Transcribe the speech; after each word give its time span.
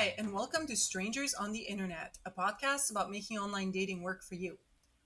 Hi, 0.00 0.14
and 0.16 0.32
welcome 0.32 0.66
to 0.66 0.74
Strangers 0.76 1.34
on 1.34 1.52
the 1.52 1.58
Internet, 1.58 2.16
a 2.24 2.30
podcast 2.30 2.90
about 2.90 3.10
making 3.10 3.36
online 3.36 3.70
dating 3.70 4.00
work 4.00 4.24
for 4.24 4.34
you. 4.34 4.56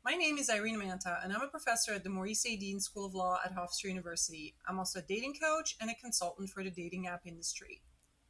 My 0.05 0.13
name 0.13 0.39
is 0.39 0.49
Irina 0.49 0.79
Manta, 0.79 1.19
and 1.25 1.33
I'm 1.33 1.43
a 1.43 1.49
professor 1.49 1.93
at 1.95 2.05
the 2.05 2.11
Maurice 2.11 2.47
A. 2.47 2.55
Dean 2.55 2.79
School 2.79 3.05
of 3.05 3.13
Law 3.13 3.41
at 3.45 3.57
Hofstra 3.57 3.87
University. 3.87 4.55
I'm 4.69 4.79
also 4.79 5.01
a 5.01 5.03
dating 5.03 5.35
coach 5.43 5.75
and 5.81 5.91
a 5.91 5.97
consultant 6.01 6.49
for 6.49 6.63
the 6.63 6.71
dating 6.71 7.09
app 7.09 7.23
industry. 7.27 7.83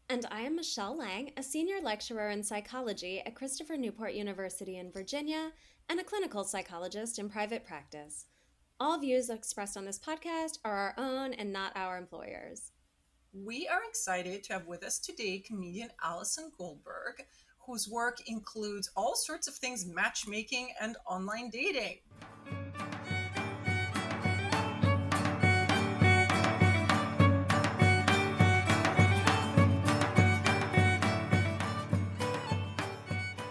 And 0.09 0.25
I 0.31 0.41
am 0.41 0.57
Michelle 0.57 0.97
Lang, 0.97 1.33
a 1.37 1.43
senior 1.43 1.83
lecturer 1.83 2.31
in 2.31 2.43
psychology 2.43 3.21
at 3.27 3.35
Christopher 3.35 3.77
Newport 3.77 4.15
University 4.15 4.79
in 4.79 4.91
Virginia 4.91 5.53
and 5.91 6.01
a 6.01 6.05
clinical 6.05 6.45
psychologist 6.45 7.19
in 7.19 7.29
private 7.29 7.67
practice. 7.67 8.25
All 8.81 8.99
views 8.99 9.29
expressed 9.29 9.77
on 9.77 9.85
this 9.85 9.99
podcast 9.99 10.61
are 10.65 10.75
our 10.75 10.95
own 10.97 11.35
and 11.35 11.53
not 11.53 11.77
our 11.77 11.99
employers. 11.99 12.73
We 13.43 13.67
are 13.67 13.83
excited 13.89 14.45
to 14.45 14.53
have 14.53 14.67
with 14.69 14.85
us 14.85 15.01
today 15.01 15.41
comedian 15.41 15.89
Allison 16.05 16.53
Goldberg, 16.57 17.25
whose 17.67 17.89
work 17.89 18.19
includes 18.29 18.89
all 18.97 19.17
sorts 19.17 19.49
of 19.49 19.57
things 19.57 19.85
matchmaking 19.85 20.69
and 20.81 20.97
online 21.05 21.51
dating. 21.51 21.99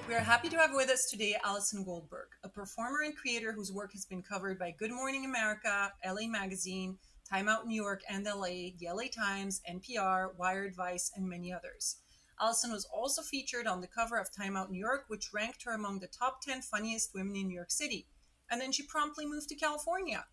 We 0.07 0.15
are 0.15 0.19
happy 0.19 0.47
to 0.47 0.57
have 0.59 0.71
with 0.73 0.89
us 0.89 1.09
today 1.11 1.35
Allison 1.43 1.83
Goldberg, 1.83 2.27
a 2.45 2.47
performer 2.47 3.01
and 3.03 3.13
creator 3.17 3.51
whose 3.51 3.73
work 3.73 3.91
has 3.91 4.05
been 4.05 4.21
covered 4.21 4.57
by 4.57 4.71
Good 4.71 4.91
Morning 4.91 5.25
America, 5.25 5.91
LA 6.05 6.27
Magazine, 6.29 6.97
Time 7.33 7.49
Out 7.49 7.65
New 7.65 7.81
York 7.81 8.03
and 8.07 8.25
LA, 8.25 8.69
the 8.77 8.89
LA 8.93 9.05
Times, 9.11 9.59
NPR, 9.67 10.37
Wired 10.37 10.75
Vice, 10.75 11.11
and 11.15 11.27
many 11.27 11.51
others. 11.51 11.95
Allison 12.39 12.71
was 12.71 12.85
also 12.93 13.23
featured 13.23 13.65
on 13.65 13.81
the 13.81 13.87
cover 13.87 14.19
of 14.19 14.31
Time 14.31 14.55
Out 14.55 14.69
New 14.69 14.79
York, 14.79 15.05
which 15.07 15.33
ranked 15.33 15.63
her 15.63 15.71
among 15.71 15.99
the 15.99 16.07
top 16.07 16.43
10 16.43 16.61
funniest 16.61 17.15
women 17.15 17.35
in 17.35 17.47
New 17.47 17.55
York 17.55 17.71
City. 17.71 18.05
And 18.51 18.61
then 18.61 18.71
she 18.71 18.83
promptly 18.83 19.25
moved 19.25 19.49
to 19.49 19.55
California. 19.55 20.25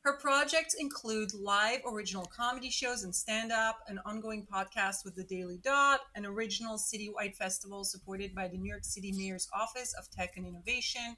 Her 0.00 0.18
projects 0.18 0.74
include 0.74 1.32
live 1.32 1.82
original 1.86 2.26
comedy 2.26 2.70
shows 2.70 3.04
and 3.04 3.14
stand 3.14 3.52
up, 3.52 3.78
an 3.86 4.00
ongoing 4.04 4.44
podcast 4.44 5.04
with 5.04 5.14
the 5.14 5.22
Daily 5.22 5.60
Dot, 5.62 6.00
an 6.16 6.26
original 6.26 6.76
citywide 6.76 7.36
festival 7.36 7.84
supported 7.84 8.34
by 8.34 8.48
the 8.48 8.58
New 8.58 8.68
York 8.68 8.84
City 8.84 9.12
Mayor's 9.12 9.48
Office 9.54 9.94
of 9.96 10.10
Tech 10.10 10.32
and 10.36 10.44
Innovation, 10.44 11.16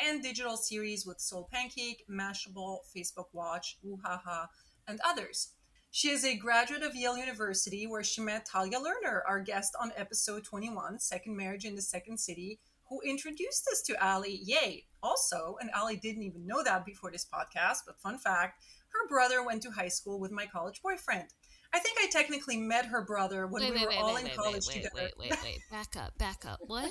and 0.00 0.20
digital 0.20 0.56
series 0.56 1.06
with 1.06 1.20
Soul 1.20 1.48
Pancake, 1.52 2.04
Mashable, 2.10 2.78
Facebook 2.96 3.26
Watch, 3.32 3.78
Woohaha, 3.86 4.48
and 4.90 5.00
others. 5.04 5.52
She 5.92 6.10
is 6.10 6.24
a 6.24 6.36
graduate 6.36 6.82
of 6.82 6.94
Yale 6.94 7.16
University, 7.16 7.86
where 7.86 8.04
she 8.04 8.20
met 8.20 8.46
Talia 8.46 8.78
Lerner, 8.78 9.20
our 9.26 9.40
guest 9.40 9.74
on 9.80 9.92
episode 9.96 10.44
21, 10.44 10.98
Second 10.98 11.36
Marriage 11.36 11.64
in 11.64 11.74
the 11.74 11.82
Second 11.82 12.18
City, 12.18 12.60
who 12.88 13.00
introduced 13.00 13.66
us 13.72 13.82
to 13.82 14.02
Alli. 14.02 14.40
Yay! 14.44 14.84
Also, 15.02 15.56
and 15.60 15.70
Ali 15.74 15.96
didn't 15.96 16.24
even 16.24 16.46
know 16.46 16.62
that 16.62 16.84
before 16.84 17.10
this 17.10 17.26
podcast, 17.26 17.78
but 17.86 18.00
fun 18.00 18.18
fact 18.18 18.62
her 18.90 19.08
brother 19.08 19.42
went 19.44 19.62
to 19.62 19.70
high 19.70 19.88
school 19.88 20.20
with 20.20 20.32
my 20.32 20.46
college 20.46 20.82
boyfriend. 20.82 21.28
I 21.72 21.78
think 21.78 21.98
I 22.00 22.08
technically 22.10 22.56
met 22.56 22.86
her 22.86 23.04
brother 23.04 23.46
when 23.46 23.62
wait, 23.62 23.72
we 23.72 23.76
wait, 23.78 23.84
were 23.84 23.90
wait, 23.90 23.98
all 23.98 24.14
wait, 24.14 24.20
in 24.20 24.24
wait, 24.26 24.36
college 24.36 24.66
wait, 24.66 24.74
together. 24.74 25.10
Wait, 25.18 25.30
wait, 25.30 25.42
wait, 25.42 25.60
back 25.70 25.96
up, 25.96 26.18
back 26.18 26.44
up. 26.44 26.58
What? 26.66 26.90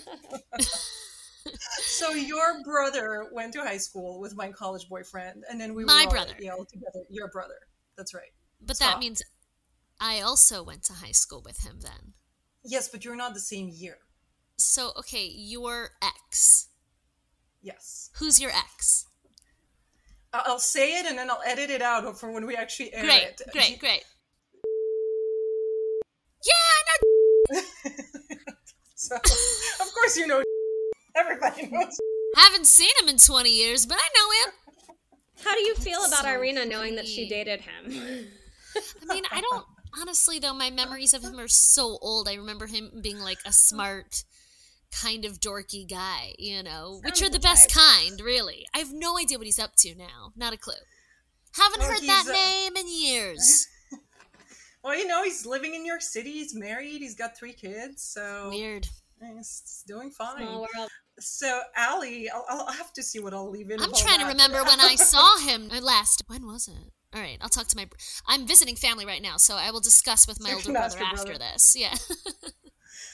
so 1.81 2.11
your 2.11 2.63
brother 2.63 3.27
went 3.33 3.53
to 3.53 3.61
high 3.61 3.77
school 3.77 4.19
with 4.19 4.35
my 4.35 4.51
college 4.51 4.87
boyfriend, 4.87 5.43
and 5.49 5.59
then 5.59 5.73
we 5.73 5.83
My 5.83 5.93
were 5.93 5.99
all 5.99 6.11
brother. 6.11 6.33
at 6.37 6.41
Yale 6.41 6.65
together. 6.65 7.05
Your 7.09 7.29
brother. 7.29 7.55
That's 7.99 8.13
right. 8.13 8.31
But 8.65 8.77
Stop. 8.77 8.93
that 8.93 8.99
means 8.99 9.21
I 9.99 10.21
also 10.21 10.63
went 10.63 10.83
to 10.83 10.93
high 10.93 11.11
school 11.11 11.41
with 11.43 11.65
him 11.65 11.79
then. 11.81 12.13
Yes, 12.63 12.87
but 12.87 13.03
you're 13.03 13.17
not 13.17 13.33
the 13.33 13.41
same 13.41 13.67
year. 13.69 13.97
So, 14.57 14.91
okay, 14.99 15.25
your 15.25 15.89
ex. 16.01 16.69
Yes. 17.61 18.09
Who's 18.19 18.39
your 18.39 18.51
ex? 18.51 19.05
I'll 20.31 20.59
say 20.59 20.97
it 20.99 21.05
and 21.07 21.17
then 21.17 21.29
I'll 21.29 21.41
edit 21.45 21.69
it 21.69 21.81
out 21.81 22.17
for 22.17 22.31
when 22.31 22.45
we 22.45 22.55
actually 22.55 22.93
air 22.93 23.03
Great, 23.03 23.23
it. 23.23 23.41
great, 23.51 23.79
great. 23.79 24.03
Yeah, 26.45 26.53
I 26.77 26.81
know. 27.53 27.61
so, 28.95 29.15
of 29.17 29.93
course, 29.93 30.15
you 30.15 30.25
know. 30.25 30.41
Everybody 31.17 31.67
knows. 31.67 31.97
Haven't 32.37 32.65
seen 32.65 32.91
him 33.01 33.09
in 33.09 33.17
20 33.17 33.49
years, 33.49 33.85
but 33.85 33.97
I 33.99 34.07
know 34.15 34.29
him. 34.45 34.68
How 35.43 35.53
do 35.55 35.61
you 35.61 35.75
feel 35.75 35.99
about 36.05 36.23
So 36.23 36.29
Irina 36.29 36.65
knowing 36.65 36.95
that 36.95 37.07
she 37.07 37.27
dated 37.27 37.61
him? 37.61 38.27
I 39.09 39.13
mean, 39.13 39.23
I 39.31 39.41
don't. 39.41 39.65
Honestly, 39.99 40.37
though, 40.39 40.53
my 40.53 40.69
memories 40.69 41.13
of 41.13 41.23
him 41.23 41.39
are 41.39 41.47
so 41.47 41.97
old. 42.01 42.27
I 42.29 42.35
remember 42.35 42.67
him 42.67 42.91
being 43.01 43.19
like 43.19 43.39
a 43.45 43.51
smart, 43.51 44.23
kind 44.91 45.25
of 45.25 45.39
dorky 45.39 45.89
guy, 45.89 46.33
you 46.37 46.61
know, 46.61 46.99
which 47.03 47.21
are 47.21 47.25
the 47.29 47.33
the 47.33 47.39
best 47.39 47.69
type. 47.69 47.83
kind, 47.83 48.21
really. 48.21 48.65
I 48.73 48.79
have 48.79 48.93
no 48.93 49.17
idea 49.17 49.37
what 49.37 49.47
he's 49.47 49.59
up 49.59 49.75
to 49.77 49.95
now. 49.95 50.31
Not 50.35 50.53
a 50.53 50.57
clue. 50.57 50.73
Haven't 51.55 51.81
Oh, 51.81 51.85
heard 51.85 52.01
that 52.03 52.25
uh, 52.29 52.31
name 52.31 52.75
in 52.77 52.87
years. 52.87 53.67
Well, 54.81 54.97
you 54.97 55.07
know, 55.07 55.23
he's 55.25 55.45
living 55.45 55.75
in 55.75 55.81
New 55.81 55.89
York 55.89 56.01
City. 56.01 56.31
He's 56.31 56.55
married. 56.55 56.99
He's 56.99 57.13
got 57.15 57.37
three 57.37 57.51
kids. 57.51 58.01
So 58.01 58.47
Weird. 58.49 58.87
he's 59.35 59.83
doing 59.85 60.09
fine. 60.09 60.37
Small 60.37 60.61
world. 60.73 60.89
So, 61.19 61.61
Alli, 61.75 62.29
I'll, 62.29 62.45
I'll 62.49 62.71
have 62.71 62.93
to 62.93 63.03
see 63.03 63.19
what 63.19 63.33
I'll 63.33 63.49
leave 63.49 63.69
in. 63.71 63.81
I'm 63.81 63.93
trying 63.93 64.19
to 64.19 64.25
remember 64.25 64.63
when 64.63 64.79
I 64.79 64.95
saw 64.95 65.37
him 65.39 65.69
last. 65.81 66.23
When 66.27 66.45
was 66.45 66.67
it? 66.67 66.93
All 67.13 67.21
right, 67.21 67.37
I'll 67.41 67.49
talk 67.49 67.67
to 67.67 67.75
my. 67.75 67.85
br- 67.85 67.97
I'm 68.27 68.45
visiting 68.45 68.75
family 68.75 69.05
right 69.05 69.21
now, 69.21 69.37
so 69.37 69.55
I 69.55 69.71
will 69.71 69.79
discuss 69.79 70.27
with 70.27 70.41
my 70.41 70.51
older 70.51 70.63
can 70.63 70.73
brother 70.73 70.99
after 70.99 71.25
brother. 71.25 71.39
this. 71.39 71.75
Yeah. 71.77 71.95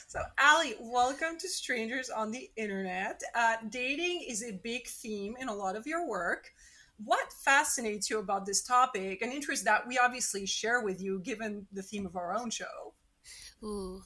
So, 0.08 0.20
Alli, 0.38 0.76
welcome 0.80 1.36
to 1.36 1.48
Strangers 1.48 2.10
on 2.10 2.30
the 2.30 2.48
Internet. 2.56 3.20
Uh, 3.34 3.56
dating 3.68 4.24
is 4.26 4.42
a 4.42 4.52
big 4.62 4.86
theme 4.86 5.34
in 5.40 5.48
a 5.48 5.54
lot 5.54 5.74
of 5.74 5.84
your 5.84 6.08
work. 6.08 6.52
What 7.04 7.32
fascinates 7.32 8.08
you 8.08 8.20
about 8.20 8.46
this 8.46 8.62
topic, 8.62 9.20
an 9.20 9.32
interest 9.32 9.64
that 9.64 9.86
we 9.86 9.98
obviously 9.98 10.46
share 10.46 10.80
with 10.80 11.02
you 11.02 11.18
given 11.18 11.66
the 11.72 11.82
theme 11.82 12.06
of 12.06 12.14
our 12.14 12.32
own 12.32 12.50
show? 12.50 12.94
Ooh, 13.64 14.00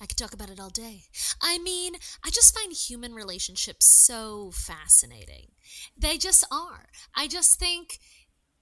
I 0.00 0.06
could 0.06 0.16
talk 0.16 0.32
about 0.32 0.50
it 0.50 0.58
all 0.58 0.70
day. 0.70 1.02
I 1.42 1.58
mean, 1.58 1.94
I 2.24 2.30
just 2.30 2.54
find 2.56 2.72
human 2.72 3.14
relationships 3.14 3.86
so 3.86 4.50
fascinating. 4.54 5.48
They 5.96 6.16
just 6.16 6.44
are. 6.50 6.88
I 7.14 7.28
just 7.28 7.58
think, 7.58 7.98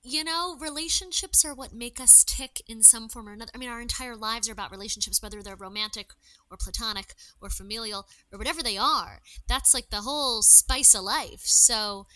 you 0.03 0.25
know, 0.25 0.57
relationships 0.61 1.45
are 1.45 1.55
what 1.55 1.73
make 1.73 2.01
us 2.01 2.25
tick 2.27 2.61
in 2.67 2.83
some 2.83 3.09
form 3.09 3.29
or 3.29 3.33
another. 3.33 3.53
I 3.55 3.59
mean, 3.59 3.69
our 3.69 3.81
entire 3.81 4.17
lives 4.17 4.49
are 4.49 4.53
about 4.53 4.73
relationships, 4.73 5.23
whether 5.23 5.41
they're 5.41 5.55
romantic 5.55 6.11
or 6.51 6.57
platonic 6.57 7.15
or 7.41 7.51
familial 7.51 8.07
or 8.33 8.39
whatever 8.39 8.63
they 8.63 8.77
are. 8.77 9.21
That's 9.49 9.73
like 9.73 9.91
the 9.91 10.03
whole 10.03 10.43
spice 10.43 10.95
of 10.95 11.05
life. 11.05 11.43
So, 11.45 12.07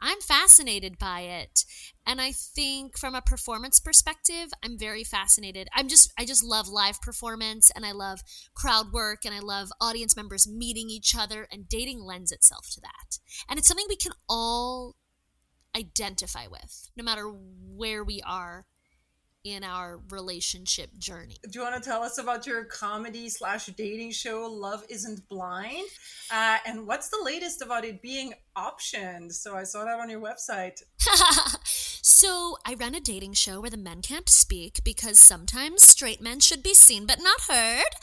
I'm 0.00 0.20
fascinated 0.20 0.98
by 0.98 1.20
it. 1.20 1.64
And 2.06 2.20
I 2.20 2.32
think 2.32 2.98
from 2.98 3.14
a 3.14 3.20
performance 3.20 3.78
perspective, 3.80 4.48
I'm 4.64 4.78
very 4.78 5.04
fascinated. 5.04 5.68
I'm 5.74 5.88
just 5.88 6.12
I 6.18 6.24
just 6.24 6.42
love 6.42 6.68
live 6.68 7.00
performance 7.00 7.70
and 7.74 7.84
I 7.84 7.92
love 7.92 8.20
crowd 8.54 8.92
work 8.92 9.20
and 9.24 9.34
I 9.34 9.40
love 9.40 9.68
audience 9.80 10.16
members 10.16 10.48
meeting 10.48 10.88
each 10.90 11.14
other 11.16 11.46
and 11.52 11.68
dating 11.68 12.02
lends 12.02 12.32
itself 12.32 12.68
to 12.72 12.80
that. 12.80 13.18
And 13.48 13.58
it's 13.58 13.68
something 13.68 13.86
we 13.88 13.96
can 13.96 14.12
all 14.28 14.96
identify 15.76 16.46
with 16.46 16.90
no 16.96 17.04
matter 17.04 17.24
where 17.26 18.02
we 18.02 18.20
are 18.26 18.66
in 19.44 19.64
our 19.64 20.00
relationship 20.10 20.96
journey. 20.98 21.36
Do 21.42 21.58
you 21.58 21.62
want 21.62 21.82
to 21.82 21.88
tell 21.88 22.02
us 22.02 22.18
about 22.18 22.46
your 22.46 22.64
comedy 22.64 23.28
slash 23.28 23.66
dating 23.66 24.12
show, 24.12 24.46
Love 24.50 24.84
Isn't 24.88 25.26
Blind? 25.28 25.88
Uh, 26.30 26.58
and 26.66 26.86
what's 26.86 27.08
the 27.08 27.20
latest 27.24 27.62
about 27.62 27.84
it 27.84 28.02
being 28.02 28.34
optioned? 28.56 29.32
So 29.32 29.56
I 29.56 29.64
saw 29.64 29.84
that 29.84 29.98
on 29.98 30.10
your 30.10 30.20
website. 30.20 30.82
so 32.02 32.58
I 32.66 32.74
run 32.74 32.94
a 32.94 33.00
dating 33.00 33.32
show 33.32 33.60
where 33.60 33.70
the 33.70 33.76
men 33.76 34.02
can't 34.02 34.28
speak 34.28 34.80
because 34.84 35.18
sometimes 35.18 35.82
straight 35.82 36.20
men 36.20 36.40
should 36.40 36.62
be 36.62 36.74
seen 36.74 37.06
but 37.06 37.18
not 37.20 37.40
heard. 37.48 37.94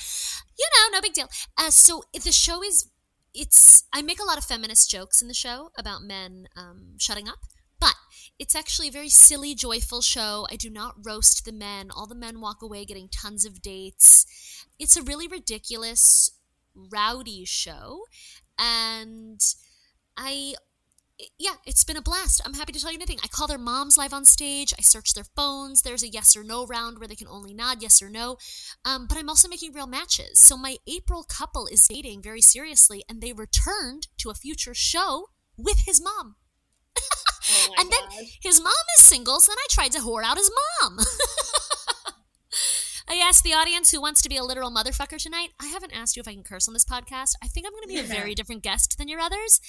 You 0.57 0.65
know, 0.75 0.97
no 0.97 1.01
big 1.01 1.13
deal. 1.13 1.29
Uh, 1.57 1.69
so 1.69 2.03
the 2.13 2.31
show 2.31 2.63
is 2.63 2.89
it's 3.37 3.83
I 3.93 4.01
make 4.01 4.19
a 4.19 4.25
lot 4.25 4.39
of 4.39 4.43
feminist 4.43 4.89
jokes 4.89 5.21
in 5.21 5.27
the 5.27 5.33
show 5.33 5.69
about 5.77 6.01
men 6.01 6.47
um, 6.55 6.95
shutting 6.97 7.27
up, 7.27 7.37
it's 8.39 8.55
actually 8.55 8.89
a 8.89 8.91
very 8.91 9.09
silly, 9.09 9.55
joyful 9.55 10.01
show. 10.01 10.47
I 10.51 10.55
do 10.55 10.69
not 10.69 10.95
roast 11.03 11.45
the 11.45 11.51
men. 11.51 11.89
All 11.91 12.05
the 12.05 12.15
men 12.15 12.39
walk 12.39 12.61
away 12.61 12.85
getting 12.85 13.09
tons 13.09 13.45
of 13.45 13.61
dates. 13.61 14.65
It's 14.79 14.95
a 14.95 15.03
really 15.03 15.27
ridiculous, 15.27 16.31
rowdy 16.75 17.45
show, 17.45 18.03
and 18.59 19.41
I 20.15 20.55
yeah, 21.39 21.55
it's 21.65 21.83
been 21.83 21.97
a 21.97 22.01
blast. 22.01 22.41
I'm 22.45 22.53
happy 22.53 22.73
to 22.73 22.79
tell 22.79 22.91
you 22.91 22.97
anything. 22.97 23.17
I 23.23 23.27
call 23.27 23.47
their 23.47 23.57
moms 23.57 23.97
live 23.97 24.13
on 24.13 24.23
stage. 24.23 24.71
I 24.77 24.81
search 24.83 25.13
their 25.13 25.23
phones. 25.35 25.81
There's 25.81 26.03
a 26.03 26.07
yes 26.07 26.37
or 26.37 26.43
no 26.43 26.65
round 26.67 26.99
where 26.99 27.07
they 27.07 27.15
can 27.15 27.27
only 27.27 27.55
nod 27.55 27.81
yes 27.81 28.03
or 28.03 28.09
no. 28.09 28.37
Um, 28.85 29.07
but 29.07 29.17
I'm 29.17 29.29
also 29.29 29.47
making 29.47 29.73
real 29.73 29.87
matches. 29.87 30.39
So 30.39 30.55
my 30.55 30.77
April 30.87 31.23
couple 31.23 31.65
is 31.65 31.87
dating 31.87 32.21
very 32.21 32.41
seriously, 32.41 33.03
and 33.09 33.19
they 33.19 33.33
returned 33.33 34.07
to 34.19 34.29
a 34.29 34.35
future 34.35 34.75
show 34.75 35.29
with 35.57 35.85
his 35.87 35.99
mom. 35.99 36.35
Oh 37.49 37.75
and 37.79 37.89
then 37.89 38.01
his 38.41 38.61
mom 38.61 38.73
is 38.99 39.05
single, 39.05 39.39
so 39.39 39.51
then 39.51 39.57
I 39.57 39.67
tried 39.69 39.91
to 39.93 39.99
whore 39.99 40.23
out 40.23 40.37
his 40.37 40.51
mom. 40.81 40.99
I 43.09 43.15
asked 43.15 43.43
the 43.43 43.53
audience 43.53 43.91
who 43.91 44.01
wants 44.01 44.21
to 44.23 44.29
be 44.29 44.35
a 44.35 44.43
literal 44.43 44.69
motherfucker 44.69 45.21
tonight. 45.21 45.51
I 45.61 45.67
haven't 45.67 45.93
asked 45.95 46.17
you 46.17 46.19
if 46.19 46.27
I 46.27 46.33
can 46.33 46.43
curse 46.43 46.67
on 46.67 46.73
this 46.73 46.83
podcast. 46.83 47.35
I 47.41 47.47
think 47.47 47.65
I'm 47.65 47.71
going 47.71 47.83
to 47.83 47.87
be 47.87 47.93
yeah. 47.93 48.01
a 48.01 48.03
very 48.03 48.35
different 48.35 48.63
guest 48.63 48.97
than 48.97 49.07
your 49.07 49.21
others. 49.21 49.61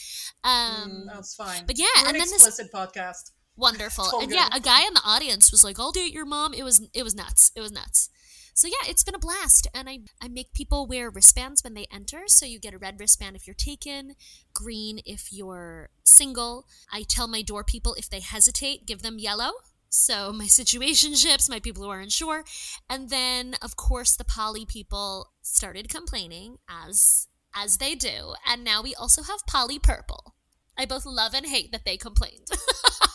Um, 0.42 1.04
mm, 1.06 1.14
that's 1.14 1.36
fine. 1.36 1.62
But 1.66 1.78
yeah, 1.78 1.86
We're 1.96 2.08
and 2.08 2.16
an 2.16 2.22
then 2.24 2.34
explicit 2.34 2.72
this 2.72 2.74
podcast. 2.74 3.30
Wonderful, 3.56 4.20
and 4.20 4.28
good. 4.28 4.36
yeah, 4.36 4.48
a 4.52 4.60
guy 4.60 4.86
in 4.86 4.94
the 4.94 5.02
audience 5.04 5.50
was 5.50 5.64
like, 5.64 5.80
"I'll 5.80 5.90
date 5.90 6.12
your 6.12 6.24
mom." 6.24 6.54
It 6.54 6.62
was 6.62 6.80
it 6.94 7.02
was 7.02 7.14
nuts. 7.14 7.50
It 7.56 7.60
was 7.60 7.72
nuts. 7.72 8.08
So 8.58 8.66
yeah, 8.66 8.90
it's 8.90 9.04
been 9.04 9.14
a 9.14 9.20
blast, 9.20 9.68
and 9.72 9.88
I 9.88 10.00
I 10.20 10.26
make 10.26 10.52
people 10.52 10.84
wear 10.84 11.10
wristbands 11.10 11.62
when 11.62 11.74
they 11.74 11.86
enter. 11.92 12.22
So 12.26 12.44
you 12.44 12.58
get 12.58 12.74
a 12.74 12.78
red 12.78 12.98
wristband 12.98 13.36
if 13.36 13.46
you're 13.46 13.54
taken, 13.54 14.16
green 14.52 14.98
if 15.06 15.32
you're 15.32 15.90
single. 16.02 16.66
I 16.92 17.04
tell 17.04 17.28
my 17.28 17.42
door 17.42 17.62
people 17.62 17.94
if 17.94 18.10
they 18.10 18.18
hesitate, 18.18 18.84
give 18.84 19.02
them 19.02 19.20
yellow. 19.20 19.52
So 19.90 20.32
my 20.32 20.46
situationships, 20.60 21.48
my 21.48 21.60
people 21.60 21.84
who 21.84 21.90
are 21.90 22.00
unsure, 22.00 22.42
and 22.90 23.10
then 23.10 23.54
of 23.62 23.76
course 23.76 24.16
the 24.16 24.24
poly 24.24 24.66
people 24.66 25.30
started 25.40 25.88
complaining 25.88 26.58
as 26.68 27.28
as 27.54 27.76
they 27.76 27.94
do, 27.94 28.34
and 28.44 28.64
now 28.64 28.82
we 28.82 28.92
also 28.92 29.22
have 29.22 29.46
poly 29.46 29.78
purple. 29.78 30.34
I 30.76 30.84
both 30.84 31.06
love 31.06 31.32
and 31.32 31.46
hate 31.46 31.70
that 31.70 31.84
they 31.84 31.96
complained. 31.96 32.48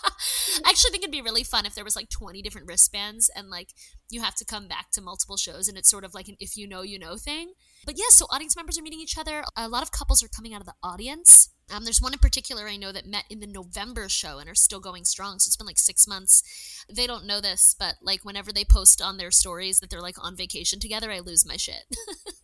I 0.65 0.69
actually 0.69 0.91
think 0.91 1.03
it'd 1.03 1.11
be 1.11 1.21
really 1.21 1.43
fun 1.43 1.65
if 1.65 1.75
there 1.75 1.83
was 1.83 1.95
like 1.95 2.09
20 2.09 2.41
different 2.41 2.67
wristbands 2.67 3.29
and 3.35 3.49
like 3.49 3.69
you 4.09 4.21
have 4.21 4.35
to 4.35 4.45
come 4.45 4.67
back 4.67 4.91
to 4.91 5.01
multiple 5.01 5.37
shows 5.37 5.67
and 5.67 5.77
it's 5.77 5.89
sort 5.89 6.03
of 6.03 6.13
like 6.13 6.27
an 6.27 6.35
if 6.39 6.57
you 6.57 6.67
know, 6.67 6.81
you 6.81 6.99
know 6.99 7.17
thing. 7.17 7.53
But 7.85 7.97
yeah, 7.97 8.09
so 8.09 8.25
audience 8.31 8.55
members 8.55 8.77
are 8.77 8.81
meeting 8.81 9.01
each 9.01 9.17
other. 9.17 9.43
A 9.57 9.67
lot 9.67 9.83
of 9.83 9.91
couples 9.91 10.23
are 10.23 10.29
coming 10.29 10.53
out 10.53 10.61
of 10.61 10.67
the 10.67 10.75
audience. 10.81 11.49
Um, 11.73 11.85
there's 11.85 12.01
one 12.01 12.13
in 12.13 12.19
particular 12.19 12.67
I 12.67 12.77
know 12.77 12.91
that 12.91 13.05
met 13.05 13.25
in 13.29 13.39
the 13.39 13.47
November 13.47 14.09
show 14.09 14.39
and 14.39 14.49
are 14.49 14.55
still 14.55 14.79
going 14.79 15.05
strong. 15.05 15.39
So 15.39 15.49
it's 15.49 15.57
been 15.57 15.67
like 15.67 15.79
six 15.79 16.07
months. 16.07 16.85
They 16.93 17.07
don't 17.07 17.25
know 17.25 17.41
this, 17.41 17.75
but 17.77 17.95
like 18.01 18.23
whenever 18.23 18.51
they 18.51 18.65
post 18.65 19.01
on 19.01 19.17
their 19.17 19.31
stories 19.31 19.79
that 19.79 19.89
they're 19.89 20.01
like 20.01 20.23
on 20.23 20.35
vacation 20.35 20.79
together, 20.79 21.11
I 21.11 21.19
lose 21.19 21.45
my 21.45 21.57
shit. 21.57 21.85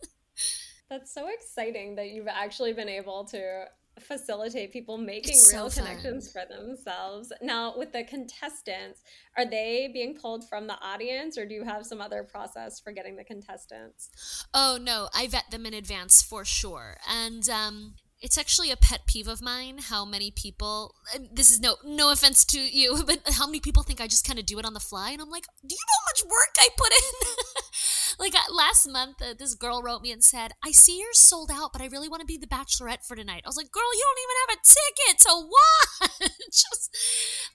That's 0.90 1.14
so 1.14 1.28
exciting 1.28 1.94
that 1.96 2.08
you've 2.08 2.28
actually 2.28 2.72
been 2.72 2.88
able 2.88 3.24
to 3.26 3.66
facilitate 4.02 4.72
people 4.72 4.98
making 4.98 5.34
It's 5.34 5.52
real 5.52 5.70
so 5.70 5.82
connections 5.82 6.30
for 6.30 6.42
themselves. 6.48 7.32
Now, 7.42 7.76
with 7.76 7.92
the 7.92 8.04
contestants, 8.04 9.02
are 9.36 9.44
they 9.44 9.90
being 9.92 10.14
pulled 10.14 10.48
from 10.48 10.66
the 10.66 10.78
audience 10.80 11.38
or 11.38 11.46
do 11.46 11.54
you 11.54 11.64
have 11.64 11.86
some 11.86 12.00
other 12.00 12.22
process 12.22 12.80
for 12.80 12.92
getting 12.92 13.16
the 13.16 13.24
contestants? 13.24 14.44
Oh 14.52 14.78
no, 14.80 15.08
I 15.14 15.26
vet 15.26 15.50
them 15.50 15.66
in 15.66 15.74
advance 15.74 16.22
for 16.22 16.44
sure. 16.44 16.96
And 17.08 17.48
um 17.48 17.94
it's 18.22 18.36
actually 18.36 18.70
a 18.70 18.76
pet 18.76 19.06
peeve 19.06 19.28
of 19.28 19.40
mine 19.40 19.78
how 19.78 20.04
many 20.04 20.30
people 20.30 20.94
and 21.14 21.28
this 21.32 21.50
is 21.50 21.58
no 21.58 21.76
no 21.84 22.12
offense 22.12 22.44
to 22.46 22.58
you, 22.58 23.02
but 23.06 23.20
how 23.32 23.46
many 23.46 23.60
people 23.60 23.82
think 23.82 24.00
I 24.00 24.06
just 24.06 24.26
kind 24.26 24.38
of 24.38 24.46
do 24.46 24.58
it 24.58 24.64
on 24.64 24.74
the 24.74 24.80
fly 24.80 25.10
and 25.10 25.22
I'm 25.22 25.30
like, 25.30 25.46
"Do 25.66 25.74
you 25.74 25.78
know 25.78 25.98
how 25.98 26.10
much 26.10 26.30
work 26.30 26.54
I 26.58 26.68
put 26.76 26.92
in?" 26.92 27.28
like 28.20 28.34
uh, 28.34 28.54
last 28.54 28.86
month 28.86 29.22
uh, 29.22 29.34
this 29.36 29.54
girl 29.54 29.82
wrote 29.82 30.02
me 30.02 30.12
and 30.12 30.22
said, 30.22 30.52
"I 30.62 30.72
see 30.72 30.98
you're 30.98 31.14
sold 31.14 31.50
out, 31.50 31.72
but 31.72 31.80
I 31.80 31.86
really 31.86 32.08
want 32.08 32.20
to 32.20 32.26
be 32.26 32.36
the 32.36 32.46
bachelorette 32.46 33.04
for 33.06 33.16
tonight." 33.16 33.42
I 33.44 33.48
was 33.48 33.56
like, 33.56 33.72
"Girl, 33.72 33.82
you 33.94 34.04
don't 34.06 34.22
even 34.22 34.36
have 34.44 34.58
a 34.58 34.66
ticket 34.68 35.20
to 35.22 35.48
watch." 35.48 36.30
just 36.52 36.96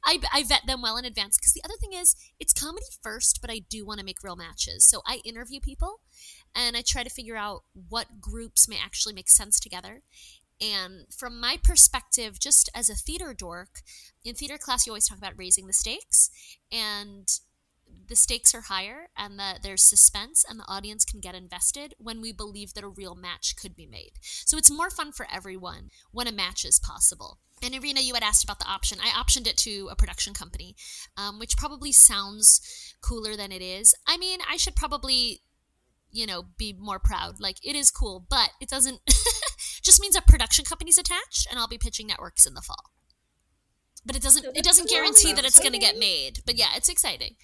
I 0.03 0.19
I 0.33 0.43
vet 0.43 0.65
them 0.65 0.81
well 0.81 0.97
in 0.97 1.05
advance 1.05 1.37
because 1.37 1.53
the 1.53 1.63
other 1.63 1.75
thing 1.79 1.93
is, 1.93 2.15
it's 2.39 2.51
comedy 2.51 2.87
first, 3.03 3.39
but 3.41 3.51
I 3.51 3.61
do 3.69 3.85
want 3.85 3.99
to 3.99 4.05
make 4.05 4.23
real 4.23 4.35
matches. 4.35 4.89
So 4.89 5.01
I 5.05 5.21
interview 5.23 5.59
people 5.59 6.01
and 6.55 6.75
I 6.75 6.81
try 6.81 7.03
to 7.03 7.09
figure 7.09 7.37
out 7.37 7.61
what 7.73 8.19
groups 8.19 8.67
may 8.67 8.77
actually 8.83 9.13
make 9.13 9.29
sense 9.29 9.59
together. 9.59 10.01
And 10.61 11.05
from 11.15 11.39
my 11.39 11.57
perspective, 11.61 12.39
just 12.39 12.69
as 12.73 12.89
a 12.89 12.95
theater 12.95 13.35
dork, 13.37 13.81
in 14.23 14.35
theater 14.35 14.57
class, 14.57 14.85
you 14.85 14.93
always 14.93 15.07
talk 15.07 15.17
about 15.17 15.33
raising 15.37 15.67
the 15.67 15.73
stakes, 15.73 16.29
and 16.71 17.27
the 18.07 18.15
stakes 18.15 18.53
are 18.53 18.61
higher, 18.61 19.07
and 19.17 19.39
the, 19.39 19.59
there's 19.61 19.83
suspense, 19.83 20.45
and 20.47 20.59
the 20.59 20.67
audience 20.67 21.05
can 21.05 21.19
get 21.19 21.35
invested 21.35 21.93
when 21.97 22.21
we 22.21 22.31
believe 22.31 22.73
that 22.73 22.83
a 22.83 22.89
real 22.89 23.15
match 23.15 23.55
could 23.55 23.75
be 23.75 23.85
made. 23.85 24.13
So 24.21 24.57
it's 24.57 24.71
more 24.71 24.89
fun 24.89 25.11
for 25.11 25.27
everyone 25.31 25.89
when 26.11 26.27
a 26.27 26.31
match 26.31 26.65
is 26.65 26.79
possible. 26.79 27.39
And 27.63 27.73
Irina, 27.73 28.01
you 28.01 28.13
had 28.13 28.23
asked 28.23 28.43
about 28.43 28.59
the 28.59 28.67
option. 28.67 28.99
I 29.01 29.07
optioned 29.07 29.47
it 29.47 29.57
to 29.57 29.87
a 29.89 29.95
production 29.95 30.33
company, 30.33 30.75
um, 31.17 31.39
which 31.39 31.57
probably 31.57 31.91
sounds 31.91 32.95
cooler 33.01 33.35
than 33.35 33.51
it 33.51 33.61
is. 33.61 33.95
I 34.05 34.17
mean, 34.17 34.39
I 34.49 34.57
should 34.57 34.75
probably 34.75 35.41
you 36.15 36.25
know, 36.25 36.45
be 36.57 36.73
more 36.73 36.97
proud. 36.97 37.39
Like 37.41 37.57
it 37.63 37.75
is 37.75 37.91
cool, 37.91 38.25
but 38.29 38.51
it 38.61 38.69
doesn't 38.69 39.01
just 39.81 40.01
means 40.01 40.15
a 40.15 40.21
production 40.21 40.63
company's 40.63 40.97
attached 40.97 41.45
and 41.49 41.59
I'll 41.59 41.67
be 41.67 41.77
pitching 41.77 42.07
networks 42.07 42.45
in 42.45 42.53
the 42.53 42.61
fall. 42.61 42.91
But 44.05 44.15
it 44.15 44.21
doesn't 44.21 44.43
So 44.43 44.51
it 44.55 44.63
doesn't 44.63 44.89
guarantee 44.89 45.33
that 45.33 45.45
it's 45.45 45.59
going 45.59 45.73
to 45.73 45.79
get 45.79 45.97
made. 45.97 46.39
But 46.45 46.55
yeah, 46.55 46.69
it's 46.75 46.89
exciting. 46.89 47.35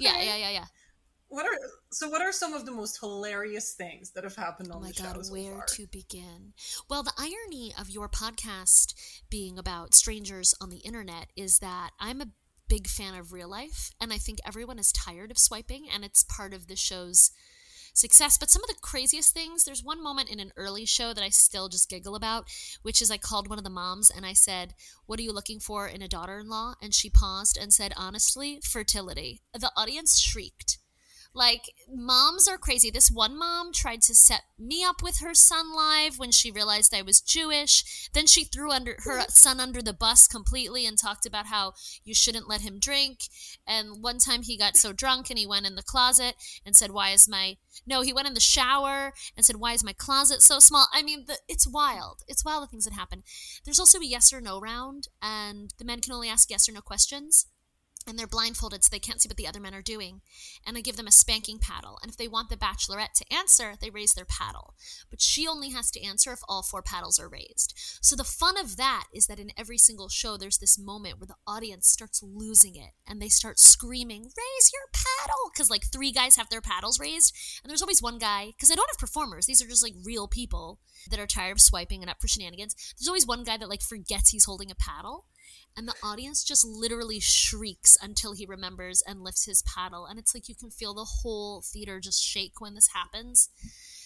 Yeah, 0.00 0.20
yeah, 0.20 0.36
yeah, 0.36 0.50
yeah. 0.50 0.64
What 1.28 1.46
are 1.46 1.56
so? 1.92 2.08
What 2.08 2.22
are 2.22 2.32
some 2.32 2.54
of 2.54 2.66
the 2.66 2.72
most 2.72 2.98
hilarious 3.00 3.74
things 3.74 4.10
that 4.12 4.24
have 4.24 4.34
happened 4.34 4.72
on 4.72 4.78
Oh 4.78 4.80
my 4.80 4.88
the 4.88 5.02
god, 5.02 5.16
show 5.16 5.22
so 5.22 5.32
where 5.32 5.54
far? 5.58 5.66
to 5.66 5.86
begin? 5.86 6.54
Well, 6.88 7.04
the 7.04 7.12
irony 7.16 7.72
of 7.78 7.88
your 7.88 8.08
podcast 8.08 8.94
being 9.30 9.56
about 9.58 9.94
strangers 9.94 10.54
on 10.60 10.70
the 10.70 10.78
internet 10.78 11.28
is 11.36 11.58
that 11.60 11.90
I'm 12.00 12.20
a 12.20 12.26
big 12.68 12.88
fan 12.88 13.14
of 13.14 13.32
real 13.32 13.48
life 13.48 13.90
and 14.00 14.12
I 14.12 14.18
think 14.18 14.38
everyone 14.46 14.78
is 14.78 14.92
tired 14.92 15.32
of 15.32 15.38
swiping 15.38 15.86
and 15.92 16.04
it's 16.04 16.22
part 16.24 16.54
of 16.54 16.68
the 16.68 16.76
show's 16.76 17.32
success. 18.00 18.36
But 18.36 18.50
some 18.50 18.64
of 18.64 18.68
the 18.68 18.80
craziest 18.80 19.32
things, 19.32 19.64
there's 19.64 19.84
one 19.84 20.02
moment 20.02 20.30
in 20.30 20.40
an 20.40 20.52
early 20.56 20.84
show 20.84 21.12
that 21.12 21.22
I 21.22 21.28
still 21.28 21.68
just 21.68 21.88
giggle 21.88 22.16
about, 22.16 22.48
which 22.82 23.00
is 23.00 23.10
I 23.10 23.18
called 23.18 23.48
one 23.48 23.58
of 23.58 23.64
the 23.64 23.70
moms 23.70 24.10
and 24.10 24.26
I 24.26 24.32
said, 24.32 24.74
What 25.06 25.20
are 25.20 25.22
you 25.22 25.32
looking 25.32 25.60
for 25.60 25.86
in 25.86 26.02
a 26.02 26.08
daughter 26.08 26.38
in 26.38 26.48
law? 26.48 26.74
And 26.82 26.92
she 26.92 27.10
paused 27.10 27.56
and 27.56 27.72
said, 27.72 27.92
Honestly, 27.96 28.60
fertility. 28.64 29.42
The 29.54 29.70
audience 29.76 30.18
shrieked. 30.18 30.79
Like, 31.32 31.72
moms 31.88 32.48
are 32.48 32.58
crazy. 32.58 32.90
This 32.90 33.10
one 33.10 33.38
mom 33.38 33.72
tried 33.72 34.02
to 34.02 34.14
set 34.16 34.42
me 34.58 34.82
up 34.82 35.00
with 35.00 35.20
her 35.20 35.32
son 35.32 35.72
live 35.74 36.18
when 36.18 36.32
she 36.32 36.50
realized 36.50 36.92
I 36.92 37.02
was 37.02 37.20
Jewish. 37.20 38.08
Then 38.12 38.26
she 38.26 38.42
threw 38.42 38.72
under 38.72 38.96
her 39.04 39.22
son 39.28 39.60
under 39.60 39.80
the 39.80 39.92
bus 39.92 40.26
completely 40.26 40.86
and 40.86 40.98
talked 40.98 41.24
about 41.24 41.46
how 41.46 41.74
you 42.04 42.14
shouldn't 42.14 42.48
let 42.48 42.62
him 42.62 42.80
drink. 42.80 43.20
And 43.64 44.02
one 44.02 44.18
time 44.18 44.42
he 44.42 44.58
got 44.58 44.76
so 44.76 44.92
drunk 44.92 45.30
and 45.30 45.38
he 45.38 45.46
went 45.46 45.66
in 45.66 45.76
the 45.76 45.84
closet 45.84 46.34
and 46.66 46.74
said, 46.74 46.90
Why 46.90 47.10
is 47.10 47.28
my. 47.28 47.58
No, 47.86 48.02
he 48.02 48.12
went 48.12 48.26
in 48.26 48.34
the 48.34 48.40
shower 48.40 49.12
and 49.36 49.46
said, 49.46 49.56
Why 49.56 49.72
is 49.72 49.84
my 49.84 49.92
closet 49.92 50.42
so 50.42 50.58
small? 50.58 50.88
I 50.92 51.02
mean, 51.02 51.26
the, 51.28 51.38
it's 51.48 51.66
wild. 51.66 52.22
It's 52.26 52.44
wild 52.44 52.64
the 52.64 52.66
things 52.66 52.84
that 52.86 52.94
happen. 52.94 53.22
There's 53.64 53.78
also 53.78 54.00
a 54.00 54.04
yes 54.04 54.32
or 54.32 54.40
no 54.40 54.60
round, 54.60 55.08
and 55.22 55.72
the 55.78 55.84
men 55.84 56.00
can 56.00 56.12
only 56.12 56.28
ask 56.28 56.50
yes 56.50 56.68
or 56.68 56.72
no 56.72 56.80
questions 56.80 57.46
and 58.06 58.18
they're 58.18 58.26
blindfolded 58.26 58.82
so 58.82 58.88
they 58.90 58.98
can't 58.98 59.20
see 59.20 59.28
what 59.28 59.36
the 59.36 59.46
other 59.46 59.60
men 59.60 59.74
are 59.74 59.82
doing. 59.82 60.22
And 60.66 60.76
I 60.76 60.80
give 60.80 60.96
them 60.96 61.06
a 61.06 61.12
spanking 61.12 61.58
paddle. 61.58 61.98
And 62.02 62.10
if 62.10 62.16
they 62.16 62.28
want 62.28 62.48
the 62.48 62.56
bachelorette 62.56 63.12
to 63.16 63.34
answer, 63.34 63.74
they 63.80 63.90
raise 63.90 64.14
their 64.14 64.24
paddle. 64.24 64.74
But 65.10 65.20
she 65.20 65.46
only 65.46 65.70
has 65.70 65.90
to 65.92 66.02
answer 66.02 66.32
if 66.32 66.40
all 66.48 66.62
four 66.62 66.82
paddles 66.82 67.18
are 67.18 67.28
raised. 67.28 67.74
So 68.00 68.16
the 68.16 68.24
fun 68.24 68.58
of 68.58 68.76
that 68.78 69.04
is 69.14 69.26
that 69.26 69.38
in 69.38 69.52
every 69.56 69.78
single 69.78 70.08
show, 70.08 70.36
there's 70.36 70.58
this 70.58 70.78
moment 70.78 71.20
where 71.20 71.26
the 71.26 71.34
audience 71.46 71.88
starts 71.88 72.22
losing 72.22 72.74
it 72.74 72.90
and 73.06 73.20
they 73.20 73.28
start 73.28 73.58
screaming, 73.58 74.22
Raise 74.22 74.72
your 74.72 74.88
paddle! 74.92 75.50
Because 75.52 75.70
like 75.70 75.84
three 75.92 76.10
guys 76.10 76.36
have 76.36 76.48
their 76.48 76.62
paddles 76.62 76.98
raised. 76.98 77.34
And 77.62 77.70
there's 77.70 77.82
always 77.82 78.02
one 78.02 78.18
guy, 78.18 78.46
because 78.56 78.70
I 78.70 78.74
don't 78.74 78.90
have 78.90 78.98
performers, 78.98 79.46
these 79.46 79.62
are 79.62 79.68
just 79.68 79.82
like 79.82 79.94
real 80.04 80.26
people 80.26 80.80
that 81.10 81.20
are 81.20 81.26
tired 81.26 81.52
of 81.52 81.60
swiping 81.60 82.02
and 82.02 82.10
up 82.10 82.20
for 82.20 82.28
shenanigans. 82.28 82.74
There's 82.98 83.08
always 83.08 83.26
one 83.26 83.44
guy 83.44 83.56
that 83.58 83.68
like 83.68 83.82
forgets 83.82 84.30
he's 84.30 84.44
holding 84.46 84.70
a 84.70 84.74
paddle 84.74 85.26
and 85.76 85.86
the 85.86 85.94
audience 86.02 86.44
just 86.44 86.64
literally 86.64 87.20
shrieks 87.20 87.96
until 88.02 88.32
he 88.32 88.46
remembers 88.46 89.02
and 89.06 89.22
lifts 89.22 89.46
his 89.46 89.62
paddle 89.62 90.06
and 90.06 90.18
it's 90.18 90.34
like 90.34 90.48
you 90.48 90.54
can 90.54 90.70
feel 90.70 90.94
the 90.94 91.06
whole 91.22 91.62
theater 91.62 92.00
just 92.00 92.22
shake 92.22 92.60
when 92.60 92.74
this 92.74 92.88
happens. 92.94 93.48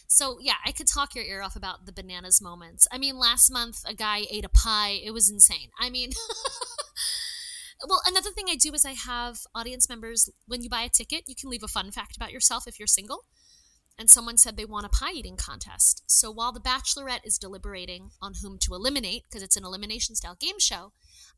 So 0.06 0.38
yeah 0.40 0.56
i 0.64 0.72
could 0.72 0.86
talk 0.86 1.14
your 1.14 1.24
ear 1.24 1.42
off 1.42 1.56
about 1.56 1.86
the 1.86 1.92
bananas 1.92 2.40
moments. 2.40 2.86
I 2.92 2.98
mean 2.98 3.18
last 3.18 3.50
month 3.50 3.82
a 3.86 3.94
guy 3.94 4.22
ate 4.30 4.44
a 4.44 4.48
pie. 4.48 5.00
It 5.02 5.12
was 5.12 5.30
insane. 5.30 5.70
I 5.80 5.90
mean 5.90 6.10
well 7.88 8.00
another 8.06 8.30
thing 8.30 8.46
i 8.48 8.56
do 8.56 8.72
is 8.72 8.84
i 8.84 8.92
have 8.92 9.40
audience 9.54 9.88
members 9.88 10.30
when 10.46 10.62
you 10.62 10.70
buy 10.70 10.82
a 10.82 10.88
ticket 10.88 11.24
you 11.26 11.34
can 11.34 11.50
leave 11.50 11.62
a 11.62 11.68
fun 11.68 11.90
fact 11.90 12.16
about 12.16 12.32
yourself 12.32 12.66
if 12.66 12.78
you're 12.78 12.86
single. 12.86 13.24
And 13.98 14.10
someone 14.10 14.36
said 14.36 14.56
they 14.56 14.64
want 14.64 14.86
a 14.86 14.88
pie 14.88 15.12
eating 15.12 15.36
contest. 15.36 16.02
So 16.06 16.30
while 16.30 16.50
the 16.52 16.60
bachelorette 16.60 17.24
is 17.24 17.38
deliberating 17.38 18.10
on 18.20 18.34
whom 18.42 18.58
to 18.62 18.74
eliminate, 18.74 19.22
because 19.24 19.42
it's 19.42 19.56
an 19.56 19.64
elimination 19.64 20.16
style 20.16 20.36
game 20.38 20.58
show, 20.58 20.92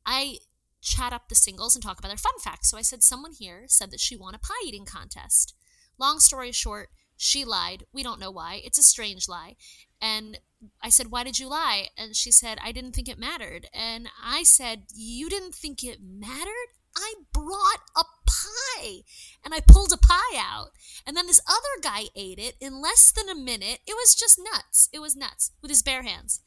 I 0.06 0.38
chat 0.80 1.12
up 1.12 1.28
the 1.28 1.34
singles 1.34 1.74
and 1.74 1.82
talk 1.82 1.98
about 1.98 2.08
their 2.08 2.16
fun 2.16 2.38
facts. 2.38 2.70
So 2.70 2.78
I 2.78 2.82
said, 2.82 3.02
someone 3.02 3.32
here 3.32 3.64
said 3.66 3.90
that 3.90 4.00
she 4.00 4.16
won 4.16 4.34
a 4.34 4.38
pie 4.38 4.54
eating 4.64 4.84
contest. 4.84 5.54
Long 5.98 6.20
story 6.20 6.52
short, 6.52 6.90
she 7.16 7.44
lied. 7.44 7.84
We 7.92 8.02
don't 8.02 8.20
know 8.20 8.30
why. 8.30 8.60
It's 8.64 8.78
a 8.78 8.82
strange 8.82 9.28
lie. 9.28 9.56
And 10.00 10.38
I 10.82 10.90
said, 10.90 11.10
Why 11.10 11.24
did 11.24 11.38
you 11.38 11.48
lie? 11.48 11.88
And 11.96 12.14
she 12.14 12.30
said, 12.30 12.58
I 12.62 12.72
didn't 12.72 12.92
think 12.92 13.08
it 13.08 13.18
mattered. 13.18 13.66
And 13.72 14.08
I 14.22 14.42
said, 14.42 14.84
You 14.94 15.28
didn't 15.28 15.54
think 15.54 15.82
it 15.82 15.98
mattered? 16.02 16.68
I 16.96 17.14
brought 17.32 17.80
a 17.96 18.04
pie 18.26 19.00
and 19.44 19.52
I 19.52 19.60
pulled 19.60 19.92
a 19.92 19.98
pie 19.98 20.38
out. 20.38 20.68
And 21.06 21.16
then 21.16 21.26
this 21.26 21.40
other 21.46 21.82
guy 21.82 22.04
ate 22.14 22.38
it 22.38 22.56
in 22.60 22.80
less 22.80 23.12
than 23.12 23.28
a 23.28 23.34
minute. 23.34 23.80
It 23.86 23.94
was 23.94 24.14
just 24.14 24.40
nuts. 24.52 24.88
It 24.92 25.00
was 25.00 25.16
nuts 25.16 25.52
with 25.60 25.70
his 25.70 25.82
bare 25.82 26.02
hands. 26.02 26.40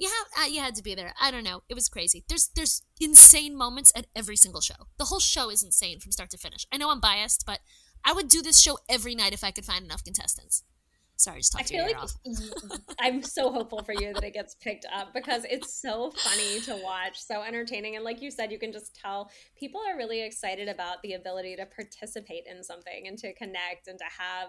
You 0.00 0.08
have 0.08 0.44
uh, 0.44 0.48
you 0.48 0.60
had 0.60 0.74
to 0.76 0.82
be 0.82 0.94
there. 0.94 1.12
I 1.20 1.30
don't 1.30 1.44
know. 1.44 1.62
It 1.68 1.74
was 1.74 1.90
crazy. 1.90 2.24
There's 2.26 2.48
there's 2.56 2.82
insane 2.98 3.54
moments 3.54 3.92
at 3.94 4.06
every 4.16 4.34
single 4.34 4.62
show. 4.62 4.88
The 4.96 5.04
whole 5.04 5.20
show 5.20 5.50
is 5.50 5.62
insane 5.62 6.00
from 6.00 6.10
start 6.10 6.30
to 6.30 6.38
finish. 6.38 6.66
I 6.72 6.78
know 6.78 6.90
I'm 6.90 7.00
biased, 7.00 7.44
but 7.46 7.60
I 8.02 8.14
would 8.14 8.28
do 8.28 8.40
this 8.40 8.58
show 8.58 8.78
every 8.88 9.14
night 9.14 9.34
if 9.34 9.44
I 9.44 9.50
could 9.50 9.66
find 9.66 9.84
enough 9.84 10.02
contestants. 10.02 10.64
Sorry, 11.16 11.40
just 11.40 11.52
talked 11.52 11.64
I 11.64 11.68
feel 11.68 11.84
like 11.84 12.02
off. 12.02 12.12
I'm 12.98 13.22
so 13.22 13.52
hopeful 13.52 13.82
for 13.82 13.92
you 13.92 14.14
that 14.14 14.24
it 14.24 14.32
gets 14.32 14.54
picked 14.54 14.86
up 14.90 15.12
because 15.12 15.44
it's 15.44 15.74
so 15.74 16.12
funny 16.12 16.60
to 16.60 16.82
watch, 16.82 17.20
so 17.20 17.42
entertaining, 17.42 17.96
and 17.96 18.02
like 18.02 18.22
you 18.22 18.30
said, 18.30 18.50
you 18.50 18.58
can 18.58 18.72
just 18.72 18.96
tell 18.96 19.30
people 19.54 19.82
are 19.86 19.98
really 19.98 20.22
excited 20.22 20.66
about 20.66 21.02
the 21.02 21.12
ability 21.12 21.56
to 21.56 21.66
participate 21.66 22.44
in 22.50 22.64
something 22.64 23.06
and 23.06 23.18
to 23.18 23.34
connect 23.34 23.86
and 23.86 23.98
to 23.98 24.04
have 24.18 24.48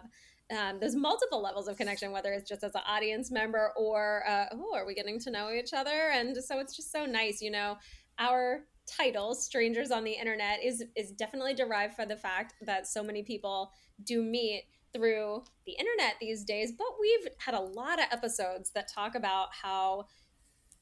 um, 0.51 0.79
there's 0.79 0.95
multiple 0.95 1.41
levels 1.41 1.67
of 1.67 1.77
connection, 1.77 2.11
whether 2.11 2.33
it's 2.33 2.47
just 2.47 2.63
as 2.63 2.75
an 2.75 2.81
audience 2.87 3.31
member 3.31 3.71
or, 3.77 4.23
uh, 4.27 4.45
oh, 4.51 4.75
are 4.75 4.85
we 4.85 4.93
getting 4.93 5.19
to 5.19 5.31
know 5.31 5.51
each 5.51 5.73
other? 5.73 6.11
And 6.13 6.35
so 6.37 6.59
it's 6.59 6.75
just 6.75 6.91
so 6.91 7.05
nice, 7.05 7.41
you 7.41 7.51
know, 7.51 7.77
our 8.19 8.65
title 8.87 9.33
strangers 9.35 9.91
on 9.91 10.03
the 10.03 10.11
internet 10.11 10.63
is 10.63 10.83
is 10.95 11.11
definitely 11.11 11.53
derived 11.53 11.93
from 11.93 12.07
the 12.07 12.15
fact 12.15 12.53
that 12.61 12.87
so 12.87 13.03
many 13.03 13.23
people 13.23 13.71
do 14.03 14.21
meet 14.23 14.63
through 14.93 15.43
the 15.65 15.73
internet 15.73 16.15
these 16.19 16.43
days 16.43 16.73
but 16.77 16.87
we've 16.99 17.31
had 17.37 17.53
a 17.53 17.59
lot 17.59 17.99
of 17.99 18.05
episodes 18.11 18.71
that 18.71 18.91
talk 18.91 19.15
about 19.15 19.49
how 19.53 20.05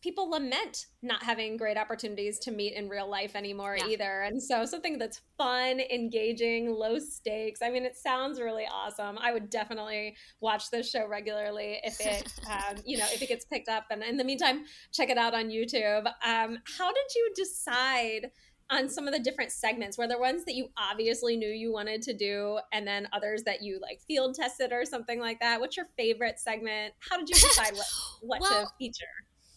people 0.01 0.29
lament 0.29 0.85
not 1.01 1.23
having 1.23 1.57
great 1.57 1.77
opportunities 1.77 2.39
to 2.39 2.51
meet 2.51 2.73
in 2.73 2.87
real 2.87 3.09
life 3.09 3.35
anymore 3.35 3.77
yeah. 3.77 3.87
either. 3.87 4.21
And 4.21 4.41
so 4.41 4.65
something 4.65 4.97
that's 4.97 5.21
fun, 5.37 5.79
engaging, 5.79 6.71
low 6.71 6.99
stakes. 6.99 7.61
I 7.61 7.69
mean, 7.69 7.83
it 7.83 7.97
sounds 7.97 8.39
really 8.39 8.65
awesome. 8.71 9.17
I 9.17 9.33
would 9.33 9.49
definitely 9.49 10.15
watch 10.39 10.69
this 10.71 10.89
show 10.89 11.07
regularly 11.07 11.79
if 11.83 11.99
it, 11.99 12.31
um, 12.49 12.77
you 12.85 12.97
know, 12.97 13.05
if 13.11 13.21
it 13.21 13.27
gets 13.27 13.45
picked 13.45 13.69
up. 13.69 13.85
And 13.89 14.03
in 14.03 14.17
the 14.17 14.23
meantime, 14.23 14.65
check 14.93 15.09
it 15.09 15.17
out 15.17 15.33
on 15.33 15.49
YouTube. 15.49 16.05
Um, 16.25 16.59
how 16.77 16.91
did 16.91 17.15
you 17.15 17.31
decide? 17.35 18.31
on 18.71 18.87
some 18.87 19.07
of 19.07 19.13
the 19.15 19.19
different 19.19 19.51
segments 19.51 19.97
were 19.97 20.07
there 20.07 20.19
ones 20.19 20.45
that 20.45 20.53
you 20.53 20.69
obviously 20.77 21.35
knew 21.35 21.49
you 21.49 21.73
wanted 21.73 22.03
to 22.03 22.13
do 22.13 22.59
and 22.71 22.87
then 22.87 23.07
others 23.13 23.41
that 23.41 23.63
you 23.63 23.79
like 23.81 23.99
field 24.01 24.35
tested 24.35 24.71
or 24.71 24.85
something 24.85 25.19
like 25.19 25.39
that 25.39 25.59
what's 25.59 25.75
your 25.75 25.87
favorite 25.97 26.39
segment 26.39 26.93
how 26.99 27.17
did 27.17 27.27
you 27.27 27.33
decide 27.33 27.73
what, 27.73 27.87
what 28.21 28.41
well, 28.41 28.65
to 28.65 28.71
feature 28.77 29.05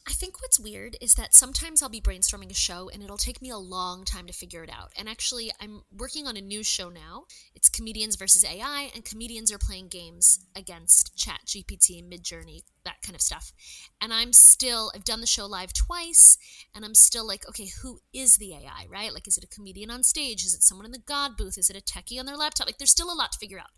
I 0.04 0.12
think 0.12 0.40
what's 0.40 0.58
weird 0.58 0.96
is 1.00 1.14
that 1.14 1.32
sometimes 1.32 1.80
I'll 1.80 1.88
be 1.88 2.00
brainstorming 2.00 2.50
a 2.50 2.54
show 2.54 2.90
and 2.92 3.04
it'll 3.04 3.16
take 3.16 3.40
me 3.40 3.50
a 3.50 3.56
long 3.56 4.04
time 4.04 4.26
to 4.26 4.32
figure 4.32 4.64
it 4.64 4.70
out. 4.70 4.90
And 4.98 5.08
actually, 5.08 5.52
I'm 5.60 5.82
working 5.96 6.26
on 6.26 6.36
a 6.36 6.40
new 6.40 6.64
show 6.64 6.88
now. 6.88 7.26
It's 7.54 7.68
comedians 7.68 8.16
versus 8.16 8.44
AI, 8.44 8.90
and 8.96 9.04
comedians 9.04 9.52
are 9.52 9.58
playing 9.58 9.88
games 9.88 10.44
against 10.56 11.16
Chat 11.16 11.42
GPT, 11.46 12.02
Midjourney, 12.02 12.62
that 12.84 13.00
kind 13.02 13.14
of 13.14 13.22
stuff. 13.22 13.52
And 14.00 14.12
I'm 14.12 14.32
still, 14.32 14.90
I've 14.92 15.04
done 15.04 15.20
the 15.20 15.26
show 15.26 15.46
live 15.46 15.72
twice, 15.72 16.36
and 16.74 16.84
I'm 16.84 16.96
still 16.96 17.26
like, 17.26 17.48
okay, 17.48 17.70
who 17.82 18.00
is 18.12 18.36
the 18.38 18.54
AI, 18.54 18.86
right? 18.90 19.14
Like, 19.14 19.28
is 19.28 19.38
it 19.38 19.44
a 19.44 19.54
comedian 19.54 19.90
on 19.90 20.02
stage? 20.02 20.44
Is 20.44 20.54
it 20.54 20.64
someone 20.64 20.86
in 20.86 20.92
the 20.92 20.98
God 20.98 21.36
booth? 21.36 21.56
Is 21.56 21.70
it 21.70 21.76
a 21.76 21.80
techie 21.80 22.18
on 22.18 22.26
their 22.26 22.36
laptop? 22.36 22.66
Like, 22.66 22.78
there's 22.78 22.90
still 22.90 23.12
a 23.12 23.14
lot 23.14 23.30
to 23.32 23.38
figure 23.38 23.58
out. 23.58 23.70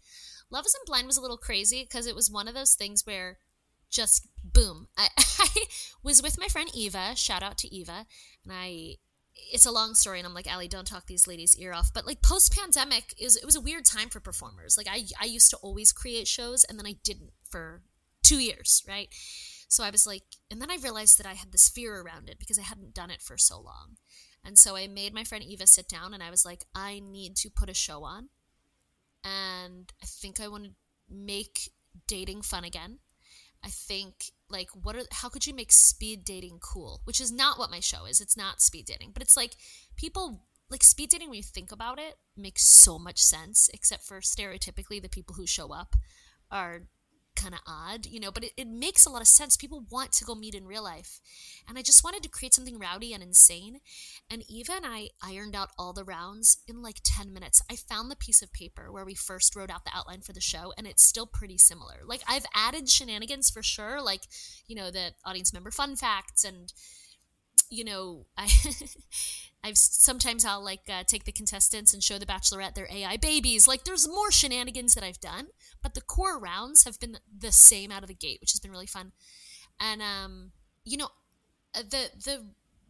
Love 0.50 0.64
Isn't 0.64 0.86
Blind 0.86 1.06
was 1.06 1.18
a 1.18 1.20
little 1.20 1.36
crazy 1.36 1.82
because 1.82 2.06
it 2.06 2.14
was 2.14 2.30
one 2.30 2.48
of 2.48 2.54
those 2.54 2.74
things 2.74 3.04
where 3.04 3.38
just 3.94 4.26
boom. 4.42 4.88
I, 4.98 5.08
I 5.16 5.48
was 6.02 6.22
with 6.22 6.38
my 6.38 6.48
friend 6.48 6.70
Eva. 6.74 7.16
Shout 7.16 7.42
out 7.42 7.56
to 7.58 7.74
Eva. 7.74 8.06
And 8.44 8.52
I 8.52 8.96
it's 9.52 9.66
a 9.66 9.70
long 9.70 9.94
story 9.94 10.18
and 10.18 10.26
i'm 10.26 10.34
like 10.34 10.50
alli 10.50 10.68
don't 10.68 10.86
talk 10.86 11.06
these 11.06 11.26
ladies 11.26 11.56
ear 11.58 11.72
off 11.72 11.92
but 11.92 12.06
like 12.06 12.22
post 12.22 12.54
pandemic 12.54 13.14
is 13.18 13.36
it 13.36 13.44
was 13.44 13.56
a 13.56 13.60
weird 13.60 13.84
time 13.84 14.08
for 14.08 14.20
performers 14.20 14.76
like 14.76 14.86
i 14.88 15.02
i 15.20 15.24
used 15.24 15.50
to 15.50 15.56
always 15.56 15.92
create 15.92 16.28
shows 16.28 16.64
and 16.64 16.78
then 16.78 16.86
i 16.86 16.94
didn't 17.02 17.32
for 17.50 17.82
two 18.22 18.38
years 18.38 18.82
right 18.88 19.08
so 19.68 19.82
i 19.82 19.90
was 19.90 20.06
like 20.06 20.22
and 20.50 20.62
then 20.62 20.70
i 20.70 20.76
realized 20.82 21.18
that 21.18 21.26
i 21.26 21.34
had 21.34 21.50
this 21.50 21.68
fear 21.68 22.00
around 22.00 22.28
it 22.28 22.38
because 22.38 22.58
i 22.58 22.62
hadn't 22.62 22.94
done 22.94 23.10
it 23.10 23.20
for 23.20 23.36
so 23.36 23.56
long 23.56 23.96
and 24.44 24.56
so 24.56 24.76
i 24.76 24.86
made 24.86 25.12
my 25.12 25.24
friend 25.24 25.42
eva 25.44 25.66
sit 25.66 25.88
down 25.88 26.14
and 26.14 26.22
i 26.22 26.30
was 26.30 26.44
like 26.44 26.64
i 26.74 27.00
need 27.00 27.34
to 27.34 27.50
put 27.50 27.68
a 27.68 27.74
show 27.74 28.04
on 28.04 28.28
and 29.24 29.92
i 30.00 30.06
think 30.06 30.40
i 30.40 30.48
want 30.48 30.64
to 30.64 30.70
make 31.10 31.70
dating 32.06 32.40
fun 32.40 32.64
again 32.64 32.98
I 33.64 33.68
think 33.68 34.32
like 34.50 34.68
what 34.82 34.94
are 34.94 35.04
how 35.10 35.28
could 35.28 35.46
you 35.46 35.54
make 35.54 35.72
speed 35.72 36.24
dating 36.24 36.58
cool? 36.60 37.00
Which 37.04 37.20
is 37.20 37.32
not 37.32 37.58
what 37.58 37.70
my 37.70 37.80
show 37.80 38.04
is. 38.04 38.20
It's 38.20 38.36
not 38.36 38.60
speed 38.60 38.86
dating, 38.86 39.10
but 39.12 39.22
it's 39.22 39.36
like 39.36 39.56
people 39.96 40.42
like 40.70 40.82
speed 40.82 41.10
dating 41.10 41.30
when 41.30 41.36
you 41.38 41.42
think 41.42 41.72
about 41.72 41.98
it 41.98 42.16
makes 42.36 42.66
so 42.66 42.98
much 42.98 43.18
sense 43.22 43.70
except 43.72 44.02
for 44.02 44.20
stereotypically 44.20 45.00
the 45.00 45.08
people 45.08 45.34
who 45.34 45.46
show 45.46 45.72
up 45.72 45.96
are 46.50 46.82
kind 47.36 47.54
of 47.54 47.60
odd, 47.66 48.06
you 48.06 48.20
know, 48.20 48.30
but 48.30 48.44
it, 48.44 48.52
it 48.56 48.68
makes 48.68 49.06
a 49.06 49.10
lot 49.10 49.22
of 49.22 49.28
sense. 49.28 49.56
People 49.56 49.84
want 49.90 50.12
to 50.12 50.24
go 50.24 50.34
meet 50.34 50.54
in 50.54 50.66
real 50.66 50.84
life. 50.84 51.20
And 51.68 51.78
I 51.78 51.82
just 51.82 52.04
wanted 52.04 52.22
to 52.22 52.28
create 52.28 52.54
something 52.54 52.78
rowdy 52.78 53.12
and 53.12 53.22
insane. 53.22 53.80
And 54.30 54.44
even 54.48 54.84
I 54.84 55.08
ironed 55.22 55.56
out 55.56 55.70
all 55.78 55.92
the 55.92 56.04
rounds 56.04 56.58
in 56.66 56.82
like 56.82 57.00
10 57.04 57.32
minutes. 57.32 57.62
I 57.70 57.76
found 57.76 58.10
the 58.10 58.16
piece 58.16 58.42
of 58.42 58.52
paper 58.52 58.90
where 58.90 59.04
we 59.04 59.14
first 59.14 59.56
wrote 59.56 59.70
out 59.70 59.84
the 59.84 59.92
outline 59.94 60.20
for 60.20 60.32
the 60.32 60.40
show, 60.40 60.72
and 60.76 60.86
it's 60.86 61.02
still 61.02 61.26
pretty 61.26 61.58
similar. 61.58 62.00
Like, 62.06 62.22
I've 62.28 62.46
added 62.54 62.88
shenanigans 62.88 63.50
for 63.50 63.62
sure, 63.62 64.00
like, 64.02 64.22
you 64.66 64.76
know, 64.76 64.90
the 64.90 65.12
audience 65.24 65.52
member 65.52 65.70
fun 65.70 65.96
facts 65.96 66.44
and 66.44 66.72
you 67.70 67.84
know, 67.84 68.26
I 68.36 68.48
I've 69.64 69.78
sometimes 69.78 70.44
I'll 70.44 70.62
like 70.62 70.82
uh, 70.90 71.04
take 71.06 71.24
the 71.24 71.32
contestants 71.32 71.94
and 71.94 72.02
show 72.02 72.18
the 72.18 72.26
Bachelorette 72.26 72.74
their 72.74 72.88
AI 72.90 73.16
babies. 73.16 73.66
Like 73.66 73.84
there's 73.84 74.08
more 74.08 74.30
shenanigans 74.30 74.94
that 74.94 75.04
I've 75.04 75.20
done, 75.20 75.48
but 75.82 75.94
the 75.94 76.00
core 76.00 76.38
rounds 76.38 76.84
have 76.84 77.00
been 77.00 77.18
the 77.36 77.52
same 77.52 77.90
out 77.90 78.02
of 78.02 78.08
the 78.08 78.14
gate, 78.14 78.38
which 78.40 78.52
has 78.52 78.60
been 78.60 78.70
really 78.70 78.86
fun. 78.86 79.12
And 79.80 80.02
um, 80.02 80.52
you 80.84 80.96
know, 80.96 81.08
uh, 81.74 81.82
the 81.82 82.10
the 82.24 82.46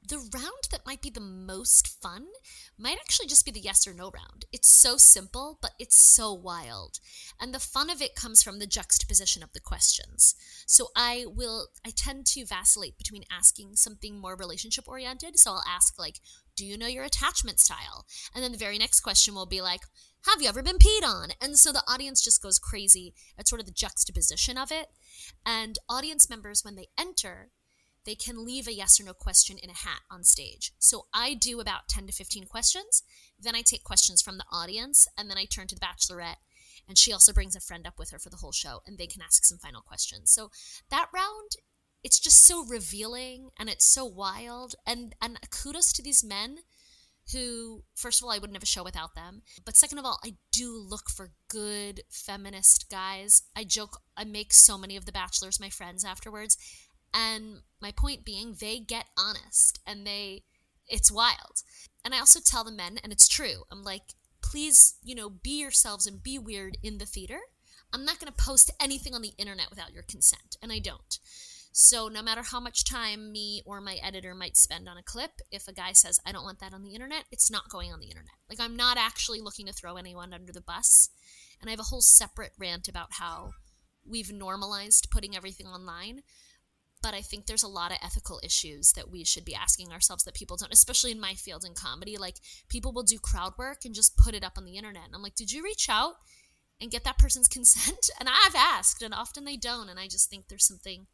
the 0.07 0.19
round 0.19 0.69
that 0.71 0.85
might 0.85 1.01
be 1.01 1.11
the 1.11 1.21
most 1.21 1.89
fun 2.03 2.27
might 2.79 2.99
actually 2.99 3.27
just 3.27 3.45
be 3.45 3.51
the 3.51 3.61
yes 3.61 3.87
or 3.87 3.95
no 3.95 4.11
round. 4.11 4.45
It's 4.53 4.69
so 4.69 4.97
simple, 4.97 5.59
but 5.63 5.73
it's 5.79 5.97
so 5.97 6.33
wild. 6.33 6.99
And 7.41 7.55
the 7.55 7.59
fun 7.59 7.89
of 7.89 8.03
it 8.03 8.15
comes 8.15 8.43
from 8.43 8.59
the 8.59 8.67
juxtaposition 8.67 9.43
of 9.43 9.53
the 9.53 9.61
questions. 9.61 10.35
So 10.67 10.89
I 10.95 11.25
will, 11.27 11.69
I 11.87 11.91
tend 11.91 12.27
to 12.27 12.45
vacillate 12.45 12.99
between 12.99 13.25
asking 13.31 13.77
something 13.77 14.19
more 14.19 14.37
relationship 14.37 14.87
oriented. 14.87 15.39
So 15.39 15.53
I'll 15.53 15.65
ask, 15.67 15.99
like, 15.99 16.21
do 16.57 16.67
you 16.67 16.77
know 16.77 16.87
your 16.87 17.05
attachment 17.05 17.59
style? 17.59 18.05
And 18.35 18.45
then 18.45 18.53
the 18.53 18.59
very 18.59 18.79
next 18.79 19.01
question 19.01 19.35
will 19.35 19.47
be 19.47 19.63
like, 19.63 19.81
have 20.27 20.41
you 20.41 20.49
ever 20.49 20.63
been 20.63 20.79
peed 20.79 21.03
on? 21.03 21.31
And 21.41 21.59
so 21.59 21.73
the 21.73 21.83
audience 21.87 22.23
just 22.23 22.43
goes 22.43 22.59
crazy 22.59 23.15
at 23.39 23.49
sort 23.49 23.61
of 23.61 23.67
the 23.67 23.73
juxtaposition 23.73 24.57
of 24.57 24.71
it. 24.71 24.89
And 25.45 25.79
audience 25.89 26.31
members, 26.31 26.65
when 26.65 26.77
they 26.77 26.89
enter, 26.99 27.51
they 28.05 28.15
can 28.15 28.45
leave 28.45 28.67
a 28.69 28.73
yes 28.73 29.01
or 29.01 29.05
no 29.05 29.15
question 29.15 29.57
in 29.59 29.71
a 29.71 29.75
hat 29.75 30.01
on 30.11 30.25
stage. 30.25 30.73
So 30.79 31.07
I 31.13 31.35
do 31.35 31.61
about 31.61 31.89
10 31.89 32.07
to 32.07 32.13
15 32.13 32.47
questions. 32.47 33.03
Then 33.41 33.55
I 33.55 33.63
take 33.63 33.85
questions 33.85 34.23
from 34.23 34.39
the 34.39 34.45
audience, 34.53 35.09
and 35.17 35.31
then 35.31 35.39
I 35.39 35.47
turn 35.47 35.67
to 35.69 35.75
the 35.75 35.81
bachelorette. 35.81 36.37
And 36.87 36.99
she 36.99 37.13
also 37.13 37.33
brings 37.33 37.57
a 37.57 37.61
friend 37.61 37.87
up 37.87 37.99
with 37.99 38.11
her 38.11 38.19
for 38.19 38.31
the 38.31 38.37
whole 38.37 38.53
show, 38.53 38.83
and 38.87 38.99
they 38.99 39.07
can 39.07 39.23
ask 39.23 39.45
some 39.45 39.59
final 39.59 39.81
questions. 39.81 40.31
So 40.31 40.51
that 40.91 41.09
round, 41.15 41.53
it's 42.03 42.21
just 42.21 42.45
so 42.45 42.65
revealing 42.65 43.49
and 43.59 43.71
it's 43.71 43.87
so 43.87 44.05
wild. 44.05 44.75
And, 44.87 45.15
and 45.23 45.39
kudos 45.51 45.93
to 45.95 46.03
these 46.03 46.23
men 46.23 46.59
who, 47.33 47.85
first 47.95 48.21
of 48.21 48.27
all, 48.27 48.33
I 48.33 48.39
wouldn't 48.39 48.57
have 48.57 48.63
a 48.63 48.67
show 48.67 48.85
without 48.85 49.15
them. 49.15 49.43
But 49.65 49.77
second 49.77 49.99
of 49.99 50.05
all, 50.05 50.21
I 50.23 50.35
do 50.53 50.77
look 50.77 51.09
for 51.09 51.33
good 51.49 52.03
feminist 52.11 52.91
guys. 52.91 53.43
I 53.57 53.65
joke, 53.65 54.03
I 54.17 54.25
make 54.25 54.53
so 54.53 54.77
many 54.77 54.97
of 54.97 55.07
the 55.07 55.13
bachelors 55.13 55.59
my 55.59 55.71
friends 55.71 56.05
afterwards. 56.05 56.59
And 57.15 57.63
my 57.81 57.93
point 57.93 58.25
being, 58.25 58.57
they 58.61 58.81
get 58.81 59.07
honest 59.17 59.79
and 59.87 60.07
they, 60.07 60.43
it's 60.89 61.13
wild. 61.13 61.63
And 62.05 62.13
I 62.13 62.19
also 62.19 62.41
tell 62.45 62.65
the 62.65 62.73
men, 62.73 62.99
and 63.03 63.13
it's 63.13 63.29
true, 63.29 63.63
I'm 63.71 63.83
like, 63.83 64.15
please, 64.43 64.97
you 65.03 65.15
know, 65.15 65.31
be 65.31 65.61
yourselves 65.61 66.07
and 66.07 66.23
be 66.23 66.39
weird 66.39 66.77
in 66.83 66.99
the 66.99 67.07
theater. 67.07 67.39
I'm 67.93 68.05
not 68.05 68.19
going 68.19 68.33
to 68.33 68.45
post 68.45 68.73
anything 68.81 69.15
on 69.15 69.23
the 69.23 69.33
internet 69.39 69.71
without 69.71 69.93
your 69.93 70.03
consent, 70.03 70.57
and 70.61 70.73
I 70.73 70.81
don't. 70.81 71.19
So, 71.77 72.09
no 72.09 72.23
matter 72.23 72.43
how 72.43 72.61
much 72.61 72.85
time 72.85 73.33
me 73.33 73.63
or 73.67 73.81
my 73.81 73.95
editor 73.97 74.35
might 74.35 74.57
spend 74.57 74.89
on 74.89 74.97
a 74.97 75.03
clip, 75.03 75.31
if 75.51 75.67
a 75.67 75.73
guy 75.73 75.93
says, 75.93 76.21
I 76.25 76.31
don't 76.31 76.45
want 76.45 76.61
that 76.61 76.73
on 76.73 76.83
the 76.83 76.95
internet, 76.95 77.25
it's 77.33 77.51
not 77.51 77.69
going 77.69 77.93
on 77.93 78.01
the 78.01 78.07
internet. 78.07 78.35
Like, 78.49 78.61
I'm 78.61 78.77
not 78.77 78.97
actually 78.97 79.41
looking 79.41 79.67
to 79.67 79.73
throw 79.73 79.97
anyone 79.97 80.33
under 80.33 80.53
the 80.53 80.61
bus. 80.61 81.11
And 81.61 81.69
I 81.69 81.73
have 81.73 81.81
a 81.81 81.85
whole 81.85 82.01
separate 82.01 82.53
rant 82.59 82.87
about 82.87 83.15
how 83.15 83.53
we've 84.09 84.33
normalized 84.33 85.09
putting 85.11 85.35
everything 85.35 85.67
online 85.67 86.23
but 87.05 87.13
I 87.13 87.21
think 87.21 87.45
there's 87.45 87.63
a 87.63 87.69
lot 87.69 87.93
of 87.93 87.99
ethical 88.03 88.41
issues 88.43 88.95
that 88.95 89.11
we 89.11 89.25
should 89.25 89.45
be 89.45 89.55
asking 89.55 89.93
ourselves 89.93 90.25
that 90.25 90.33
people 90.33 90.57
don't, 90.57 90.73
especially 90.73 91.11
in 91.11 91.21
my 91.21 91.35
field 91.35 91.63
in 91.63 91.75
comedy. 91.75 92.17
Like 92.17 92.37
people 92.71 92.95
will 92.95 93.03
do 93.03 93.19
crowd 93.19 93.53
work 93.59 93.85
and 93.85 93.95
just 93.95 94.17
put 94.17 94.35
it 94.35 94.43
up 94.43 94.55
on 94.57 94.65
the 94.65 94.79
internet. 94.79 95.05
And 95.05 95.15
I'm 95.15 95.23
like, 95.23 95.35
did 95.35 95.53
you 95.53 95.63
reach 95.63 95.91
out 95.91 96.15
and 96.81 96.91
get 96.91 97.05
that 97.05 97.19
person's 97.19 97.47
consent? 97.57 98.09
And 98.19 98.27
I've 98.27 98.55
asked, 98.55 99.03
and 99.03 99.13
often 99.13 99.45
they 99.45 99.59
don't. 99.59 99.91
And 99.91 100.01
I 100.01 100.09
just 100.09 100.31
think 100.31 100.49
there's 100.49 100.67
something 100.67 101.07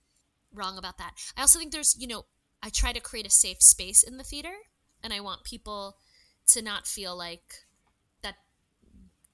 wrong 0.54 0.78
about 0.78 0.97
that. 0.99 1.14
I 1.37 1.40
also 1.40 1.59
think 1.59 1.73
there's, 1.73 1.97
you 1.99 2.06
know, 2.06 2.26
I 2.62 2.68
try 2.68 2.92
to 2.92 3.00
create 3.00 3.26
a 3.26 3.30
safe 3.30 3.61
space 3.61 4.04
in 4.04 4.16
the 4.16 4.23
theater, 4.23 4.54
and 5.02 5.12
I 5.12 5.18
want 5.18 5.42
people 5.42 5.97
to 6.52 6.62
not 6.62 6.87
feel 6.87 7.18
like 7.18 7.64
that 8.23 8.37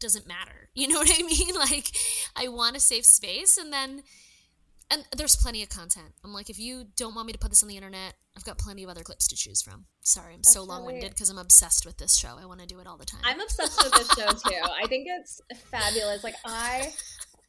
doesn't 0.00 0.26
matter. 0.26 0.70
You 0.74 0.88
know 0.88 0.98
what 0.98 1.12
I 1.12 1.22
mean? 1.22 1.54
Like, 1.58 1.90
I 2.34 2.48
want 2.48 2.76
a 2.76 2.80
safe 2.80 3.04
space, 3.04 3.58
and 3.58 3.72
then 3.72 4.04
and 4.90 5.04
there's 5.16 5.36
plenty 5.36 5.62
of 5.62 5.68
content. 5.68 6.12
I'm 6.24 6.32
like, 6.32 6.50
if 6.50 6.58
you 6.58 6.84
don't 6.96 7.14
want 7.14 7.26
me 7.26 7.32
to 7.32 7.38
put 7.38 7.50
this 7.50 7.62
on 7.62 7.68
the 7.68 7.76
internet, 7.76 8.14
I've 8.36 8.44
got 8.44 8.58
plenty 8.58 8.84
of 8.84 8.90
other 8.90 9.02
clips 9.02 9.26
to 9.28 9.36
choose 9.36 9.62
from. 9.62 9.86
Sorry, 10.02 10.34
I'm 10.34 10.38
That's 10.40 10.52
so 10.52 10.62
long 10.62 10.84
winded 10.84 11.10
because 11.10 11.30
I'm 11.30 11.38
obsessed 11.38 11.84
with 11.84 11.96
this 11.98 12.16
show. 12.16 12.36
I 12.40 12.46
want 12.46 12.60
to 12.60 12.66
do 12.66 12.78
it 12.78 12.86
all 12.86 12.96
the 12.96 13.04
time. 13.04 13.20
I'm 13.24 13.40
obsessed 13.40 13.82
with 13.82 13.92
this 13.94 14.08
show 14.12 14.30
too. 14.48 14.62
I 14.82 14.86
think 14.86 15.06
it's 15.08 15.40
fabulous. 15.70 16.22
Like 16.22 16.36
I 16.44 16.92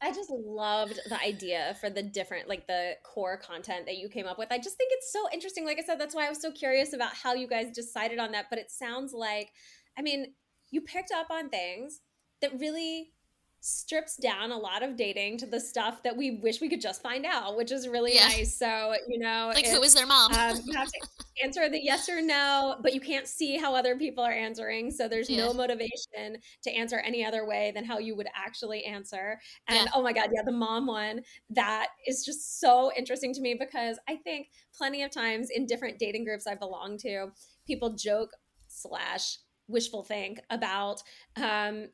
I 0.01 0.11
just 0.11 0.29
loved 0.29 0.99
the 1.09 1.19
idea 1.19 1.75
for 1.79 1.89
the 1.89 2.03
different, 2.03 2.47
like 2.47 2.67
the 2.67 2.93
core 3.03 3.37
content 3.37 3.87
that 3.87 3.97
you 3.97 4.09
came 4.09 4.27
up 4.27 4.37
with. 4.37 4.51
I 4.51 4.57
just 4.57 4.77
think 4.77 4.91
it's 4.93 5.11
so 5.11 5.27
interesting. 5.33 5.65
Like 5.65 5.79
I 5.79 5.85
said, 5.85 5.99
that's 5.99 6.13
why 6.13 6.27
I 6.27 6.29
was 6.29 6.41
so 6.41 6.51
curious 6.51 6.93
about 6.93 7.15
how 7.15 7.33
you 7.33 7.47
guys 7.47 7.71
decided 7.73 8.19
on 8.19 8.31
that. 8.33 8.45
But 8.49 8.59
it 8.59 8.69
sounds 8.69 9.13
like, 9.13 9.49
I 9.97 10.03
mean, 10.03 10.33
you 10.69 10.81
picked 10.81 11.11
up 11.11 11.31
on 11.31 11.49
things 11.49 11.99
that 12.41 12.59
really 12.59 13.11
strips 13.59 14.15
down 14.17 14.51
a 14.51 14.57
lot 14.57 14.83
of 14.83 14.95
dating 14.95 15.37
to 15.39 15.45
the 15.45 15.59
stuff 15.59 16.01
that 16.03 16.15
we 16.15 16.39
wish 16.41 16.61
we 16.61 16.69
could 16.69 16.81
just 16.81 17.01
find 17.01 17.25
out, 17.25 17.57
which 17.57 17.71
is 17.71 17.87
really 17.87 18.15
yeah. 18.15 18.27
nice. 18.27 18.57
So, 18.57 18.93
you 19.07 19.19
know, 19.19 19.51
like 19.53 19.67
who 19.67 19.81
is 19.81 19.93
their 19.93 20.05
mom? 20.05 20.33
um, 20.33 20.57
you 20.65 20.77
have 20.77 20.87
to 20.87 21.07
answer 21.43 21.69
the 21.69 21.79
yes 21.81 22.07
or 22.07 22.21
no, 22.21 22.77
but 22.81 22.93
you 22.93 23.01
can't 23.01 23.27
see 23.27 23.57
how 23.57 23.75
other 23.75 23.97
people 23.97 24.23
are 24.23 24.31
answering. 24.31 24.91
So 24.91 25.07
there's 25.07 25.29
yeah. 25.29 25.45
no 25.45 25.53
motivation 25.53 26.37
to 26.63 26.71
answer 26.71 26.99
any 26.99 27.25
other 27.25 27.45
way 27.45 27.71
than 27.73 27.83
how 27.83 27.97
you 27.97 28.15
would 28.15 28.27
actually 28.35 28.83
answer. 28.85 29.39
And 29.67 29.85
yeah. 29.85 29.91
oh 29.93 30.01
my 30.01 30.13
God, 30.13 30.29
yeah, 30.33 30.43
the 30.45 30.51
mom 30.51 30.87
one, 30.87 31.21
that 31.49 31.87
is 32.05 32.23
just 32.23 32.59
so 32.59 32.91
interesting 32.97 33.33
to 33.33 33.41
me 33.41 33.55
because 33.59 33.99
I 34.07 34.15
think 34.17 34.47
plenty 34.75 35.03
of 35.03 35.11
times 35.11 35.49
in 35.53 35.65
different 35.65 35.99
dating 35.99 36.25
groups 36.25 36.47
I 36.47 36.55
belong 36.55 36.97
to, 36.99 37.31
people 37.65 37.95
joke 37.95 38.31
slash 38.67 39.39
wishful 39.67 40.03
think 40.03 40.39
about 40.49 41.01
um, 41.35 41.87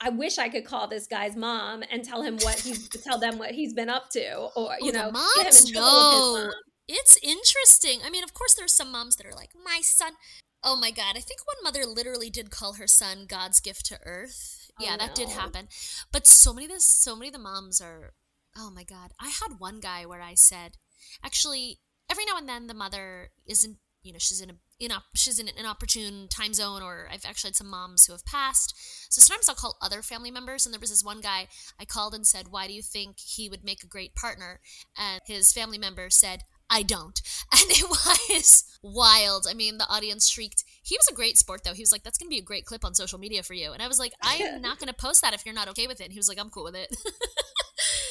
I 0.00 0.10
wish 0.10 0.38
I 0.38 0.48
could 0.48 0.64
call 0.64 0.88
this 0.88 1.06
guy's 1.06 1.36
mom 1.36 1.82
and 1.90 2.04
tell 2.04 2.22
him 2.22 2.36
what 2.38 2.60
he's 2.60 2.88
tell 3.04 3.18
them 3.18 3.38
what 3.38 3.52
he's 3.52 3.72
been 3.72 3.88
up 3.88 4.10
to, 4.10 4.34
or 4.34 4.50
oh, 4.56 4.74
you 4.80 4.92
oh, 4.94 5.10
know, 5.10 5.12
get 5.36 5.54
him 5.54 5.66
in 5.66 5.72
trouble 5.72 6.34
with 6.34 6.44
his 6.44 6.44
mom. 6.44 6.52
It's 6.86 7.18
interesting. 7.22 8.00
I 8.04 8.10
mean, 8.10 8.24
of 8.24 8.34
course, 8.34 8.54
there's 8.54 8.74
some 8.74 8.92
moms 8.92 9.16
that 9.16 9.26
are 9.26 9.34
like, 9.34 9.50
"My 9.54 9.80
son." 9.82 10.14
Oh 10.62 10.76
my 10.76 10.90
god! 10.90 11.16
I 11.16 11.20
think 11.20 11.40
one 11.46 11.62
mother 11.62 11.86
literally 11.86 12.30
did 12.30 12.50
call 12.50 12.74
her 12.74 12.86
son 12.86 13.26
God's 13.28 13.60
gift 13.60 13.86
to 13.86 13.98
earth. 14.04 14.70
Oh, 14.78 14.84
yeah, 14.84 14.96
that 14.96 15.10
no. 15.10 15.14
did 15.14 15.28
happen. 15.30 15.68
But 16.12 16.26
so 16.26 16.52
many 16.52 16.66
of 16.66 16.72
the 16.72 16.80
so 16.80 17.16
many 17.16 17.28
of 17.28 17.34
the 17.34 17.38
moms 17.38 17.80
are. 17.80 18.12
Oh 18.56 18.70
my 18.70 18.84
god! 18.84 19.12
I 19.20 19.28
had 19.28 19.58
one 19.58 19.80
guy 19.80 20.04
where 20.04 20.22
I 20.22 20.34
said, 20.34 20.76
actually, 21.24 21.80
every 22.10 22.24
now 22.24 22.36
and 22.36 22.48
then 22.48 22.66
the 22.66 22.74
mother 22.74 23.30
isn't. 23.46 23.78
You 24.02 24.12
know, 24.12 24.18
she's 24.18 24.42
in 24.42 24.50
a 24.50 24.56
in 24.80 24.90
op- 24.90 25.04
she's 25.14 25.38
in 25.38 25.48
an 25.48 25.66
opportune 25.66 26.28
time 26.28 26.52
zone 26.52 26.82
or 26.82 27.08
I've 27.10 27.24
actually 27.24 27.48
had 27.48 27.56
some 27.56 27.70
moms 27.70 28.06
who 28.06 28.12
have 28.12 28.24
passed. 28.24 28.74
So 29.08 29.20
sometimes 29.20 29.48
I'll 29.48 29.54
call 29.54 29.76
other 29.80 30.02
family 30.02 30.30
members 30.30 30.66
and 30.66 30.72
there 30.72 30.80
was 30.80 30.90
this 30.90 31.04
one 31.04 31.20
guy 31.20 31.48
I 31.78 31.84
called 31.84 32.14
and 32.14 32.26
said, 32.26 32.48
"Why 32.48 32.66
do 32.66 32.72
you 32.72 32.82
think 32.82 33.18
he 33.20 33.48
would 33.48 33.64
make 33.64 33.82
a 33.82 33.88
great 33.88 34.14
partner?" 34.14 34.60
And 34.96 35.20
his 35.26 35.52
family 35.52 35.78
member 35.78 36.10
said, 36.10 36.44
I 36.70 36.82
don't. 36.82 37.20
And 37.52 37.70
it 37.70 37.88
was 37.88 38.64
wild. 38.82 39.46
I 39.48 39.54
mean, 39.54 39.78
the 39.78 39.88
audience 39.88 40.28
shrieked. 40.28 40.64
He 40.82 40.96
was 40.98 41.06
a 41.08 41.14
great 41.14 41.38
sport, 41.38 41.62
though. 41.64 41.72
He 41.72 41.82
was 41.82 41.92
like, 41.92 42.02
that's 42.02 42.18
going 42.18 42.28
to 42.28 42.34
be 42.34 42.38
a 42.38 42.44
great 42.44 42.66
clip 42.66 42.84
on 42.84 42.94
social 42.94 43.18
media 43.18 43.42
for 43.42 43.54
you. 43.54 43.72
And 43.72 43.80
I 43.80 43.86
was 43.86 43.98
like, 43.98 44.12
I'm 44.22 44.60
not 44.60 44.78
going 44.78 44.88
to 44.88 44.94
post 44.94 45.22
that 45.22 45.34
if 45.34 45.46
you're 45.46 45.54
not 45.54 45.68
okay 45.68 45.86
with 45.86 46.00
it. 46.00 46.04
And 46.04 46.12
he 46.12 46.18
was 46.18 46.28
like, 46.28 46.38
I'm 46.38 46.50
cool 46.50 46.64
with 46.64 46.74
it. 46.74 46.94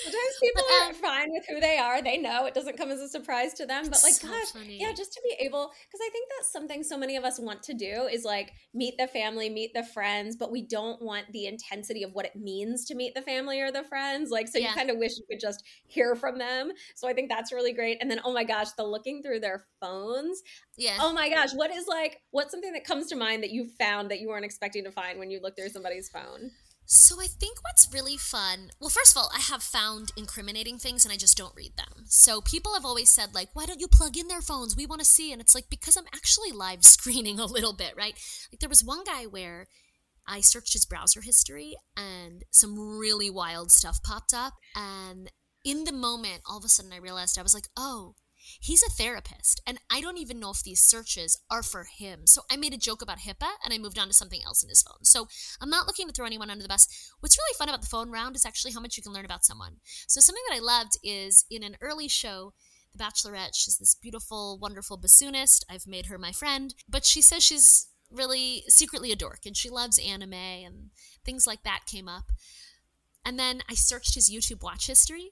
Sometimes 0.03 0.35
people 0.41 0.63
but, 0.67 0.85
um, 0.85 0.91
are 0.91 0.93
fine 0.93 1.31
with 1.31 1.43
who 1.47 1.59
they 1.59 1.77
are. 1.77 2.01
They 2.01 2.17
know 2.17 2.45
it 2.45 2.53
doesn't 2.53 2.77
come 2.77 2.89
as 2.89 2.99
a 2.99 3.09
surprise 3.09 3.53
to 3.55 3.65
them. 3.65 3.85
But 3.89 3.99
like, 4.03 4.13
so 4.13 4.27
gosh, 4.27 4.51
funny. 4.53 4.79
yeah, 4.79 4.93
just 4.93 5.13
to 5.13 5.21
be 5.23 5.35
able, 5.45 5.71
because 5.87 5.99
I 6.05 6.09
think 6.11 6.29
that's 6.37 6.51
something 6.51 6.83
so 6.83 6.97
many 6.97 7.15
of 7.15 7.23
us 7.23 7.39
want 7.39 7.63
to 7.63 7.73
do 7.73 8.07
is 8.11 8.23
like 8.23 8.53
meet 8.73 8.95
the 8.97 9.07
family, 9.07 9.49
meet 9.49 9.73
the 9.73 9.83
friends, 9.83 10.35
but 10.35 10.51
we 10.51 10.61
don't 10.61 11.01
want 11.01 11.31
the 11.31 11.47
intensity 11.47 12.03
of 12.03 12.13
what 12.13 12.25
it 12.25 12.35
means 12.35 12.85
to 12.85 12.95
meet 12.95 13.13
the 13.13 13.21
family 13.21 13.61
or 13.61 13.71
the 13.71 13.83
friends. 13.83 14.31
Like, 14.31 14.47
so 14.47 14.57
yeah. 14.57 14.69
you 14.69 14.75
kind 14.75 14.89
of 14.89 14.97
wish 14.97 15.17
you 15.17 15.25
could 15.29 15.39
just 15.39 15.63
hear 15.87 16.15
from 16.15 16.37
them. 16.37 16.71
So 16.95 17.07
I 17.07 17.13
think 17.13 17.29
that's 17.29 17.51
really 17.51 17.73
great. 17.73 17.97
And 18.01 18.09
then, 18.09 18.21
oh 18.23 18.33
my 18.33 18.42
gosh, 18.43 18.71
the 18.77 18.83
looking 18.83 19.21
through 19.21 19.39
their 19.39 19.65
phones. 19.79 20.41
Yeah. 20.77 20.97
Oh 20.99 21.13
my 21.13 21.29
gosh, 21.29 21.53
what 21.53 21.71
is 21.71 21.87
like, 21.87 22.21
what's 22.31 22.51
something 22.51 22.73
that 22.73 22.85
comes 22.85 23.07
to 23.07 23.15
mind 23.15 23.43
that 23.43 23.51
you 23.51 23.67
found 23.79 24.11
that 24.11 24.19
you 24.19 24.29
weren't 24.29 24.45
expecting 24.45 24.83
to 24.83 24.91
find 24.91 25.19
when 25.19 25.31
you 25.31 25.39
look 25.41 25.55
through 25.55 25.69
somebody's 25.69 26.09
phone? 26.09 26.51
So 26.85 27.19
I 27.21 27.27
think 27.27 27.59
what's 27.63 27.93
really 27.93 28.17
fun, 28.17 28.69
well, 28.79 28.89
first 28.89 29.15
of 29.15 29.17
all, 29.17 29.31
I 29.33 29.39
have 29.39 29.63
found 29.63 30.11
incriminating 30.17 30.77
things 30.77 31.05
and 31.05 31.13
I 31.13 31.17
just 31.17 31.37
don't 31.37 31.55
read 31.55 31.77
them. 31.77 32.03
So 32.05 32.41
people 32.41 32.73
have 32.73 32.85
always 32.85 33.09
said, 33.09 33.33
like, 33.33 33.49
why 33.53 33.65
don't 33.65 33.79
you 33.79 33.87
plug 33.87 34.17
in 34.17 34.27
their 34.27 34.41
phones? 34.41 34.75
We 34.75 34.85
want 34.85 34.99
to 34.99 35.05
see. 35.05 35.31
And 35.31 35.41
it's 35.41 35.55
like, 35.55 35.69
because 35.69 35.95
I'm 35.95 36.07
actually 36.13 36.51
live 36.51 36.83
screening 36.85 37.39
a 37.39 37.45
little 37.45 37.73
bit, 37.73 37.93
right? 37.97 38.13
Like, 38.51 38.59
there 38.59 38.69
was 38.69 38.83
one 38.83 39.03
guy 39.05 39.25
where 39.25 39.67
I 40.27 40.41
searched 40.41 40.73
his 40.73 40.85
browser 40.85 41.21
history 41.21 41.75
and 41.95 42.43
some 42.51 42.97
really 42.97 43.29
wild 43.29 43.71
stuff 43.71 44.01
popped 44.03 44.33
up. 44.33 44.53
And 44.75 45.31
in 45.63 45.85
the 45.85 45.93
moment, 45.93 46.41
all 46.47 46.57
of 46.57 46.65
a 46.65 46.69
sudden, 46.69 46.93
I 46.93 46.97
realized 46.97 47.37
I 47.37 47.43
was 47.43 47.53
like, 47.53 47.67
oh, 47.77 48.15
He's 48.59 48.83
a 48.83 48.89
therapist, 48.89 49.61
and 49.65 49.79
I 49.91 50.01
don't 50.01 50.17
even 50.17 50.39
know 50.39 50.51
if 50.51 50.63
these 50.63 50.81
searches 50.81 51.39
are 51.49 51.63
for 51.63 51.85
him. 51.97 52.25
So 52.25 52.41
I 52.49 52.57
made 52.57 52.73
a 52.73 52.77
joke 52.77 53.01
about 53.01 53.19
HIPAA 53.19 53.49
and 53.63 53.73
I 53.73 53.77
moved 53.77 53.99
on 53.99 54.07
to 54.07 54.13
something 54.13 54.41
else 54.43 54.63
in 54.63 54.69
his 54.69 54.81
phone. 54.81 55.03
So 55.03 55.27
I'm 55.61 55.69
not 55.69 55.87
looking 55.87 56.07
to 56.07 56.13
throw 56.13 56.25
anyone 56.25 56.49
under 56.49 56.63
the 56.63 56.69
bus. 56.69 56.87
What's 57.19 57.37
really 57.37 57.55
fun 57.57 57.69
about 57.69 57.81
the 57.81 57.87
phone 57.87 58.11
round 58.11 58.35
is 58.35 58.45
actually 58.45 58.73
how 58.73 58.79
much 58.79 58.97
you 58.97 59.03
can 59.03 59.13
learn 59.13 59.25
about 59.25 59.45
someone. 59.45 59.77
So 60.07 60.21
something 60.21 60.43
that 60.49 60.55
I 60.55 60.59
loved 60.59 60.97
is 61.03 61.45
in 61.49 61.63
an 61.63 61.77
early 61.81 62.07
show, 62.07 62.53
The 62.95 63.03
Bachelorette, 63.03 63.55
she's 63.55 63.77
this 63.77 63.95
beautiful, 63.95 64.57
wonderful 64.61 64.97
bassoonist. 64.97 65.63
I've 65.69 65.87
made 65.87 66.07
her 66.07 66.17
my 66.17 66.31
friend, 66.31 66.73
but 66.87 67.05
she 67.05 67.21
says 67.21 67.43
she's 67.43 67.87
really 68.11 68.63
secretly 68.67 69.11
a 69.11 69.15
dork 69.15 69.39
and 69.45 69.57
she 69.57 69.69
loves 69.69 69.99
anime 69.99 70.33
and 70.33 70.91
things 71.25 71.47
like 71.47 71.63
that 71.63 71.81
came 71.87 72.07
up. 72.07 72.25
And 73.25 73.39
then 73.39 73.61
I 73.69 73.73
searched 73.73 74.15
his 74.15 74.29
YouTube 74.29 74.61
watch 74.61 74.87
history 74.87 75.31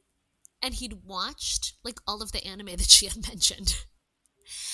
and 0.62 0.76
he'd 0.76 1.06
watched 1.06 1.74
like 1.84 2.00
all 2.08 2.22
of 2.22 2.32
the 2.32 2.46
anime 2.46 2.68
that 2.68 2.90
she 2.90 3.08
had 3.08 3.28
mentioned. 3.28 3.76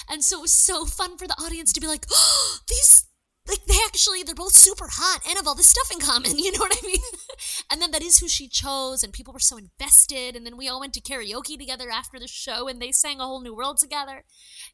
And 0.10 0.24
so 0.24 0.40
it 0.40 0.42
was 0.42 0.54
so 0.54 0.86
fun 0.86 1.18
for 1.18 1.28
the 1.28 1.40
audience 1.40 1.74
to 1.74 1.82
be 1.82 1.88
like, 1.88 2.06
oh, 2.12 2.60
these, 2.70 3.08
like, 3.48 3.66
they 3.66 3.78
actually, 3.86 4.24
they're 4.24 4.36
both 4.36 4.56
super 4.56 4.88
hot 4.92 5.22
and 5.26 5.36
have 5.36 5.48
all 5.48 5.56
this 5.56 5.68
stuff 5.68 5.92
in 5.92 6.00
common. 6.00 6.38
You 6.38 6.52
know 6.52 6.60
what 6.60 6.78
I 6.82 6.86
mean? 6.86 7.00
and 7.72 7.82
then 7.82 7.92
that 7.92 8.04
is 8.04 8.20
who 8.20 8.28
she 8.28 8.48
chose, 8.48 9.04
and 9.04 9.14
people 9.14 9.34
were 9.34 9.40
so 9.40 9.58
invested. 9.58 10.36
And 10.36 10.46
then 10.46 10.58
we 10.58 10.68
all 10.68 10.80
went 10.80 10.94
to 10.94 11.02
karaoke 11.02 11.58
together 11.58 11.90
after 11.92 12.20
the 12.20 12.28
show, 12.28 12.68
and 12.68 12.82
they 12.82 12.92
sang 12.92 13.20
a 13.20 13.26
whole 13.26 13.42
new 13.42 13.56
world 13.56 13.78
together. 13.78 14.24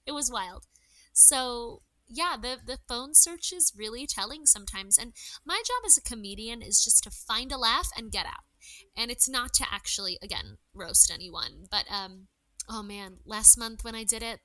It 0.05 0.13
was 0.13 0.31
wild. 0.31 0.65
So, 1.13 1.81
yeah, 2.07 2.35
the, 2.41 2.57
the 2.65 2.79
phone 2.87 3.13
search 3.13 3.53
is 3.53 3.73
really 3.77 4.07
telling 4.07 4.45
sometimes. 4.45 4.97
And 4.97 5.13
my 5.45 5.61
job 5.65 5.83
as 5.85 5.97
a 5.97 6.01
comedian 6.01 6.61
is 6.61 6.83
just 6.83 7.03
to 7.03 7.11
find 7.11 7.51
a 7.51 7.57
laugh 7.57 7.89
and 7.95 8.11
get 8.11 8.25
out 8.25 8.45
and 8.95 9.11
it's 9.11 9.29
not 9.29 9.53
to 9.53 9.65
actually 9.71 10.17
again 10.21 10.57
roast 10.73 11.11
anyone 11.13 11.65
but 11.69 11.85
um 11.91 12.27
oh 12.69 12.83
man 12.83 13.17
last 13.25 13.57
month 13.57 13.83
when 13.83 13.95
i 13.95 14.03
did 14.03 14.23
it 14.23 14.39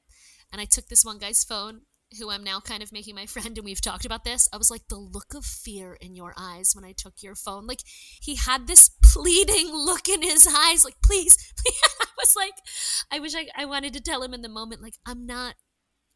and 0.52 0.61
i 0.61 0.64
took 0.64 0.87
this 0.88 1.04
one 1.04 1.18
guy's 1.18 1.44
phone 1.44 1.83
who 2.18 2.31
i'm 2.31 2.44
now 2.44 2.61
kind 2.61 2.83
of 2.83 2.92
making 2.92 3.14
my 3.14 3.26
friend 3.26 3.57
and 3.59 3.64
we've 3.64 3.81
talked 3.81 4.04
about 4.04 4.24
this 4.24 4.48
i 4.52 4.57
was 4.57 4.70
like 4.70 4.88
the 4.88 4.96
look 4.96 5.35
of 5.35 5.44
fear 5.44 5.96
in 6.00 6.14
your 6.14 6.35
eyes 6.37 6.72
when 6.74 6.85
i 6.85 6.92
took 6.92 7.14
your 7.20 7.35
phone 7.35 7.66
like 7.66 7.83
he 8.20 8.37
had 8.37 8.66
this 8.66 8.90
pleading 9.02 9.70
look 9.72 10.09
in 10.09 10.22
his 10.22 10.46
eyes 10.46 10.85
like 10.85 10.96
please, 11.02 11.52
please. 11.57 11.81
i 12.00 12.07
was 12.16 12.35
like 12.37 12.54
i 13.11 13.18
wish 13.18 13.35
I, 13.35 13.48
I 13.57 13.64
wanted 13.64 13.92
to 13.94 14.00
tell 14.00 14.22
him 14.22 14.35
in 14.35 14.42
the 14.42 14.48
moment 14.48 14.83
like 14.83 14.94
i'm 15.07 15.26
not 15.26 15.54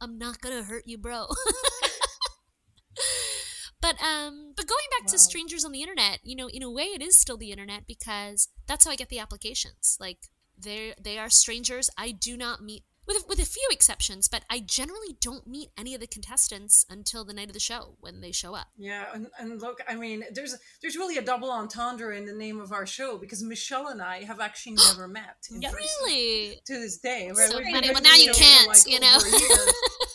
i'm 0.01 0.19
not 0.19 0.41
gonna 0.41 0.63
hurt 0.63 0.85
you 0.87 0.99
bro 0.99 1.27
But 3.83 4.01
um, 4.01 4.53
but 4.57 4.67
going 4.67 4.87
back 4.93 5.09
wow. 5.09 5.13
to 5.13 5.19
strangers 5.19 5.65
on 5.65 5.73
the 5.73 5.83
internet, 5.83 6.21
you 6.23 6.37
know, 6.37 6.49
in 6.49 6.63
a 6.63 6.71
way, 6.71 6.85
it 6.85 7.03
is 7.03 7.19
still 7.19 7.37
the 7.37 7.51
internet 7.51 7.87
because 7.87 8.49
that's 8.67 8.85
how 8.85 8.93
I 8.93 8.97
get 8.97 9.09
the 9.09 9.19
applications. 9.19 9.99
Like 10.01 10.29
they 10.57 10.95
they 10.99 11.19
are 11.19 11.29
strangers. 11.29 11.91
I 11.99 12.13
do 12.13 12.37
not 12.37 12.63
meet 12.63 12.85
with 13.07 13.25
with 13.29 13.39
a 13.39 13.45
few 13.45 13.67
exceptions, 13.71 14.29
but 14.29 14.45
I 14.51 14.61
generally 14.61 15.17
don't 15.21 15.47
meet 15.47 15.71
any 15.77 15.95
of 15.95 16.01
the 16.01 16.07
contestants 16.07 16.87
until 16.89 17.25
the 17.25 17.33
night 17.33 17.49
of 17.49 17.55
the 17.55 17.61
show 17.61 17.97
when 18.01 18.21
they 18.21 18.33
show 18.33 18.55
up. 18.55 18.69
Yeah, 18.77 19.07
and, 19.13 19.27
and 19.39 19.61
look, 19.61 19.81
I 19.89 19.95
mean, 19.95 20.25
there's 20.33 20.57
there's 20.81 20.97
really 20.97 21.17
a 21.17 21.23
double 21.23 21.51
entendre 21.51 22.17
in 22.17 22.27
the 22.27 22.33
name 22.33 22.61
of 22.61 22.73
our 22.73 22.87
show 22.87 23.19
because 23.19 23.43
Michelle 23.43 23.89
and 23.89 24.01
I 24.01 24.25
have 24.25 24.41
actually 24.41 24.77
never 24.89 25.09
met. 25.09 25.37
yeah, 25.51 25.73
really? 25.73 26.61
To 26.67 26.75
this 26.75 26.99
day, 26.99 27.29
right? 27.29 27.49
So 27.49 27.61
well, 27.61 28.03
now 28.03 28.15
you 28.15 28.33
can't, 28.33 28.69
like 28.69 28.87
you 28.87 29.01
know. 29.01 29.19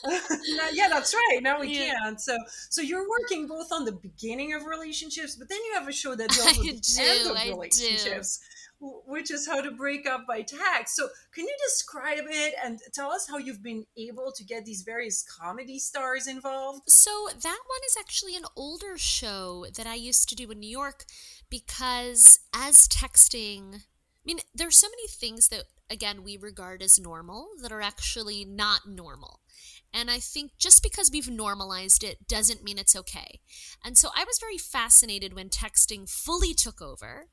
yeah, 0.74 0.88
that's 0.90 1.14
right. 1.14 1.40
Now 1.42 1.60
we 1.60 1.78
yeah. 1.78 1.94
can't. 1.94 2.20
So, 2.22 2.38
so 2.70 2.82
you're 2.82 3.08
working 3.10 3.48
both 3.48 3.72
on 3.72 3.86
the 3.86 3.92
beginning 3.92 4.54
of 4.54 4.66
relationships, 4.66 5.36
but 5.36 5.50
then 5.50 5.60
you 5.66 5.74
have 5.74 5.88
a 5.88 5.92
show 5.92 6.16
that 6.16 6.30
deals 6.32 6.58
with 6.58 6.96
the 6.96 7.02
end 7.02 7.30
of 7.30 7.58
relationships. 7.58 8.38
Do 8.38 8.46
which 8.80 9.32
is 9.32 9.48
how 9.48 9.62
to 9.62 9.72
break 9.72 10.08
up 10.08 10.28
by 10.28 10.42
text. 10.42 10.96
So, 10.96 11.08
can 11.34 11.46
you 11.46 11.56
describe 11.66 12.26
it 12.30 12.54
and 12.64 12.80
tell 12.94 13.12
us 13.12 13.28
how 13.28 13.38
you've 13.38 13.64
been 13.64 13.86
able 13.98 14.32
to 14.32 14.44
get 14.44 14.66
these 14.66 14.84
various 14.84 15.24
comedy 15.24 15.80
stars 15.80 16.28
involved? 16.28 16.84
So, 16.88 17.30
that 17.32 17.60
one 17.68 17.80
is 17.86 17.98
actually 18.00 18.36
an 18.36 18.46
older 18.56 18.98
show 18.98 19.66
that 19.76 19.88
I 19.88 19.96
used 19.96 20.30
to 20.30 20.36
do 20.36 20.52
in 20.52 20.60
New 20.60 20.70
York 20.70 21.06
because 21.50 22.40
as 22.54 22.88
texting, 22.88 23.76
I 23.76 24.26
mean, 24.26 24.40
there's 24.54 24.78
so 24.78 24.88
many 24.88 25.08
things 25.08 25.48
that 25.50 25.64
again 25.90 26.24
we 26.24 26.38
regard 26.38 26.82
as 26.82 27.00
normal 27.00 27.48
that 27.62 27.72
are 27.72 27.82
actually 27.82 28.46
not 28.46 28.82
normal. 28.88 29.40
And 29.94 30.12
I 30.12 30.20
think 30.20 30.52
just 30.60 30.84
because 30.84 31.10
we've 31.12 31.30
normalized 31.30 32.04
it 32.04 32.28
doesn't 32.28 32.64
mean 32.64 32.78
it's 32.78 32.96
okay. 32.96 33.40
And 33.84 33.98
so 33.98 34.10
I 34.16 34.26
was 34.26 34.38
very 34.40 34.58
fascinated 34.58 35.34
when 35.34 35.50
texting 35.50 36.10
fully 36.10 36.54
took 36.54 36.82
over 36.82 37.30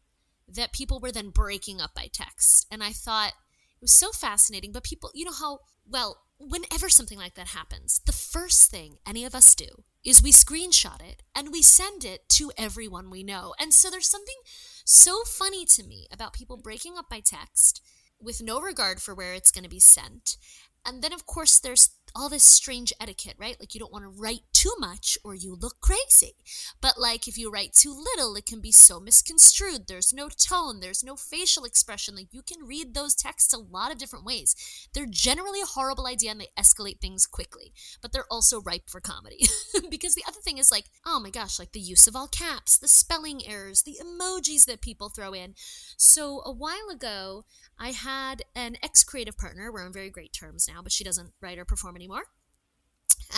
that 0.49 0.73
people 0.73 1.01
were 1.01 1.13
then 1.13 1.31
breaking 1.31 1.81
up 1.81 1.95
by 1.95 2.09
text. 2.13 2.67
And 2.71 2.83
I 2.83 2.91
thought 2.91 3.31
it 3.31 3.83
was 3.83 3.93
so 3.93 4.11
fascinating. 4.11 4.73
But 4.73 4.85
people, 4.85 5.11
you 5.15 5.25
know 5.25 5.33
how, 5.33 5.61
well, 5.89 6.23
whenever 6.39 6.89
something 6.89 7.19
like 7.19 7.35
that 7.35 7.49
happens, 7.49 8.01
the 8.07 8.13
first 8.13 8.71
thing 8.71 8.97
any 9.07 9.25
of 9.25 9.35
us 9.35 9.55
do 9.55 9.85
is 10.05 10.23
we 10.23 10.33
screenshot 10.33 11.01
it 11.01 11.23
and 11.35 11.51
we 11.51 11.63
send 11.63 12.05
it 12.05 12.29
to 12.29 12.53
everyone 12.59 13.11
we 13.11 13.23
know. 13.23 13.55
And 13.59 13.73
so 13.73 13.91
there's 13.91 14.11
something 14.11 14.37
so 14.85 15.23
funny 15.25 15.65
to 15.67 15.83
me 15.83 16.07
about 16.13 16.35
people 16.35 16.57
breaking 16.57 16.99
up 16.99 17.09
by 17.09 17.21
text 17.21 17.81
with 18.21 18.43
no 18.43 18.61
regard 18.61 19.01
for 19.01 19.15
where 19.15 19.35
it's 19.35 19.51
going 19.51 19.65
to 19.65 19.71
be 19.71 19.81
sent. 19.81 20.37
And 20.85 21.03
then, 21.03 21.13
of 21.13 21.25
course, 21.25 21.59
there's 21.59 21.91
all 22.15 22.29
this 22.29 22.45
strange 22.45 22.93
etiquette, 23.01 23.35
right? 23.39 23.57
Like 23.59 23.75
you 23.75 23.81
don't 23.81 23.93
want 23.93 24.05
to 24.05 24.09
write 24.09 24.43
too 24.53 24.73
much 24.79 25.19
or 25.25 25.35
you 25.35 25.57
look 25.61 25.81
crazy. 25.81 26.37
But 26.81 26.99
like 26.99 27.27
if 27.27 27.37
you 27.37 27.51
write 27.51 27.73
too 27.73 27.93
little, 27.93 28.37
it 28.37 28.47
can 28.47 28.61
be 28.61 28.73
so 28.73 29.01
misconstrued. 29.01 29.87
There's 29.87 30.13
no 30.13 30.29
tone, 30.29 30.81
there's 30.81 31.03
no 31.03 31.17
facial 31.17 31.65
expression. 31.65 32.15
Like 32.15 32.33
you 32.33 32.43
can 32.43 32.67
read 32.67 32.95
those 32.95 33.15
texts 33.15 33.53
a 33.53 33.59
lot 33.59 33.91
of 33.91 33.99
different 33.99 34.25
ways. 34.25 34.55
They're 34.93 35.07
generally 35.07 35.61
a 35.61 35.67
horrible 35.67 36.07
idea 36.07 36.31
and 36.31 36.41
they 36.41 36.49
escalate 36.59 37.01
things 37.01 37.27
quickly, 37.27 37.73
but 38.01 38.13
they're 38.13 38.31
also 38.31 38.61
ripe 38.61 38.89
for 38.89 39.01
comedy. 39.01 39.47
because 39.91 40.15
the 40.15 40.25
other 40.29 40.41
thing 40.41 40.59
is 40.59 40.71
like, 40.71 40.87
oh 41.05 41.19
my 41.19 41.31
gosh, 41.31 41.59
like 41.59 41.73
the 41.73 41.81
use 41.81 42.07
of 42.07 42.15
all 42.15 42.29
caps, 42.29 42.79
the 42.79 42.89
spelling 42.89 43.47
errors, 43.47 43.83
the 43.83 43.99
emojis 44.01 44.67
that 44.67 44.81
people 44.81 45.09
throw 45.09 45.33
in. 45.33 45.55
So 45.97 46.43
a 46.45 46.53
while 46.53 46.89
ago, 46.93 47.45
I 47.79 47.91
had 47.91 48.43
an 48.55 48.77
ex 48.83 49.03
creative 49.03 49.37
partner. 49.37 49.73
We're 49.73 49.85
on 49.85 49.93
very 49.93 50.11
great 50.11 50.33
terms 50.33 50.69
now, 50.73 50.81
but 50.81 50.93
she 50.93 51.03
doesn't 51.03 51.33
write 51.41 51.59
or 51.59 51.65
perform 51.65 51.97
anymore. 51.97 52.04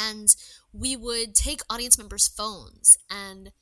And 0.09 0.35
we 0.73 0.97
would 0.97 1.35
take 1.35 1.61
audience 1.71 1.97
members' 1.97 2.29
phones 2.29 2.99
and 3.09 3.53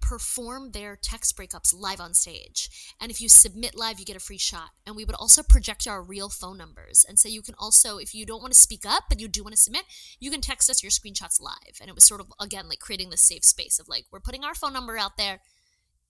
perform 0.00 0.72
their 0.72 0.98
text 1.00 1.34
breakups 1.34 1.74
live 1.74 1.98
on 1.98 2.12
stage. 2.12 2.94
And 3.00 3.10
if 3.10 3.22
you 3.22 3.28
submit 3.30 3.74
live, 3.74 3.98
you 3.98 4.04
get 4.04 4.16
a 4.16 4.20
free 4.20 4.38
shot. 4.38 4.70
And 4.86 4.94
we 4.94 5.04
would 5.04 5.16
also 5.16 5.42
project 5.42 5.86
our 5.88 6.02
real 6.02 6.28
phone 6.28 6.58
numbers. 6.58 7.06
And 7.08 7.18
so 7.18 7.26
you 7.26 7.40
can 7.40 7.54
also, 7.58 7.96
if 7.96 8.14
you 8.14 8.26
don't 8.26 8.42
want 8.42 8.52
to 8.52 8.60
speak 8.60 8.84
up, 8.86 9.04
but 9.08 9.18
you 9.18 9.28
do 9.28 9.42
want 9.42 9.54
to 9.54 9.60
submit, 9.60 9.84
you 10.20 10.30
can 10.30 10.42
text 10.42 10.68
us 10.68 10.82
your 10.82 10.90
screenshots 10.90 11.40
live. 11.40 11.78
And 11.80 11.88
it 11.88 11.94
was 11.94 12.06
sort 12.06 12.20
of, 12.20 12.32
again, 12.38 12.68
like 12.68 12.80
creating 12.80 13.08
this 13.10 13.22
safe 13.22 13.44
space 13.44 13.78
of 13.78 13.88
like, 13.88 14.04
we're 14.12 14.20
putting 14.20 14.44
our 14.44 14.54
phone 14.54 14.74
number 14.74 14.98
out 14.98 15.16
there. 15.16 15.40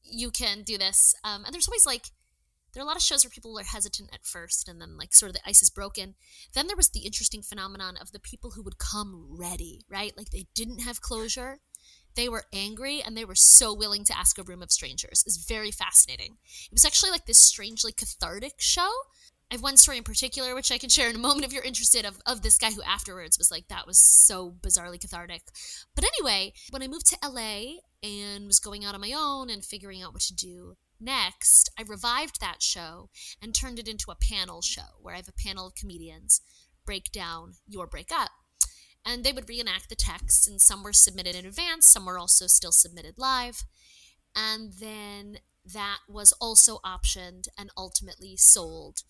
You 0.02 0.32
can 0.32 0.62
do 0.62 0.76
this. 0.76 1.14
Um, 1.22 1.44
and 1.44 1.54
there's 1.54 1.68
always 1.68 1.86
like, 1.86 2.06
there 2.74 2.82
are 2.82 2.84
a 2.84 2.88
lot 2.88 2.96
of 2.96 3.02
shows 3.02 3.24
where 3.24 3.30
people 3.30 3.58
are 3.58 3.64
hesitant 3.64 4.10
at 4.12 4.26
first 4.26 4.68
and 4.68 4.80
then 4.80 4.98
like 4.98 5.14
sort 5.14 5.30
of 5.30 5.34
the 5.34 5.48
ice 5.48 5.62
is 5.62 5.70
broken. 5.70 6.14
Then 6.52 6.66
there 6.66 6.76
was 6.76 6.90
the 6.90 7.00
interesting 7.00 7.42
phenomenon 7.42 7.96
of 8.00 8.12
the 8.12 8.20
people 8.20 8.52
who 8.52 8.62
would 8.62 8.78
come 8.78 9.26
ready 9.30 9.84
right? 9.88 10.12
Like 10.16 10.30
they 10.30 10.46
didn't 10.54 10.80
have 10.80 11.00
closure. 11.00 11.58
They 12.16 12.28
were 12.28 12.44
angry 12.52 13.02
and 13.02 13.16
they 13.16 13.24
were 13.24 13.34
so 13.34 13.74
willing 13.74 14.04
to 14.04 14.16
ask 14.16 14.38
a 14.38 14.42
room 14.42 14.62
of 14.62 14.70
strangers. 14.70 15.24
Is 15.26 15.44
very 15.48 15.70
fascinating. 15.70 16.36
It 16.66 16.72
was 16.72 16.84
actually 16.84 17.10
like 17.10 17.26
this 17.26 17.38
strangely 17.40 17.92
cathartic 17.92 18.54
show. 18.58 18.90
I 19.50 19.54
have 19.54 19.62
one 19.62 19.76
story 19.76 19.98
in 19.98 20.04
particular, 20.04 20.54
which 20.54 20.72
I 20.72 20.78
can 20.78 20.88
share 20.88 21.10
in 21.10 21.16
a 21.16 21.18
moment 21.18 21.44
if 21.44 21.52
you're 21.52 21.62
interested, 21.62 22.06
of, 22.06 22.18
of 22.26 22.42
this 22.42 22.56
guy 22.56 22.70
who 22.70 22.82
afterwards 22.82 23.36
was 23.36 23.50
like, 23.50 23.68
that 23.68 23.86
was 23.86 23.98
so 23.98 24.54
bizarrely 24.62 24.98
cathartic. 24.98 25.42
But 25.94 26.04
anyway, 26.04 26.54
when 26.70 26.82
I 26.82 26.88
moved 26.88 27.06
to 27.08 27.18
LA 27.22 27.80
and 28.02 28.46
was 28.46 28.58
going 28.58 28.84
out 28.84 28.94
on 28.94 29.02
my 29.02 29.12
own 29.14 29.50
and 29.50 29.62
figuring 29.62 30.02
out 30.02 30.14
what 30.14 30.22
to 30.22 30.34
do, 30.34 30.76
Next, 31.00 31.70
I 31.78 31.82
revived 31.82 32.40
that 32.40 32.62
show 32.62 33.10
and 33.42 33.54
turned 33.54 33.78
it 33.78 33.88
into 33.88 34.10
a 34.10 34.16
panel 34.16 34.62
show 34.62 34.98
where 35.00 35.14
I 35.14 35.18
have 35.18 35.28
a 35.28 35.32
panel 35.32 35.66
of 35.66 35.74
comedians 35.74 36.40
break 36.84 37.12
down 37.12 37.54
your 37.66 37.86
breakup. 37.86 38.30
And 39.06 39.22
they 39.22 39.32
would 39.32 39.48
reenact 39.48 39.90
the 39.90 39.96
texts, 39.96 40.48
and 40.48 40.62
some 40.62 40.82
were 40.82 40.94
submitted 40.94 41.34
in 41.34 41.44
advance, 41.44 41.90
some 41.90 42.06
were 42.06 42.18
also 42.18 42.46
still 42.46 42.72
submitted 42.72 43.18
live. 43.18 43.64
And 44.34 44.72
then 44.80 45.38
that 45.64 45.98
was 46.08 46.32
also 46.40 46.78
optioned 46.84 47.48
and 47.58 47.70
ultimately 47.76 48.36
sold 48.36 49.02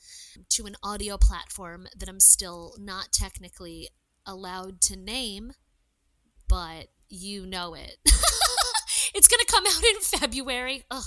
to 0.50 0.66
an 0.66 0.76
audio 0.82 1.16
platform 1.16 1.86
that 1.96 2.08
I'm 2.08 2.20
still 2.20 2.74
not 2.78 3.12
technically 3.12 3.88
allowed 4.26 4.80
to 4.82 4.96
name, 4.96 5.52
but 6.48 6.88
you 7.08 7.46
know 7.46 7.74
it. 7.74 7.98
it's 9.14 9.28
going 9.28 9.40
to 9.40 9.52
come 9.52 9.64
out 9.66 9.82
in 9.84 10.00
February. 10.20 10.84
Ugh. 10.90 11.04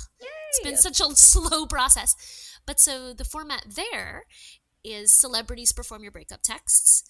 It's 0.49 0.59
been 0.63 0.77
such 0.77 0.99
a 0.99 1.15
slow 1.15 1.65
process. 1.65 2.15
But 2.65 2.79
so 2.79 3.13
the 3.13 3.25
format 3.25 3.65
there 3.75 4.25
is 4.83 5.11
celebrities 5.11 5.73
perform 5.73 6.03
your 6.03 6.11
breakup 6.11 6.41
texts, 6.41 7.03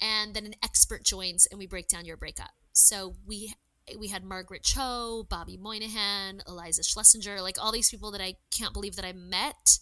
and 0.00 0.34
then 0.34 0.46
an 0.46 0.54
expert 0.62 1.04
joins 1.04 1.46
and 1.46 1.58
we 1.58 1.66
break 1.66 1.88
down 1.88 2.04
your 2.04 2.16
breakup. 2.16 2.50
So 2.72 3.14
we 3.26 3.54
we 3.98 4.08
had 4.08 4.24
Margaret 4.24 4.62
Cho, 4.62 5.26
Bobby 5.28 5.58
Moynihan, 5.58 6.40
Eliza 6.48 6.82
Schlesinger, 6.82 7.40
like 7.42 7.56
all 7.60 7.70
these 7.72 7.90
people 7.90 8.10
that 8.12 8.20
I 8.20 8.36
can't 8.50 8.72
believe 8.72 8.96
that 8.96 9.04
I 9.04 9.12
met. 9.12 9.78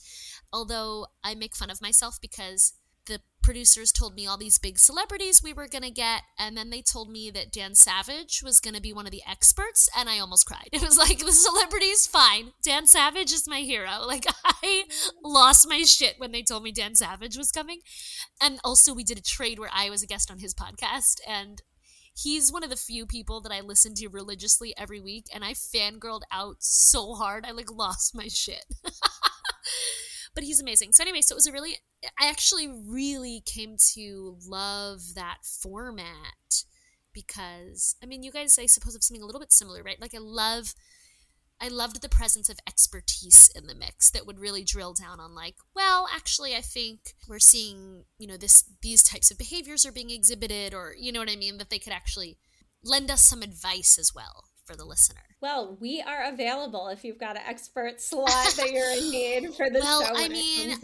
Although 0.52 1.06
I 1.22 1.35
make 1.35 1.56
fun 1.56 1.70
of 1.70 1.80
myself 1.80 2.18
because 2.20 2.74
the 3.06 3.20
producers 3.42 3.90
told 3.90 4.14
me 4.14 4.26
all 4.26 4.36
these 4.36 4.58
big 4.58 4.78
celebrities 4.78 5.42
we 5.42 5.52
were 5.52 5.66
going 5.66 5.82
to 5.82 5.90
get 5.90 6.22
and 6.38 6.56
then 6.56 6.70
they 6.70 6.80
told 6.80 7.10
me 7.10 7.30
that 7.30 7.52
Dan 7.52 7.74
Savage 7.74 8.40
was 8.42 8.60
going 8.60 8.74
to 8.74 8.80
be 8.80 8.92
one 8.92 9.04
of 9.04 9.12
the 9.12 9.22
experts 9.28 9.88
and 9.96 10.08
I 10.08 10.18
almost 10.18 10.46
cried. 10.46 10.68
It 10.72 10.82
was 10.82 10.96
like 10.96 11.18
the 11.18 11.32
celebrities 11.32 12.06
fine. 12.06 12.52
Dan 12.62 12.86
Savage 12.86 13.32
is 13.32 13.48
my 13.48 13.60
hero. 13.60 13.90
Like 14.12 14.26
I 14.44 14.84
lost 15.24 15.66
my 15.68 15.82
shit 15.82 16.16
when 16.18 16.32
they 16.32 16.42
told 16.42 16.62
me 16.62 16.70
Dan 16.70 16.94
Savage 16.94 17.36
was 17.36 17.50
coming. 17.50 17.80
And 18.40 18.60
also 18.62 18.94
we 18.94 19.04
did 19.04 19.18
a 19.18 19.22
trade 19.22 19.58
where 19.58 19.70
I 19.72 19.90
was 19.90 20.02
a 20.02 20.06
guest 20.06 20.30
on 20.30 20.38
his 20.38 20.54
podcast 20.54 21.16
and 21.26 21.62
he's 22.14 22.52
one 22.52 22.62
of 22.62 22.70
the 22.70 22.76
few 22.76 23.06
people 23.06 23.40
that 23.40 23.52
I 23.52 23.60
listen 23.60 23.94
to 23.94 24.08
religiously 24.08 24.74
every 24.76 25.00
week 25.00 25.26
and 25.34 25.44
I 25.44 25.54
fangirled 25.54 26.22
out 26.30 26.56
so 26.60 27.14
hard. 27.14 27.46
I 27.46 27.52
like 27.52 27.70
lost 27.72 28.14
my 28.14 28.28
shit. 28.28 28.64
but 30.35 30.45
he's 30.45 30.61
amazing. 30.61 30.92
So 30.92 31.03
anyway, 31.03 31.21
so 31.21 31.35
it 31.35 31.37
was 31.37 31.47
a 31.47 31.53
really 31.53 31.77
I 32.18 32.29
actually 32.29 32.68
really 32.68 33.42
came 33.45 33.77
to 33.95 34.37
love 34.47 35.14
that 35.14 35.38
format 35.45 36.64
because 37.12 37.97
I 38.03 38.07
mean, 38.07 38.23
you 38.23 38.33
guys 38.33 38.59
I 38.59 38.66
suppose 38.66 38.95
have 38.95 39.03
something 39.03 39.23
a 39.23 39.27
little 39.27 39.40
bit 39.40 39.53
similar, 39.53 39.83
right? 39.83 40.01
Like 40.01 40.14
I 40.14 40.18
love 40.21 40.75
I 41.61 41.68
loved 41.68 42.03
the 42.03 42.09
presence 42.09 42.49
of 42.49 42.59
expertise 42.66 43.49
in 43.55 43.68
the 43.68 43.75
mix 43.75 44.11
that 44.11 44.27
would 44.27 44.40
really 44.40 44.64
drill 44.64 44.95
down 44.95 45.21
on 45.21 45.35
like, 45.35 45.55
well, 45.77 46.09
actually 46.12 46.57
I 46.57 46.61
think 46.61 47.14
we're 47.29 47.38
seeing, 47.38 48.05
you 48.18 48.27
know, 48.27 48.37
this 48.37 48.64
these 48.83 49.03
types 49.03 49.31
of 49.31 49.38
behaviors 49.38 49.87
are 49.87 49.92
being 49.92 50.11
exhibited 50.11 50.75
or 50.75 50.95
you 50.99 51.12
know 51.12 51.21
what 51.21 51.31
I 51.31 51.37
mean 51.37 51.59
that 51.59 51.71
they 51.71 51.79
could 51.79 51.92
actually 51.92 52.38
lend 52.85 53.11
us 53.11 53.23
some 53.23 53.42
advice 53.42 53.97
as 53.99 54.12
well 54.14 54.45
for 54.72 54.78
the 54.78 54.85
listener. 54.85 55.20
Well, 55.40 55.76
we 55.80 56.00
are 56.00 56.32
available 56.32 56.88
if 56.88 57.04
you've 57.04 57.18
got 57.18 57.37
an 57.37 57.42
expert 57.46 58.00
slot 58.00 58.54
that 58.56 58.70
you're 58.70 58.90
in 58.92 59.11
need 59.11 59.54
for 59.54 59.68
the 59.68 59.80
well, 59.82 60.02
show. 60.02 60.14
I 60.14 60.28
mean, 60.28 60.76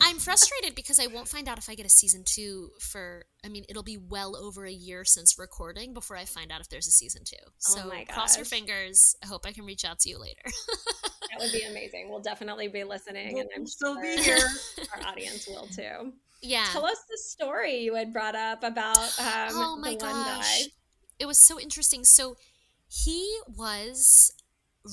I'm 0.00 0.18
frustrated 0.18 0.74
because 0.74 0.98
I 0.98 1.08
won't 1.08 1.28
find 1.28 1.48
out 1.48 1.58
if 1.58 1.68
I 1.68 1.74
get 1.74 1.84
a 1.84 1.90
season 1.90 2.22
two 2.24 2.70
for. 2.80 3.24
I 3.44 3.48
mean, 3.48 3.64
it'll 3.68 3.82
be 3.82 3.98
well 3.98 4.36
over 4.36 4.64
a 4.64 4.72
year 4.72 5.04
since 5.04 5.38
recording 5.38 5.94
before 5.94 6.16
I 6.16 6.24
find 6.24 6.50
out 6.50 6.60
if 6.60 6.68
there's 6.68 6.86
a 6.86 6.92
season 6.92 7.22
two. 7.24 7.36
Oh 7.44 7.50
so 7.58 7.92
oh 7.92 8.12
cross 8.12 8.36
your 8.36 8.46
fingers. 8.46 9.16
I 9.22 9.26
hope 9.26 9.46
I 9.46 9.52
can 9.52 9.64
reach 9.64 9.84
out 9.84 9.98
to 10.00 10.08
you 10.08 10.18
later. 10.18 10.42
that 11.30 11.40
would 11.40 11.52
be 11.52 11.62
amazing. 11.62 12.08
We'll 12.08 12.20
definitely 12.20 12.68
be 12.68 12.84
listening, 12.84 13.34
we'll 13.34 13.42
and 13.42 13.50
I'm 13.56 13.66
still 13.66 13.94
sure 13.94 14.16
be 14.16 14.22
here. 14.22 14.38
Our 14.96 15.06
audience 15.08 15.46
will 15.46 15.66
too. 15.66 16.12
Yeah. 16.40 16.66
Tell 16.70 16.86
us 16.86 16.98
the 17.10 17.18
story 17.18 17.78
you 17.78 17.96
had 17.96 18.12
brought 18.12 18.36
up 18.36 18.62
about 18.62 18.98
um, 19.18 19.50
oh 19.50 19.76
my 19.80 19.90
the 19.90 19.96
gosh. 19.96 20.12
one 20.12 20.24
guy. 20.24 20.58
It 21.18 21.26
was 21.26 21.38
so 21.38 21.58
interesting. 21.58 22.04
So 22.04 22.36
he 22.88 23.40
was 23.46 24.32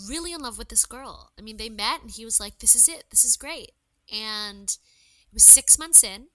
really 0.08 0.34
in 0.34 0.42
love 0.42 0.58
with 0.58 0.70
this 0.70 0.86
girl. 0.86 1.32
I 1.38 1.42
mean, 1.42 1.58
they 1.58 1.70
met 1.70 2.02
and 2.02 2.12
he 2.12 2.26
was 2.26 2.40
like, 2.40 2.60
This 2.60 2.76
is 2.76 2.88
it. 2.88 3.06
This 3.10 3.26
is 3.26 3.38
great. 3.38 3.72
And 4.12 4.70
it 4.70 5.34
was 5.34 5.44
six 5.44 5.80
months 5.80 6.04
in, 6.04 6.28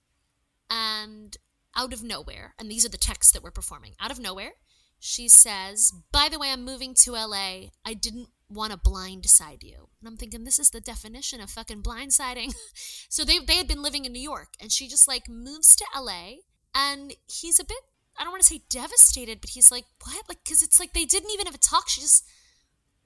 and 0.69 1.37
out 1.77 1.93
of 1.93 2.03
nowhere, 2.03 2.55
and 2.59 2.71
these 2.71 2.85
are 2.85 2.91
the 2.91 2.97
texts 2.97 3.33
that 3.33 3.43
we're 3.43 3.51
performing, 3.51 3.95
out 4.01 4.11
of 4.11 4.19
nowhere, 4.19 4.53
she 4.99 5.29
says, 5.29 5.93
By 6.13 6.29
the 6.29 6.39
way, 6.39 6.51
I'm 6.51 6.65
moving 6.65 6.95
to 7.01 7.13
LA. 7.13 7.71
I 7.85 7.95
didn't 7.95 8.29
want 8.49 8.73
to 8.73 8.79
blindside 8.79 9.63
you. 9.63 9.89
And 10.01 10.09
I'm 10.09 10.17
thinking, 10.17 10.45
this 10.45 10.59
is 10.59 10.71
the 10.71 10.81
definition 10.81 11.41
of 11.41 11.51
fucking 11.51 11.83
blindsiding. 11.83 12.53
so 13.09 13.25
they, 13.25 13.39
they 13.39 13.57
had 13.57 13.69
been 13.69 13.83
living 13.83 14.05
in 14.05 14.13
New 14.13 14.23
York, 14.23 14.49
and 14.61 14.73
she 14.73 14.89
just 14.89 15.09
like 15.09 15.29
moves 15.29 15.77
to 15.77 15.85
LA, 15.99 16.35
and 16.75 17.15
he's 17.27 17.59
a 17.59 17.65
bit 17.65 17.83
I 18.21 18.25
don't 18.25 18.33
want 18.33 18.43
to 18.43 18.49
say 18.49 18.61
devastated, 18.69 19.41
but 19.41 19.51
he's 19.51 19.71
like, 19.71 19.87
what? 20.05 20.29
Like, 20.29 20.45
because 20.45 20.63
it's 20.63 20.79
like 20.79 20.93
they 20.93 21.07
didn't 21.07 21.31
even 21.31 21.47
have 21.47 21.55
a 21.55 21.59
talk. 21.59 21.89
She 21.89 22.03
just 22.03 22.25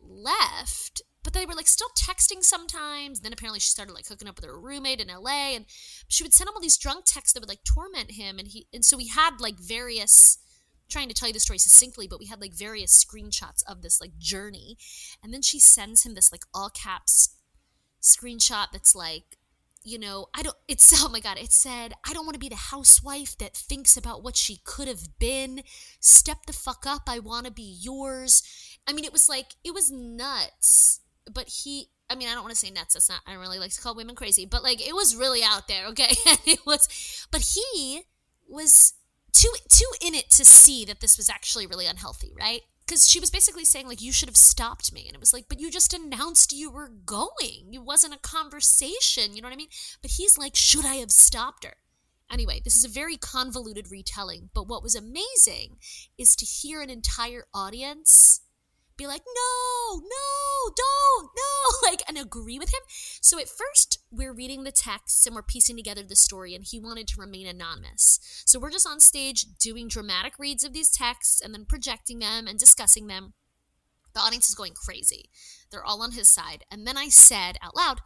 left. 0.03 1.03
But 1.23 1.33
they 1.33 1.47
were 1.47 1.55
like 1.55 1.69
still 1.69 1.89
texting 1.97 2.43
sometimes. 2.43 3.21
Then 3.21 3.33
apparently 3.33 3.61
she 3.61 3.71
started 3.71 3.95
like 3.95 4.09
hooking 4.09 4.29
up 4.29 4.37
with 4.37 4.45
her 4.45 4.61
roommate 4.61 5.01
in 5.01 5.09
LA, 5.09 5.55
and 5.55 5.67
she 6.09 6.25
would 6.25 6.35
send 6.35 6.49
him 6.49 6.55
all 6.55 6.61
these 6.61 6.77
drunk 6.77 7.05
texts 7.07 7.33
that 7.33 7.41
would 7.41 7.49
like 7.49 7.65
torment 7.65 8.11
him. 8.11 8.39
And 8.39 8.49
he 8.49 8.67
and 8.75 8.85
so 8.85 8.97
we 8.97 9.07
had 9.07 9.41
like 9.41 9.59
various 9.59 10.39
trying 10.91 11.09
to 11.09 11.15
tell 11.15 11.29
you 11.29 11.33
the 11.33 11.41
story 11.41 11.59
succinctly, 11.59 12.07
but 12.07 12.19
we 12.19 12.27
had 12.27 12.41
like 12.41 12.53
various 12.53 13.03
screenshots 13.03 13.63
of 13.67 13.83
this 13.83 14.01
like 14.01 14.19
journey. 14.19 14.77
And 15.23 15.33
then 15.33 15.43
she 15.43 15.61
sends 15.61 16.05
him 16.05 16.15
this 16.15 16.33
like 16.33 16.45
all 16.53 16.71
caps 16.71 17.37
screenshot 18.03 18.67
that's 18.73 18.95
like 18.95 19.39
you 19.85 19.99
know, 19.99 20.27
I 20.35 20.43
don't, 20.43 20.57
it's, 20.67 20.93
oh 21.05 21.09
my 21.09 21.21
God, 21.21 21.39
it 21.39 21.53
said, 21.53 21.93
I 22.09 22.13
don't 22.13 22.27
want 22.27 22.35
to 22.35 22.41
be 22.41 22.49
the 22.49 22.57
housewife 22.57 23.37
that 23.39 23.57
thinks 23.57 23.97
about 23.97 24.23
what 24.23 24.37
she 24.37 24.61
could 24.65 24.89
have 24.89 25.19
been. 25.19 25.63
Step 26.01 26.47
the 26.47 26.53
fuck 26.53 26.85
up. 26.87 27.03
I 27.07 27.19
want 27.19 27.47
to 27.47 27.53
be 27.53 27.79
yours. 27.81 28.43
I 28.89 28.93
mean, 28.93 29.05
it 29.05 29.13
was 29.13 29.29
like, 29.29 29.55
it 29.63 29.75
was 29.75 29.91
nuts. 29.91 31.01
But 31.33 31.49
he, 31.49 31.89
I 32.11 32.17
mean, 32.17 32.29
I 32.29 32.33
don't 32.33 32.43
want 32.43 32.55
to 32.55 32.59
say 32.61 32.71
nuts. 32.71 32.95
That's 32.95 33.09
not. 33.09 33.21
I 33.27 33.33
don't 33.33 33.41
really 33.41 33.59
like 33.59 33.73
to 33.73 33.81
call 33.81 33.95
women 33.95 34.15
crazy, 34.15 34.45
but 34.45 34.63
like 34.63 34.87
it 34.87 34.95
was 34.95 35.17
really 35.17 35.43
out 35.43 35.69
there. 35.69 35.87
Okay, 35.87 36.11
it 36.47 36.61
was. 36.67 37.27
But 37.31 37.41
he 37.55 38.03
was 38.47 38.95
too 39.33 39.53
too 39.69 39.91
in 40.07 40.15
it 40.15 40.31
to 40.33 40.45
see 40.45 40.85
that 40.85 41.01
this 41.01 41.17
was 41.17 41.31
actually 41.31 41.67
really 41.67 41.87
unhealthy, 41.87 42.33
right? 42.39 42.61
Because 42.87 43.09
she 43.09 43.21
was 43.21 43.31
basically 43.31 43.65
saying 43.65 43.89
like 43.89 44.03
you 44.03 44.13
should 44.13 44.29
have 44.29 44.37
stopped 44.37 44.93
me, 44.93 45.05
and 45.07 45.15
it 45.15 45.21
was 45.21 45.33
like, 45.33 45.47
but 45.49 45.61
you 45.61 45.71
just 45.71 45.95
announced 45.95 46.53
you 46.53 46.71
were 46.71 46.89
going. 46.89 47.73
It 47.73 47.83
wasn't 47.83 48.15
a 48.15 48.19
conversation. 48.19 49.35
You 49.35 49.43
know 49.43 49.49
what 49.49 49.55
I 49.55 49.57
mean? 49.57 49.69
But 50.03 50.13
he's 50.13 50.37
like, 50.37 50.55
should 50.55 50.85
I 50.85 50.97
have 50.97 51.11
stopped 51.11 51.65
her? 51.65 51.75
Anyway, 52.31 52.61
this 52.65 52.77
is 52.77 52.85
a 52.85 52.89
very 52.89 53.17
convoluted 53.17 53.91
retelling, 53.91 54.51
but 54.55 54.67
what 54.67 54.83
was 54.83 54.95
amazing 54.95 55.77
is 56.19 56.35
to 56.37 56.47
hear 56.47 56.81
an 56.81 56.91
entire 56.91 57.45
audience 57.53 58.41
be 58.97 59.07
like, 59.07 59.23
no, 59.27 59.99
no, 59.99 60.75
don't, 60.75 61.31
no, 61.37 61.79
like, 61.89 62.03
and 62.09 62.17
agree 62.17 62.59
with 62.59 62.73
him. 62.73 62.81
So 62.89 63.39
at 63.39 63.49
first, 63.49 63.99
we're 64.17 64.33
reading 64.33 64.65
the 64.65 64.73
texts 64.73 65.27
and 65.27 65.35
we're 65.35 65.43
piecing 65.43 65.77
together 65.77 66.03
the 66.03 66.17
story, 66.17 66.55
and 66.55 66.65
he 66.65 66.81
wanted 66.81 67.09
to 67.09 67.21
remain 67.21 67.47
anonymous. 67.47 68.19
So 68.47 68.59
we're 68.59 68.71
just 68.71 68.89
on 68.89 69.01
stage 69.01 69.47
doing 69.59 69.89
dramatic 69.89 70.39
reads 70.39 70.65
of 70.65 70.73
these 70.73 70.91
texts 70.91 71.41
and 71.41 71.55
then 71.55 71.65
projecting 71.65 72.19
them 72.19 72.47
and 72.47 72.59
discussing 72.59 73.07
them. 73.07 73.35
The 74.15 74.21
audience 74.21 74.49
is 74.49 74.55
going 74.55 74.75
crazy. 74.75 75.31
They're 75.71 75.85
all 75.85 76.03
on 76.03 76.13
his 76.13 76.29
side. 76.29 76.65
And 76.71 76.87
then 76.87 76.97
I 76.97 77.09
said 77.09 77.57
out 77.63 77.77
loud, 77.77 77.99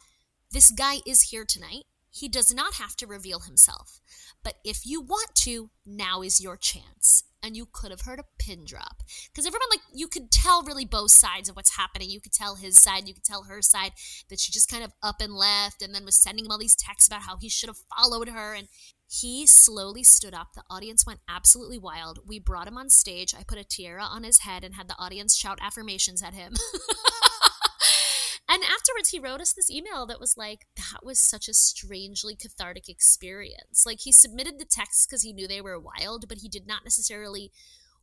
This 0.51 0.71
guy 0.71 0.97
is 1.07 1.31
here 1.31 1.45
tonight. 1.45 1.85
He 2.19 2.29
does 2.29 2.53
not 2.53 2.75
have 2.75 2.97
to 2.97 3.07
reveal 3.07 3.41
himself. 3.41 4.01
But 4.43 4.55
if 4.65 4.85
you 4.85 5.01
want 5.01 5.35
to, 5.37 5.71
now 5.87 6.23
is 6.23 6.41
your 6.41 6.57
chance. 6.57 7.25
And 7.43 7.57
you 7.57 7.69
could 7.71 7.93
have 7.93 8.01
heard 8.01 8.19
a 8.19 8.25
pin 8.39 8.65
drop. 8.67 9.03
Because 9.29 9.47
everyone 9.47 9.69
like 9.71 9.83
you 9.95 10.09
could 10.09 10.33
tell 10.33 10.63
really 10.63 10.85
both 10.85 11.13
sides 11.13 11.49
of 11.49 11.55
what's 11.55 11.77
happening. 11.77 12.11
You 12.11 12.21
could 12.21 12.33
tell 12.33 12.57
his 12.57 12.77
side 12.77 13.07
you 13.07 13.15
could 13.15 13.25
tell 13.25 13.45
her 13.45 13.63
side 13.63 13.93
that 14.29 14.41
she 14.41 14.51
just 14.51 14.71
kind 14.71 14.83
of 14.83 14.93
up 15.03 15.21
and 15.21 15.33
left 15.33 15.81
and 15.81 15.95
then 15.95 16.05
was 16.05 16.21
sending 16.21 16.45
him 16.45 16.51
all 16.51 16.59
these 16.59 16.75
texts 16.75 17.07
about 17.07 17.23
how 17.23 17.37
he 17.37 17.49
should 17.49 17.69
have 17.69 17.79
followed 17.97 18.31
her. 18.31 18.55
And 18.55 18.67
he 19.09 19.47
slowly 19.47 20.03
stood 20.03 20.35
up. 20.35 20.49
The 20.55 20.65
audience 20.69 21.07
went 21.07 21.21
absolutely 21.29 21.79
wild. 21.79 22.19
We 22.27 22.41
brought 22.41 22.67
him 22.67 22.77
on 22.77 22.91
stage. 22.91 23.35
I 23.39 23.45
put 23.45 23.59
a 23.59 23.65
tiara 23.65 24.03
on 24.03 24.25
his 24.25 24.41
head 24.41 24.65
and 24.65 24.75
had 24.75 24.89
the 24.89 24.99
audience 24.99 25.37
shout 25.37 25.61
affirmations 25.63 26.23
at 26.23 26.35
him 26.35 26.55
And 28.51 28.63
afterwards, 28.63 29.11
he 29.11 29.19
wrote 29.19 29.43
us 29.43 29.53
this 29.53 29.71
email 29.71 30.07
that 30.07 30.21
was 30.21 30.37
like, 30.39 30.67
that 30.77 31.05
was 31.05 31.19
such 31.19 31.49
a 31.49 31.55
strangely 31.55 32.35
cathartic 32.35 32.89
experience. 32.89 33.85
Like, 33.85 34.01
he 34.01 34.13
submitted 34.13 34.59
the 34.59 34.65
texts 34.65 35.07
because 35.07 35.23
he 35.23 35.35
knew 35.35 35.47
they 35.47 35.61
were 35.61 35.79
wild, 35.79 36.27
but 36.29 36.39
he 36.39 36.49
did 36.49 36.67
not 36.67 36.83
necessarily 36.83 37.53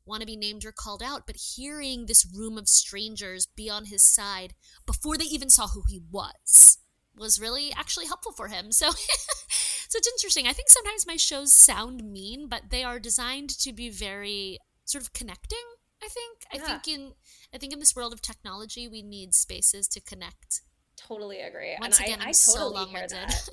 want 0.05 0.21
to 0.21 0.27
be 0.27 0.37
named 0.37 0.63
or 0.63 0.71
called 0.71 1.01
out. 1.01 1.25
But 1.25 1.55
hearing 1.55 2.05
this 2.05 2.27
room 2.31 2.59
of 2.59 2.69
strangers 2.69 3.47
be 3.47 3.69
on 3.71 3.85
his 3.85 4.03
side 4.03 4.53
before 4.85 5.17
they 5.17 5.25
even 5.25 5.49
saw 5.49 5.67
who 5.67 5.83
he 5.87 6.01
was 6.11 6.77
was 7.17 7.39
really 7.39 7.73
actually 7.73 8.05
helpful 8.05 8.31
for 8.31 8.47
him. 8.47 8.71
So, 8.71 8.91
so 9.49 9.97
it's 9.97 10.07
interesting. 10.07 10.47
I 10.47 10.53
think 10.53 10.69
sometimes 10.69 11.07
my 11.07 11.15
shows 11.15 11.53
sound 11.53 12.03
mean, 12.03 12.47
but 12.47 12.69
they 12.69 12.83
are 12.83 12.99
designed 12.99 13.49
to 13.59 13.73
be 13.73 13.89
very 13.89 14.59
sort 14.83 15.03
of 15.03 15.13
connecting. 15.13 15.57
I 16.05 16.09
think. 16.09 16.45
Yeah. 16.53 16.61
I 16.61 16.65
think 16.65 16.87
in 16.87 17.13
I 17.53 17.57
think 17.57 17.73
in 17.73 17.79
this 17.79 17.95
world 17.95 18.13
of 18.13 18.21
technology, 18.21 18.87
we 18.87 19.01
need 19.01 19.33
spaces 19.33 19.87
to 19.89 20.01
connect. 20.01 20.61
Totally 20.97 21.39
agree. 21.39 21.75
Once 21.79 21.99
and 21.99 22.07
again, 22.07 22.19
I, 22.19 22.23
I'm 22.23 22.29
I 22.29 22.33
totally 22.53 22.85
so 22.85 22.85
hear 22.85 23.07
that. 23.07 23.49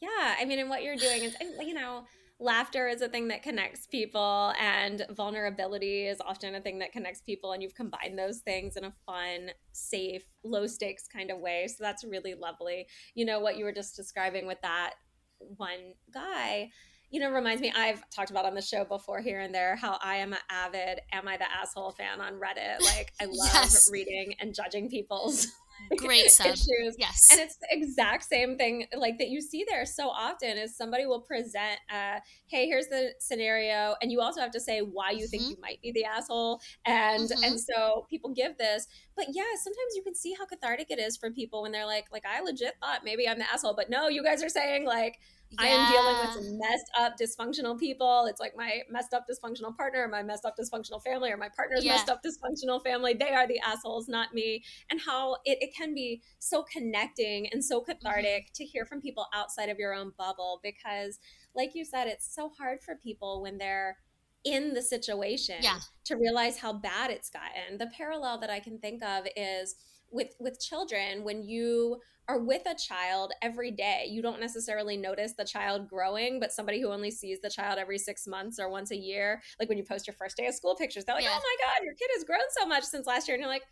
yeah, 0.00 0.36
I 0.40 0.44
mean, 0.44 0.58
and 0.58 0.70
what 0.70 0.82
you're 0.82 0.96
doing 0.96 1.24
is, 1.24 1.36
you 1.60 1.74
know, 1.74 2.04
laughter 2.40 2.88
is 2.88 3.02
a 3.02 3.08
thing 3.08 3.28
that 3.28 3.42
connects 3.42 3.86
people, 3.86 4.52
and 4.60 5.04
vulnerability 5.10 6.06
is 6.06 6.18
often 6.24 6.54
a 6.54 6.60
thing 6.60 6.78
that 6.78 6.92
connects 6.92 7.20
people, 7.20 7.52
and 7.52 7.62
you've 7.62 7.74
combined 7.74 8.18
those 8.18 8.38
things 8.38 8.76
in 8.76 8.84
a 8.84 8.92
fun, 9.04 9.50
safe, 9.72 10.22
low 10.44 10.66
stakes 10.66 11.06
kind 11.06 11.30
of 11.30 11.38
way. 11.38 11.66
So 11.68 11.76
that's 11.80 12.04
really 12.04 12.34
lovely. 12.34 12.86
You 13.14 13.24
know, 13.24 13.40
what 13.40 13.56
you 13.58 13.64
were 13.64 13.72
just 13.72 13.96
describing 13.96 14.46
with 14.46 14.60
that 14.62 14.94
one 15.38 15.94
guy 16.12 16.70
you 17.10 17.20
know, 17.20 17.30
reminds 17.30 17.62
me, 17.62 17.72
I've 17.74 18.02
talked 18.10 18.30
about 18.30 18.44
on 18.44 18.54
the 18.54 18.62
show 18.62 18.84
before 18.84 19.20
here 19.20 19.40
and 19.40 19.54
there 19.54 19.76
how 19.76 19.98
I 20.02 20.16
am 20.16 20.32
an 20.32 20.38
avid 20.50 21.00
Am 21.12 21.26
I 21.26 21.36
the 21.36 21.50
Asshole 21.50 21.92
fan 21.92 22.20
on 22.20 22.34
Reddit. 22.34 22.80
Like, 22.80 23.12
I 23.20 23.24
love 23.30 23.50
yes. 23.54 23.88
reading 23.90 24.34
and 24.40 24.54
judging 24.54 24.90
people's 24.90 25.46
great 25.96 26.30
sub. 26.30 26.46
issues. 26.46 26.96
Yes. 26.98 27.28
And 27.30 27.40
it's 27.40 27.56
the 27.56 27.68
exact 27.70 28.24
same 28.24 28.56
thing 28.56 28.86
like 28.96 29.18
that 29.18 29.28
you 29.28 29.40
see 29.40 29.64
there 29.68 29.86
so 29.86 30.08
often 30.08 30.58
is 30.58 30.76
somebody 30.76 31.06
will 31.06 31.20
present 31.20 31.78
uh 31.92 32.20
hey, 32.46 32.66
here's 32.66 32.88
the 32.88 33.12
scenario 33.20 33.94
and 34.02 34.10
you 34.10 34.20
also 34.20 34.40
have 34.40 34.50
to 34.50 34.60
say 34.60 34.80
why 34.80 35.10
you 35.10 35.24
mm-hmm. 35.24 35.26
think 35.26 35.42
you 35.50 35.56
might 35.60 35.80
be 35.82 35.92
the 35.92 36.04
asshole 36.04 36.60
and 36.84 37.30
mm-hmm. 37.30 37.44
and 37.44 37.60
so 37.60 38.06
people 38.10 38.30
give 38.30 38.56
this. 38.58 38.86
But 39.16 39.26
yeah, 39.30 39.44
sometimes 39.62 39.94
you 39.94 40.02
can 40.02 40.14
see 40.14 40.34
how 40.38 40.46
cathartic 40.46 40.90
it 40.90 40.98
is 40.98 41.16
for 41.16 41.30
people 41.30 41.62
when 41.62 41.72
they're 41.72 41.86
like 41.86 42.06
like 42.12 42.24
I 42.26 42.40
legit 42.42 42.74
thought 42.80 43.04
maybe 43.04 43.28
I'm 43.28 43.38
the 43.38 43.50
asshole, 43.50 43.74
but 43.74 43.90
no, 43.90 44.08
you 44.08 44.22
guys 44.22 44.42
are 44.42 44.48
saying 44.48 44.84
like 44.84 45.18
yeah. 45.50 45.62
I 45.62 45.66
am 45.68 45.92
dealing 45.92 46.16
with 46.20 46.46
some 46.46 46.58
messed 46.58 46.90
up, 46.98 47.14
dysfunctional 47.20 47.78
people. 47.78 48.26
It's 48.26 48.40
like 48.40 48.54
my 48.56 48.82
messed 48.90 49.14
up, 49.14 49.26
dysfunctional 49.28 49.76
partner, 49.76 50.06
my 50.08 50.22
messed 50.22 50.44
up, 50.44 50.56
dysfunctional 50.60 51.02
family, 51.02 51.30
or 51.30 51.36
my 51.36 51.48
partner's 51.54 51.84
yeah. 51.84 51.92
messed 51.92 52.10
up, 52.10 52.20
dysfunctional 52.22 52.82
family. 52.82 53.14
They 53.14 53.30
are 53.30 53.46
the 53.46 53.58
assholes, 53.60 54.08
not 54.08 54.34
me. 54.34 54.62
And 54.90 55.00
how 55.00 55.34
it, 55.44 55.58
it 55.60 55.74
can 55.76 55.94
be 55.94 56.22
so 56.38 56.64
connecting 56.64 57.48
and 57.52 57.64
so 57.64 57.80
cathartic 57.80 58.44
mm-hmm. 58.44 58.54
to 58.54 58.64
hear 58.64 58.84
from 58.84 59.00
people 59.00 59.26
outside 59.34 59.68
of 59.68 59.78
your 59.78 59.94
own 59.94 60.12
bubble 60.18 60.60
because, 60.62 61.18
like 61.54 61.70
you 61.74 61.84
said, 61.84 62.06
it's 62.06 62.34
so 62.34 62.50
hard 62.58 62.82
for 62.82 62.96
people 62.96 63.42
when 63.42 63.58
they're 63.58 63.96
in 64.44 64.74
the 64.74 64.82
situation 64.82 65.56
yeah. 65.60 65.78
to 66.04 66.16
realize 66.16 66.58
how 66.58 66.72
bad 66.72 67.10
it's 67.10 67.30
gotten. 67.30 67.78
The 67.78 67.90
parallel 67.96 68.38
that 68.40 68.50
I 68.50 68.60
can 68.60 68.78
think 68.78 69.02
of 69.02 69.26
is 69.36 69.74
with 70.10 70.34
with 70.38 70.60
children 70.60 71.24
when 71.24 71.42
you 71.42 71.98
are 72.28 72.38
with 72.38 72.62
a 72.66 72.74
child 72.74 73.32
every 73.42 73.70
day 73.70 74.06
you 74.08 74.22
don't 74.22 74.40
necessarily 74.40 74.96
notice 74.96 75.34
the 75.34 75.44
child 75.44 75.88
growing 75.88 76.40
but 76.40 76.52
somebody 76.52 76.80
who 76.80 76.90
only 76.90 77.10
sees 77.10 77.40
the 77.40 77.50
child 77.50 77.78
every 77.78 77.98
six 77.98 78.26
months 78.26 78.58
or 78.58 78.70
once 78.70 78.90
a 78.90 78.96
year 78.96 79.42
like 79.58 79.68
when 79.68 79.78
you 79.78 79.84
post 79.84 80.06
your 80.06 80.14
first 80.14 80.36
day 80.36 80.46
of 80.46 80.54
school 80.54 80.74
pictures 80.76 81.04
they're 81.04 81.14
like 81.14 81.24
yeah. 81.24 81.30
oh 81.32 81.40
my 81.40 81.66
god 81.66 81.84
your 81.84 81.94
kid 81.94 82.08
has 82.14 82.24
grown 82.24 82.40
so 82.50 82.66
much 82.66 82.84
since 82.84 83.06
last 83.06 83.28
year 83.28 83.34
and 83.34 83.42
you're 83.42 83.50
like 83.50 83.64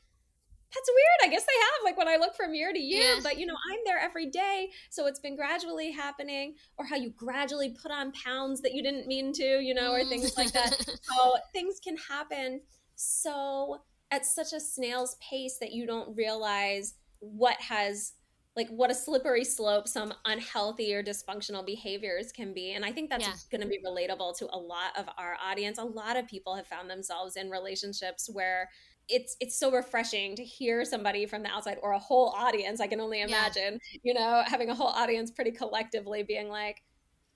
that's 0.74 0.90
weird. 0.90 1.30
I 1.30 1.34
guess 1.34 1.44
they 1.44 1.52
have, 1.52 1.84
like 1.84 1.96
when 1.96 2.08
I 2.08 2.16
look 2.16 2.34
from 2.34 2.54
year 2.54 2.72
to 2.72 2.78
year, 2.78 3.14
yeah. 3.14 3.20
but 3.22 3.38
you 3.38 3.46
know, 3.46 3.54
I'm 3.70 3.78
there 3.84 3.98
every 3.98 4.30
day. 4.30 4.70
So 4.90 5.06
it's 5.06 5.20
been 5.20 5.36
gradually 5.36 5.92
happening, 5.92 6.56
or 6.76 6.84
how 6.84 6.96
you 6.96 7.10
gradually 7.10 7.70
put 7.80 7.92
on 7.92 8.12
pounds 8.12 8.60
that 8.62 8.74
you 8.74 8.82
didn't 8.82 9.06
mean 9.06 9.32
to, 9.34 9.60
you 9.60 9.74
know, 9.74 9.92
or 9.92 10.04
things 10.04 10.36
like 10.36 10.52
that. 10.52 10.72
Mm. 10.72 10.98
how 11.16 11.36
things 11.52 11.78
can 11.82 11.96
happen 11.96 12.60
so 12.96 13.78
at 14.10 14.24
such 14.24 14.52
a 14.52 14.60
snail's 14.60 15.16
pace 15.20 15.58
that 15.60 15.72
you 15.72 15.86
don't 15.86 16.16
realize 16.16 16.94
what 17.20 17.56
has 17.60 18.12
like 18.56 18.68
what 18.70 18.90
a 18.90 18.94
slippery 18.94 19.44
slope 19.44 19.86
some 19.86 20.12
unhealthy 20.24 20.94
or 20.94 21.02
dysfunctional 21.02 21.64
behaviors 21.64 22.32
can 22.32 22.54
be 22.54 22.72
and 22.72 22.84
i 22.84 22.92
think 22.92 23.10
that's 23.10 23.26
yeah. 23.26 23.34
going 23.50 23.60
to 23.60 23.68
be 23.68 23.80
relatable 23.86 24.36
to 24.36 24.46
a 24.52 24.58
lot 24.58 24.96
of 24.96 25.06
our 25.18 25.36
audience 25.44 25.78
a 25.78 25.84
lot 25.84 26.16
of 26.16 26.26
people 26.26 26.54
have 26.54 26.66
found 26.66 26.88
themselves 26.88 27.36
in 27.36 27.50
relationships 27.50 28.30
where 28.32 28.68
it's 29.08 29.36
it's 29.40 29.58
so 29.58 29.70
refreshing 29.70 30.34
to 30.34 30.42
hear 30.42 30.84
somebody 30.84 31.26
from 31.26 31.42
the 31.42 31.48
outside 31.48 31.78
or 31.82 31.92
a 31.92 31.98
whole 31.98 32.30
audience 32.30 32.80
i 32.80 32.86
can 32.86 33.00
only 33.00 33.20
imagine 33.20 33.78
yeah. 33.92 34.00
you 34.02 34.14
know 34.14 34.42
having 34.46 34.70
a 34.70 34.74
whole 34.74 34.88
audience 34.88 35.30
pretty 35.30 35.52
collectively 35.52 36.22
being 36.22 36.48
like 36.48 36.82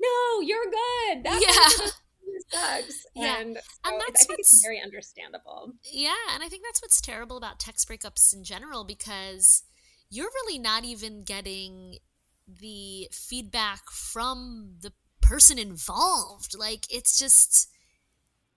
no 0.00 0.40
you're 0.40 0.64
good 0.64 1.24
that 1.24 1.40
yeah 1.40 1.90
sucks. 2.48 3.06
Yeah. 3.14 3.40
And, 3.40 3.56
so 3.56 3.62
and 3.84 3.94
uh, 3.94 4.04
that's 4.06 4.22
I 4.22 4.26
think 4.26 4.40
it's 4.40 4.62
very 4.62 4.80
understandable. 4.80 5.72
Yeah, 5.84 6.14
and 6.34 6.42
I 6.42 6.48
think 6.48 6.64
that's 6.64 6.82
what's 6.82 7.00
terrible 7.00 7.36
about 7.36 7.58
text 7.58 7.88
breakups 7.88 8.34
in 8.34 8.44
general 8.44 8.84
because 8.84 9.62
you're 10.10 10.30
really 10.42 10.58
not 10.58 10.84
even 10.84 11.22
getting 11.22 11.98
the 12.46 13.08
feedback 13.12 13.90
from 13.90 14.74
the 14.80 14.92
person 15.20 15.58
involved. 15.58 16.56
Like 16.58 16.86
it's 16.90 17.18
just 17.18 17.68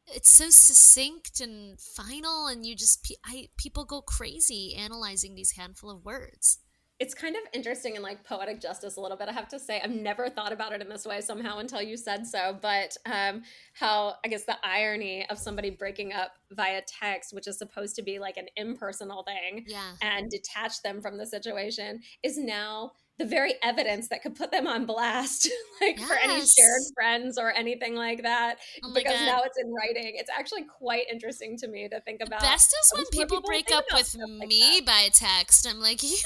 it's 0.08 0.32
so 0.32 0.50
succinct 0.50 1.39
and 1.39 1.80
final 1.80 2.48
and 2.48 2.65
you 2.65 2.76
just 2.76 3.12
I 3.26 3.50
people 3.58 3.86
go 3.86 4.02
crazy 4.02 4.76
analyzing 4.76 5.36
these 5.36 5.52
handful 5.52 5.89
of 5.89 6.04
words 6.04 6.58
it's 6.99 7.13
kind 7.13 7.36
of 7.36 7.41
interesting 7.53 7.95
and 7.95 8.03
like 8.03 8.23
poetic 8.23 8.62
justice 8.62 8.97
a 8.97 9.01
little 9.01 9.17
bit 9.17 9.27
i 9.27 9.32
have 9.32 9.47
to 9.47 9.60
say 9.60 9.82
i've 9.84 9.91
never 9.91 10.29
thought 10.29 10.51
about 10.51 10.73
it 10.73 10.82
in 10.82 10.89
this 10.89 11.06
way 11.06 11.19
somehow 11.21 11.58
until 11.58 11.82
you 11.82 11.97
said 11.97 12.25
so 12.25 12.58
but 12.62 12.95
um 13.06 13.41
how 13.73 14.15
i 14.23 14.27
guess 14.27 14.43
the 14.45 14.58
irony 14.63 15.25
of 15.29 15.38
somebody 15.38 15.69
breaking 15.69 16.13
up 16.13 16.34
via 16.51 16.82
text 16.88 17.34
which 17.34 17.47
is 17.47 17.58
supposed 17.58 17.95
to 17.95 18.01
be 18.01 18.19
like 18.19 18.38
an 18.38 18.47
impersonal 18.56 19.23
thing 19.23 19.65
yeah. 19.67 19.93
and 20.01 20.29
detach 20.29 20.82
them 20.84 21.01
from 21.01 21.17
the 21.17 21.25
situation 21.25 21.99
is 22.21 22.38
now 22.38 22.91
the 23.19 23.26
very 23.26 23.54
evidence 23.62 24.08
that 24.10 24.23
could 24.23 24.36
put 24.36 24.52
them 24.52 24.67
on 24.67 24.86
blast, 24.86 25.49
like 25.82 25.99
yes. 25.99 26.08
for 26.08 26.15
any 26.15 26.45
shared 26.45 26.82
friends 26.95 27.38
or 27.38 27.52
anything 27.52 27.95
like 27.95 28.23
that, 28.23 28.58
oh 28.84 28.93
because 28.93 29.13
God. 29.13 29.26
now 29.26 29.41
it's 29.43 29.58
in 29.58 29.71
writing. 29.73 30.13
It's 30.15 30.30
actually 30.30 30.63
quite 30.63 31.06
interesting 31.12 31.58
to 31.58 31.67
me 31.67 31.88
to 31.89 31.99
think 32.02 32.21
about. 32.21 32.39
The 32.39 32.47
best 32.47 32.73
is 32.73 32.91
when 32.95 33.06
people, 33.12 33.38
people 33.38 33.41
break 33.45 33.71
up 33.71 33.86
with 33.93 34.15
me 34.17 34.76
like 34.76 34.86
by 34.86 35.10
text. 35.13 35.67
I'm 35.67 35.80
like, 35.80 36.02
you 36.02 36.17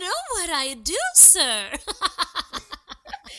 know 0.00 0.10
what 0.32 0.50
I 0.50 0.74
do, 0.82 0.96
sir. 1.14 1.64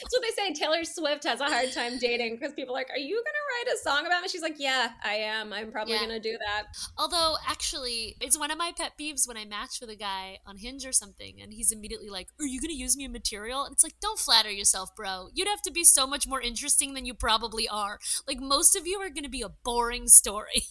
it's 0.02 0.14
what 0.14 0.22
they 0.22 0.44
say. 0.44 0.54
Taylor 0.54 0.84
Swift 0.84 1.24
has 1.26 1.40
a 1.42 1.46
hard 1.46 1.72
time 1.72 1.98
dating 1.98 2.36
because 2.36 2.54
people 2.54 2.74
are 2.76 2.80
like, 2.80 2.90
"Are 2.90 2.98
you 2.98 3.16
gonna 3.16 3.70
write 3.70 3.76
a 3.76 3.78
song 3.78 4.06
about 4.06 4.22
me?" 4.22 4.30
She's 4.30 4.42
like, 4.42 4.60
"Yeah, 4.60 4.92
I 5.04 5.16
am. 5.16 5.54
I'm 5.54 5.72
probably 5.72 5.94
yeah. 5.94 6.02
gonna 6.02 6.20
do 6.20 6.38
that." 6.38 6.68
Although, 6.98 7.36
actually, 7.48 8.16
it's 8.22 8.38
one 8.38 8.52
of 8.52 8.58
my 8.58 8.72
pet 8.78 8.94
peeves 9.00 9.28
when 9.28 9.38
I 9.38 9.46
match 9.46 9.80
with 9.82 9.90
a 9.90 9.96
guy 9.96 10.40
on 10.46 10.58
Hinge 10.58 10.86
or 10.86 10.92
something, 10.92 11.42
and 11.42 11.54
he's 11.54 11.72
immediately 11.72 12.10
like, 12.10 12.28
"Are 12.40 12.46
you 12.46 12.62
gonna 12.62 12.74
use 12.74 12.98
me 12.98 13.06
in 13.06 13.12
material?" 13.12 13.64
And 13.64 13.74
it's 13.74 13.84
like, 13.84 14.00
don't 14.02 14.20
flatter 14.20 14.52
yourself, 14.52 14.96
bro. 14.96 15.30
You'd 15.34 15.48
have 15.48 15.62
to 15.64 15.72
be 15.72 15.84
so 15.84 16.06
much 16.06 16.28
more 16.28 16.42
interesting 16.42 16.94
than 16.94 17.06
you 17.06 17.14
probably 17.14 17.68
are. 17.68 18.00
Like 18.28 18.40
most 18.40 18.76
of 18.76 18.86
you 18.88 19.00
are 19.00 19.10
gonna 19.10 19.30
be 19.30 19.42
a 19.42 19.50
boring 19.50 20.08
story. 20.08 20.68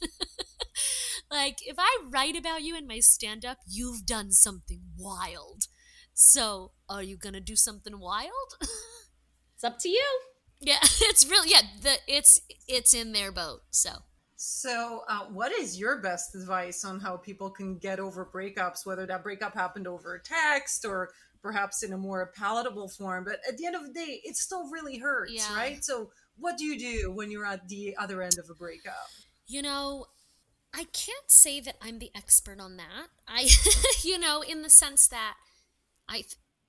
like 1.30 1.58
if 1.62 1.76
I 1.78 1.98
write 2.08 2.36
about 2.36 2.62
you 2.62 2.76
in 2.76 2.86
my 2.86 3.00
stand-up, 3.00 3.58
you've 3.66 4.06
done 4.06 4.32
something 4.32 4.82
wild. 4.96 5.64
So, 6.12 6.72
are 6.88 7.02
you 7.02 7.16
gonna 7.16 7.40
do 7.40 7.56
something 7.56 7.98
wild? 7.98 8.30
it's 9.64 9.74
up 9.74 9.78
to 9.80 9.88
you. 9.88 10.20
Yeah, 10.60 10.78
it's 10.82 11.28
really 11.28 11.50
yeah. 11.50 11.62
The 11.82 11.96
it's 12.06 12.40
it's 12.68 12.94
in 12.94 13.12
their 13.12 13.32
boat. 13.32 13.62
So. 13.70 13.90
So, 14.36 15.04
uh, 15.08 15.26
what 15.32 15.52
is 15.52 15.78
your 15.78 16.02
best 16.02 16.34
advice 16.34 16.84
on 16.84 17.00
how 17.00 17.16
people 17.16 17.48
can 17.48 17.78
get 17.78 17.98
over 17.98 18.28
breakups, 18.30 18.84
whether 18.84 19.06
that 19.06 19.22
breakup 19.22 19.54
happened 19.54 19.86
over 19.86 20.20
text 20.22 20.84
or 20.84 21.10
perhaps 21.40 21.82
in 21.82 21.94
a 21.94 21.96
more 21.96 22.30
palatable 22.36 22.88
form? 22.88 23.24
But 23.24 23.38
at 23.48 23.56
the 23.56 23.64
end 23.64 23.74
of 23.74 23.86
the 23.86 23.92
day, 23.92 24.20
it 24.22 24.36
still 24.36 24.68
really 24.68 24.98
hurts, 24.98 25.32
yeah. 25.32 25.56
right? 25.56 25.82
So, 25.82 26.10
what 26.36 26.58
do 26.58 26.64
you 26.64 26.78
do 26.78 27.12
when 27.12 27.30
you're 27.30 27.46
at 27.46 27.68
the 27.68 27.96
other 27.96 28.20
end 28.20 28.36
of 28.38 28.50
a 28.50 28.54
breakup? 28.54 29.08
You 29.46 29.62
know, 29.62 30.06
I 30.74 30.84
can't 30.92 31.30
say 31.30 31.60
that 31.60 31.76
I'm 31.80 31.98
the 31.98 32.10
expert 32.14 32.60
on 32.60 32.76
that. 32.76 33.06
I, 33.26 33.48
you 34.02 34.18
know, 34.18 34.42
in 34.42 34.60
the 34.60 34.70
sense 34.70 35.08
that 35.08 35.36
I 36.06 36.24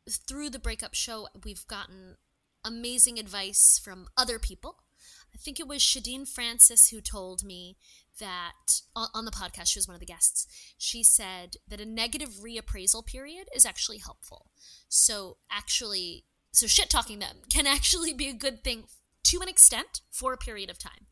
through 0.07 0.51
the 0.51 0.59
breakup 0.59 0.93
show 0.93 1.27
we've 1.43 1.65
gotten 1.67 2.15
amazing 2.65 3.19
advice 3.19 3.79
from 3.81 4.07
other 4.17 4.39
people. 4.39 4.77
I 5.33 5.37
think 5.37 5.59
it 5.59 5.67
was 5.67 5.81
Shadeen 5.81 6.27
Francis 6.27 6.89
who 6.89 7.01
told 7.01 7.43
me 7.43 7.77
that 8.19 8.81
on 8.95 9.25
the 9.25 9.31
podcast 9.31 9.67
she 9.67 9.79
was 9.79 9.87
one 9.87 9.95
of 9.95 9.99
the 9.99 10.05
guests. 10.05 10.47
She 10.77 11.03
said 11.03 11.57
that 11.67 11.81
a 11.81 11.85
negative 11.85 12.29
reappraisal 12.43 13.05
period 13.05 13.47
is 13.53 13.65
actually 13.65 13.97
helpful. 13.99 14.47
So 14.87 15.37
actually 15.51 16.25
so 16.51 16.67
shit 16.67 16.89
talking 16.89 17.19
them 17.19 17.37
can 17.49 17.67
actually 17.67 18.13
be 18.13 18.29
a 18.29 18.33
good 18.33 18.63
thing 18.63 18.85
to 19.25 19.41
an 19.41 19.49
extent 19.49 20.01
for 20.11 20.33
a 20.33 20.37
period 20.37 20.69
of 20.69 20.79
time 20.79 21.07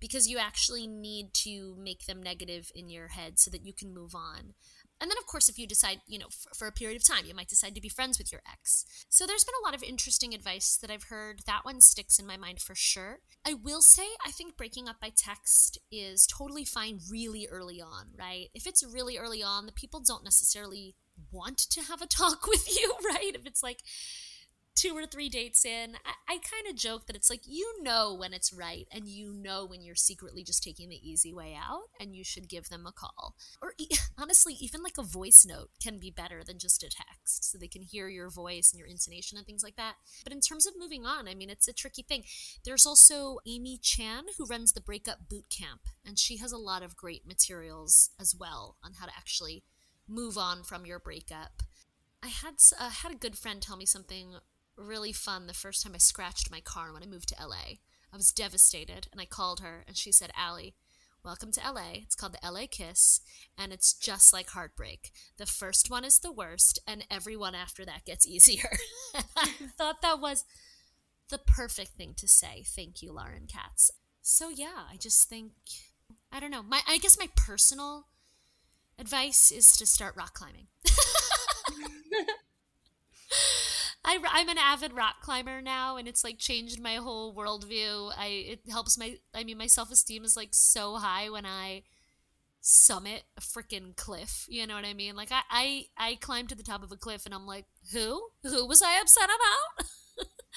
because 0.00 0.28
you 0.28 0.38
actually 0.38 0.86
need 0.86 1.32
to 1.34 1.76
make 1.78 2.06
them 2.06 2.22
negative 2.22 2.72
in 2.74 2.88
your 2.88 3.08
head 3.08 3.38
so 3.38 3.50
that 3.50 3.64
you 3.64 3.74
can 3.74 3.94
move 3.94 4.14
on. 4.14 4.54
And 5.00 5.10
then, 5.10 5.18
of 5.18 5.26
course, 5.26 5.48
if 5.48 5.58
you 5.58 5.66
decide, 5.66 6.00
you 6.06 6.18
know, 6.18 6.28
for, 6.28 6.54
for, 6.54 6.66
a 6.66 6.72
period 6.72 6.96
of 7.00 7.06
time, 7.06 7.24
you 7.26 7.34
might 7.34 7.48
decide 7.48 7.74
to 7.74 7.80
be 7.80 7.88
friends 7.88 8.18
with 8.18 8.30
your 8.30 8.42
ex. 8.50 8.84
So 9.08 9.26
there's 9.26 9.44
been 9.44 9.54
a 9.60 9.66
lot 9.66 9.74
of 9.74 9.82
interesting 9.82 10.34
advice 10.34 10.76
that 10.76 10.90
I've 10.90 11.04
heard. 11.04 11.40
That 11.46 11.64
one 11.64 11.80
sticks 11.80 12.18
in 12.18 12.26
my 12.26 12.36
mind 12.36 12.60
for 12.60 12.74
sure. 12.74 13.20
I 13.46 13.54
will 13.54 13.80
say, 13.80 14.04
I 14.24 14.30
think 14.30 14.56
breaking 14.56 14.88
up 14.88 15.00
by 15.00 15.10
text 15.16 15.78
is 15.90 16.26
totally 16.26 16.64
fine 16.64 17.00
really 17.10 17.48
early 17.50 17.80
on, 17.80 18.08
right? 18.18 18.48
If 18.54 18.66
it's 18.66 18.84
really 18.84 19.16
early 19.16 19.42
on, 19.42 19.66
the 19.66 19.72
people 19.72 20.02
don't 20.06 20.24
necessarily 20.24 20.96
want 21.32 21.58
to 21.70 21.82
have 21.82 22.02
a 22.02 22.06
talk 22.06 22.46
with 22.48 22.68
you, 22.76 22.94
right? 23.06 23.32
If 23.34 23.46
it's 23.46 23.62
like, 23.62 23.80
two 24.80 24.96
or 24.96 25.04
three 25.04 25.28
dates 25.28 25.66
in, 25.66 25.94
I, 26.06 26.34
I 26.34 26.38
kind 26.38 26.66
of 26.66 26.74
joke 26.74 27.06
that 27.06 27.14
it's 27.14 27.28
like 27.28 27.42
you 27.44 27.82
know 27.82 28.16
when 28.18 28.32
it's 28.32 28.50
right 28.50 28.88
and 28.90 29.06
you 29.06 29.34
know 29.34 29.66
when 29.66 29.82
you're 29.82 29.94
secretly 29.94 30.42
just 30.42 30.62
taking 30.62 30.88
the 30.88 31.08
easy 31.08 31.34
way 31.34 31.54
out 31.54 31.88
and 32.00 32.16
you 32.16 32.24
should 32.24 32.48
give 32.48 32.70
them 32.70 32.86
a 32.86 32.92
call. 32.92 33.34
Or 33.60 33.74
e- 33.76 33.88
honestly, 34.18 34.54
even 34.58 34.82
like 34.82 34.96
a 34.98 35.02
voice 35.02 35.44
note 35.46 35.68
can 35.82 35.98
be 35.98 36.10
better 36.10 36.42
than 36.42 36.58
just 36.58 36.82
a 36.82 36.88
text 36.88 37.44
so 37.44 37.58
they 37.58 37.68
can 37.68 37.82
hear 37.82 38.08
your 38.08 38.30
voice 38.30 38.72
and 38.72 38.78
your 38.78 38.88
intonation 38.88 39.36
and 39.36 39.46
things 39.46 39.62
like 39.62 39.76
that. 39.76 39.96
But 40.24 40.32
in 40.32 40.40
terms 40.40 40.66
of 40.66 40.72
moving 40.78 41.04
on, 41.04 41.28
I 41.28 41.34
mean, 41.34 41.50
it's 41.50 41.68
a 41.68 41.74
tricky 41.74 42.02
thing. 42.02 42.24
There's 42.64 42.86
also 42.86 43.38
Amy 43.46 43.78
Chan 43.82 44.24
who 44.38 44.46
runs 44.46 44.72
the 44.72 44.80
Breakup 44.80 45.28
Boot 45.28 45.44
Camp, 45.50 45.82
and 46.06 46.18
she 46.18 46.38
has 46.38 46.52
a 46.52 46.58
lot 46.58 46.82
of 46.82 46.96
great 46.96 47.26
materials 47.26 48.10
as 48.18 48.34
well 48.34 48.76
on 48.82 48.94
how 48.98 49.04
to 49.04 49.12
actually 49.14 49.62
move 50.08 50.38
on 50.38 50.62
from 50.62 50.86
your 50.86 50.98
breakup. 50.98 51.62
I 52.22 52.28
had 52.28 52.54
uh, 52.78 52.90
had 52.90 53.12
a 53.12 53.16
good 53.16 53.36
friend 53.36 53.60
tell 53.60 53.76
me 53.76 53.86
something 53.86 54.36
really 54.76 55.12
fun 55.12 55.46
the 55.46 55.54
first 55.54 55.82
time 55.82 55.92
I 55.94 55.98
scratched 55.98 56.50
my 56.50 56.60
car 56.60 56.92
when 56.92 57.02
I 57.02 57.06
moved 57.06 57.28
to 57.28 57.36
LA. 57.46 57.78
I 58.12 58.16
was 58.16 58.32
devastated 58.32 59.08
and 59.12 59.20
I 59.20 59.24
called 59.24 59.60
her 59.60 59.84
and 59.86 59.96
she 59.96 60.10
said, 60.12 60.30
Alli, 60.36 60.74
welcome 61.24 61.52
to 61.52 61.60
LA. 61.60 61.92
It's 62.02 62.14
called 62.14 62.34
the 62.34 62.50
LA 62.50 62.66
Kiss 62.70 63.20
and 63.56 63.72
it's 63.72 63.92
just 63.92 64.32
like 64.32 64.50
heartbreak. 64.50 65.12
The 65.36 65.46
first 65.46 65.90
one 65.90 66.04
is 66.04 66.18
the 66.18 66.32
worst 66.32 66.80
and 66.86 67.04
everyone 67.10 67.54
after 67.54 67.84
that 67.84 68.04
gets 68.04 68.26
easier. 68.28 68.70
I 69.36 69.50
thought 69.78 70.02
that 70.02 70.20
was 70.20 70.44
the 71.28 71.38
perfect 71.38 71.90
thing 71.92 72.14
to 72.16 72.26
say. 72.26 72.64
Thank 72.66 73.02
you, 73.02 73.12
Lauren 73.12 73.46
Katz. 73.46 73.90
So 74.22 74.48
yeah, 74.48 74.86
I 74.92 74.96
just 74.96 75.28
think 75.28 75.52
I 76.32 76.40
don't 76.40 76.50
know. 76.50 76.62
My 76.62 76.80
I 76.88 76.98
guess 76.98 77.18
my 77.18 77.28
personal 77.36 78.06
advice 78.98 79.50
is 79.50 79.72
to 79.72 79.86
start 79.86 80.16
rock 80.16 80.34
climbing. 80.34 80.66
I, 84.04 84.18
I'm 84.30 84.48
an 84.48 84.58
avid 84.58 84.94
rock 84.94 85.20
climber 85.20 85.60
now, 85.60 85.96
and 85.96 86.08
it's 86.08 86.24
like 86.24 86.38
changed 86.38 86.80
my 86.80 86.96
whole 86.96 87.34
worldview. 87.34 88.12
I 88.16 88.26
it 88.26 88.60
helps 88.70 88.98
my 88.98 89.16
I 89.34 89.44
mean 89.44 89.58
my 89.58 89.66
self 89.66 89.90
esteem 89.90 90.24
is 90.24 90.36
like 90.36 90.50
so 90.52 90.96
high 90.96 91.28
when 91.28 91.44
I 91.44 91.82
summit 92.60 93.24
a 93.36 93.40
freaking 93.40 93.96
cliff. 93.96 94.46
You 94.48 94.66
know 94.66 94.74
what 94.74 94.84
I 94.86 94.94
mean? 94.94 95.16
Like 95.16 95.30
I, 95.32 95.42
I 95.50 95.84
I 95.98 96.14
climbed 96.16 96.48
to 96.50 96.54
the 96.54 96.62
top 96.62 96.82
of 96.82 96.92
a 96.92 96.96
cliff, 96.96 97.26
and 97.26 97.34
I'm 97.34 97.46
like, 97.46 97.66
who 97.92 98.30
who 98.42 98.66
was 98.66 98.82
I 98.82 98.98
upset 99.00 99.24
about? 99.24 99.86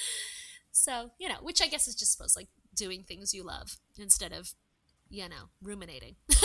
so 0.71 1.11
you 1.19 1.27
know, 1.27 1.39
which 1.41 1.61
I 1.61 1.67
guess 1.67 1.87
is 1.87 1.95
just 1.95 2.13
supposed 2.13 2.37
like 2.37 2.49
doing 2.75 3.03
things 3.03 3.33
you 3.33 3.43
love 3.43 3.77
instead 3.97 4.31
of 4.31 4.53
you 5.13 5.29
know 5.29 5.45
ruminating. 5.61 6.15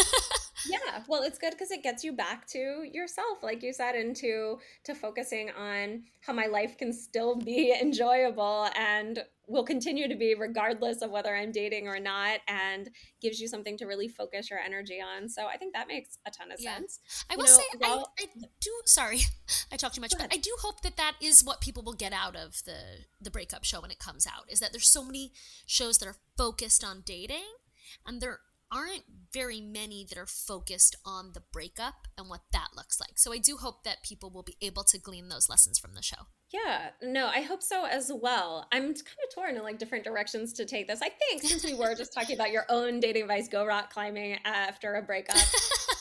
yeah 0.69 1.03
well 1.07 1.23
it's 1.23 1.39
good 1.39 1.53
because 1.53 1.71
it 1.71 1.85
gets 1.85 2.03
you 2.03 2.13
back 2.13 2.47
to 2.47 2.85
yourself 2.93 3.43
like 3.43 3.63
you 3.63 3.73
said 3.73 3.95
into 3.95 4.59
to 4.83 4.93
focusing 4.93 5.51
on 5.51 6.03
how 6.21 6.33
my 6.33 6.47
life 6.47 6.77
can 6.77 6.93
still 6.93 7.37
be 7.37 7.73
enjoyable 7.81 8.69
and 8.77 9.21
will 9.47 9.65
continue 9.65 10.09
to 10.09 10.17
be 10.17 10.35
regardless 10.35 11.01
of 11.01 11.13
whether 11.13 11.35
i'm 11.35 11.53
dating 11.53 11.87
or 11.87 12.01
not 12.01 12.41
and 12.49 12.91
gives 13.23 13.41
you 13.41 13.47
something 13.47 13.79
to 13.79 13.87
really 13.87 14.09
focus 14.09 14.51
your 14.51 14.59
energy 14.59 15.01
on 15.01 15.29
so 15.29 15.47
i 15.47 15.57
think 15.57 15.73
that 15.73 15.87
makes 15.87 16.19
a 16.27 16.31
ton 16.33 16.51
of 16.51 16.59
yeah. 16.61 16.75
sense 16.75 16.99
i 17.31 17.37
will 17.37 17.45
know, 17.45 17.51
say 17.51 17.63
well, 17.81 18.13
I, 18.19 18.25
I, 18.25 18.47
do 18.61 18.73
sorry 18.85 19.21
i 19.73 19.77
talk 19.77 19.93
too 19.93 20.01
much 20.01 20.13
but 20.19 20.35
i 20.35 20.39
do 20.39 20.51
hope 20.61 20.83
that 20.83 20.97
that 20.97 21.13
is 21.23 21.45
what 21.45 21.61
people 21.61 21.85
will 21.85 21.95
get 21.95 22.13
out 22.13 22.35
of 22.35 22.65
the 22.65 23.05
the 23.21 23.31
breakup 23.31 23.63
show 23.63 23.81
when 23.81 23.93
it 23.93 24.01
comes 24.01 24.27
out 24.27 24.51
is 24.51 24.59
that 24.59 24.73
there's 24.73 24.91
so 24.91 25.05
many 25.05 25.31
shows 25.67 25.99
that 25.99 26.09
are 26.09 26.17
focused 26.37 26.83
on 26.83 27.05
dating 27.07 27.47
and 28.07 28.21
there 28.21 28.41
aren't 28.73 29.05
very 29.33 29.61
many 29.61 30.07
that 30.09 30.19
are 30.19 30.27
focused 30.27 30.97
on 31.05 31.33
the 31.35 31.43
breakup 31.53 32.09
and 32.17 32.29
what 32.29 32.43
that 32.53 32.69
looks 32.77 33.01
like. 33.01 33.19
So 33.19 33.33
I 33.33 33.39
do 33.39 33.57
hope 33.57 33.85
that 33.85 34.03
people 34.03 34.31
will 34.31 34.43
be 34.43 34.57
able 34.63 34.85
to 34.85 34.99
glean 34.99 35.29
those 35.29 35.49
lessons 35.49 35.79
from 35.79 35.95
the 35.95 36.03
show. 36.03 36.27
Yeah, 36.51 36.91
no, 37.03 37.27
I 37.27 37.43
hope 37.43 37.63
so 37.63 37.85
as 37.85 38.11
well. 38.15 38.67
I'm 38.73 38.85
kind 38.85 38.97
of 38.97 39.35
torn 39.35 39.57
in 39.57 39.63
like 39.63 39.79
different 39.79 40.05
directions 40.05 40.55
to 40.55 40.65
take 40.65 40.89
this. 40.89 41.03
I 41.03 41.11
think 41.11 41.43
since 41.43 41.65
we 41.65 41.75
were 41.75 41.95
just 41.95 42.15
talking 42.15 42.37
about 42.37 42.53
your 42.53 42.65
own 42.71 43.01
dating 43.01 43.23
advice, 43.23 43.49
go 43.49 43.67
rock 43.67 43.93
climbing 43.93 44.39
after 44.45 44.95
a 44.95 45.03
breakup, 45.03 45.37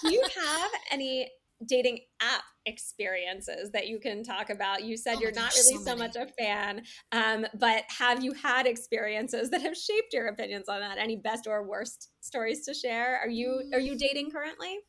do 0.02 0.14
you 0.14 0.24
have 0.36 0.72
any 0.90 1.30
dating 1.66 2.00
app 2.22 2.44
experiences 2.66 3.72
that 3.72 3.88
you 3.88 4.00
can 4.00 4.24
talk 4.24 4.50
about? 4.50 4.84
You 4.84 4.98
said 4.98 5.18
oh 5.18 5.22
you're 5.22 5.32
not 5.32 5.54
really 5.54 5.84
so, 5.84 5.92
so 5.92 5.96
much 5.96 6.16
a 6.16 6.28
fan, 6.38 6.84
um, 7.12 7.46
but 7.60 7.84
have 7.88 8.24
you 8.24 8.34
had 8.34 8.68
experiences 8.68 9.50
that 9.52 9.62
have 9.62 9.78
shaped 9.78 10.14
your 10.14 10.28
opinions 10.28 10.70
on 10.70 10.82
that? 10.82 10.98
Any 10.98 11.18
best 11.18 11.48
or 11.48 11.68
worst 11.68 12.10
stories 12.22 12.66
to 12.66 12.74
share? 12.74 13.20
Are 13.20 13.30
you 13.30 13.70
are 13.74 13.80
you 13.80 13.98
dating 13.98 14.32
currently? 14.32 14.80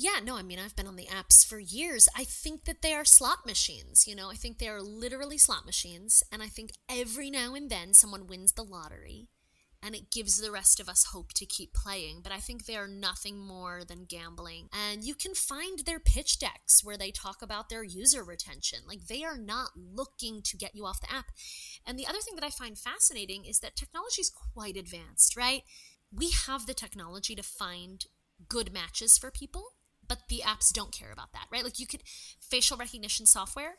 Yeah, 0.00 0.20
no, 0.22 0.36
I 0.36 0.44
mean, 0.44 0.60
I've 0.60 0.76
been 0.76 0.86
on 0.86 0.94
the 0.94 1.06
apps 1.06 1.44
for 1.44 1.58
years. 1.58 2.08
I 2.16 2.22
think 2.22 2.66
that 2.66 2.82
they 2.82 2.94
are 2.94 3.04
slot 3.04 3.44
machines. 3.44 4.04
You 4.06 4.14
know, 4.14 4.30
I 4.30 4.34
think 4.34 4.58
they 4.58 4.68
are 4.68 4.80
literally 4.80 5.38
slot 5.38 5.66
machines. 5.66 6.22
And 6.30 6.40
I 6.40 6.46
think 6.46 6.70
every 6.88 7.32
now 7.32 7.56
and 7.56 7.68
then 7.68 7.94
someone 7.94 8.28
wins 8.28 8.52
the 8.52 8.62
lottery 8.62 9.26
and 9.82 9.94
it 9.94 10.10
gives 10.10 10.40
the 10.40 10.50
rest 10.50 10.80
of 10.80 10.88
us 10.88 11.06
hope 11.12 11.32
to 11.34 11.46
keep 11.46 11.72
playing. 11.72 12.20
But 12.22 12.32
I 12.32 12.38
think 12.38 12.64
they 12.64 12.76
are 12.76 12.88
nothing 12.88 13.38
more 13.38 13.82
than 13.86 14.06
gambling. 14.08 14.68
And 14.72 15.04
you 15.04 15.14
can 15.14 15.34
find 15.34 15.80
their 15.80 16.00
pitch 16.00 16.38
decks 16.38 16.82
where 16.82 16.96
they 16.96 17.10
talk 17.10 17.42
about 17.42 17.68
their 17.68 17.84
user 17.84 18.24
retention. 18.24 18.80
Like 18.86 19.06
they 19.06 19.24
are 19.24 19.38
not 19.38 19.70
looking 19.76 20.42
to 20.42 20.56
get 20.56 20.74
you 20.74 20.84
off 20.84 21.00
the 21.00 21.12
app. 21.12 21.26
And 21.86 21.98
the 21.98 22.06
other 22.06 22.18
thing 22.18 22.34
that 22.34 22.44
I 22.44 22.50
find 22.50 22.76
fascinating 22.76 23.44
is 23.44 23.60
that 23.60 23.76
technology 23.76 24.20
is 24.20 24.30
quite 24.30 24.76
advanced, 24.76 25.36
right? 25.36 25.62
We 26.12 26.30
have 26.46 26.66
the 26.66 26.74
technology 26.74 27.34
to 27.34 27.42
find 27.42 28.04
good 28.48 28.72
matches 28.72 29.18
for 29.18 29.30
people, 29.30 29.64
but 30.06 30.22
the 30.28 30.42
apps 30.44 30.72
don't 30.72 30.92
care 30.92 31.12
about 31.12 31.32
that, 31.32 31.46
right? 31.52 31.64
Like 31.64 31.78
you 31.78 31.86
could 31.86 32.02
facial 32.40 32.76
recognition 32.76 33.26
software 33.26 33.76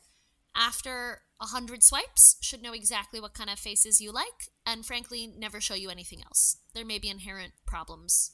after 0.60 1.22
a 1.42 1.46
hundred 1.46 1.84
swipes 1.84 2.36
should 2.42 2.62
know 2.62 2.74
exactly 2.74 3.20
what 3.22 3.34
kind 3.34 3.50
of 3.50 3.58
faces 3.58 4.02
you 4.02 4.12
like 4.12 4.52
and 4.66 4.86
frankly 4.86 5.26
never 5.26 5.62
show 5.62 5.74
you 5.74 5.90
anything 5.90 6.22
else 6.22 6.58
there 6.76 6.86
may 6.86 7.00
be 7.00 7.10
inherent 7.10 7.54
problems 7.66 8.34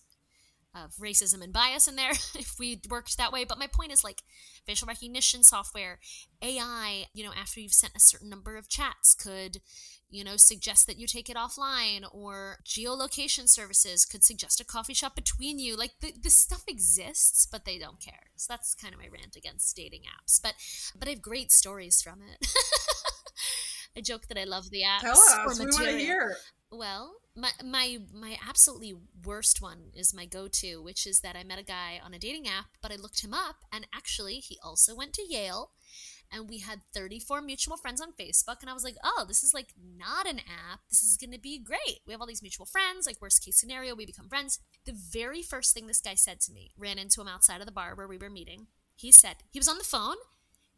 of 0.76 0.94
racism 0.98 1.42
and 1.42 1.54
bias 1.54 1.88
in 1.88 1.96
there 1.96 2.12
if 2.36 2.56
we 2.60 2.82
worked 2.90 3.18
that 3.18 3.32
way. 3.32 3.46
But 3.46 3.58
my 3.58 3.68
point 3.68 3.92
is 3.92 4.04
like 4.04 4.22
facial 4.66 4.88
recognition 4.88 5.44
software, 5.44 6.00
AI, 6.42 7.06
you 7.14 7.24
know, 7.24 7.32
after 7.40 7.60
you've 7.60 7.74
sent 7.74 7.96
a 7.96 8.00
certain 8.00 8.30
number 8.30 8.58
of 8.58 8.70
chats 8.70 9.16
could, 9.16 9.62
you 10.10 10.24
know, 10.24 10.38
suggest 10.38 10.88
that 10.88 10.98
you 10.98 11.08
take 11.08 11.30
it 11.30 11.36
offline 11.36 12.06
or 12.12 12.58
geolocation 12.66 13.50
services 13.50 14.06
could 14.06 14.24
suggest 14.24 14.60
a 14.60 14.66
coffee 14.66 14.94
shop 14.94 15.16
between 15.16 15.60
you. 15.60 15.76
Like 15.76 15.94
the, 16.02 16.14
this 16.20 16.38
stuff 16.38 16.64
exists, 16.68 17.48
but 17.52 17.66
they 17.66 17.78
don't 17.78 18.00
care. 18.00 18.32
So 18.36 18.54
that's 18.54 18.76
kind 18.76 18.94
of 18.94 19.00
my 19.00 19.08
rant 19.08 19.36
against 19.36 19.76
dating 19.76 20.02
apps. 20.04 20.40
But 20.42 20.54
but 20.98 21.08
I 21.08 21.12
have 21.12 21.22
great 21.22 21.52
stories 21.52 22.02
from 22.02 22.22
it. 22.22 22.48
I 23.98 24.02
joke 24.02 24.28
that 24.28 24.38
I 24.38 24.44
love 24.44 24.70
the 24.70 24.84
apps. 24.84 25.02
Tell 25.02 25.18
us. 25.18 25.60
We 25.60 25.66
want 25.66 25.78
to 25.78 25.98
hear. 25.98 26.36
Well, 26.72 27.16
my 27.36 27.52
my 27.64 27.98
my 28.14 28.38
absolutely 28.48 28.94
worst 29.24 29.62
one 29.62 29.92
is 29.94 30.14
my 30.14 30.26
go-to, 30.26 30.82
which 30.82 31.06
is 31.06 31.22
that 31.22 31.36
I 31.36 31.44
met 31.44 31.60
a 31.60 31.64
guy 31.64 32.00
on 32.04 32.14
a 32.14 32.20
dating 32.20 32.48
app, 32.48 32.66
but 32.82 32.92
I 32.92 32.96
looked 32.96 33.24
him 33.24 33.34
up 33.34 33.58
and 33.72 33.88
actually 33.94 34.36
he 34.36 34.58
also 34.64 34.96
went 34.96 35.14
to 35.14 35.26
Yale 35.28 35.72
and 36.32 36.50
we 36.50 36.60
had 36.60 36.82
34 36.94 37.42
mutual 37.42 37.78
friends 37.78 38.02
on 38.02 38.14
Facebook 38.14 38.62
and 38.62 38.70
I 38.70 38.74
was 38.74 38.84
like, 38.84 38.98
"Oh, 39.04 39.26
this 39.28 39.44
is 39.44 39.54
like 39.54 39.74
not 39.98 40.28
an 40.28 40.40
app. 40.40 40.82
This 40.90 41.04
is 41.04 41.18
going 41.18 41.32
to 41.32 41.40
be 41.40 41.60
great. 41.60 42.00
We 42.06 42.14
have 42.14 42.22
all 42.22 42.28
these 42.28 42.42
mutual 42.42 42.66
friends, 42.66 43.06
like 43.06 43.22
worst 43.22 43.44
case 43.44 43.60
scenario, 43.60 43.96
we 43.96 44.06
become 44.06 44.30
friends." 44.30 44.60
The 44.86 44.94
very 44.94 45.42
first 45.42 45.74
thing 45.74 45.88
this 45.88 46.02
guy 46.02 46.16
said 46.16 46.42
to 46.42 46.52
me, 46.52 46.72
ran 46.78 47.00
into 47.00 47.22
him 47.22 47.28
outside 47.28 47.60
of 47.60 47.66
the 47.66 47.72
bar 47.72 47.96
where 47.96 48.08
we 48.08 48.18
were 48.18 48.30
meeting. 48.30 48.68
He 48.96 49.12
said, 49.12 49.38
he 49.52 49.60
was 49.60 49.68
on 49.68 49.78
the 49.78 49.84
phone 49.84 50.16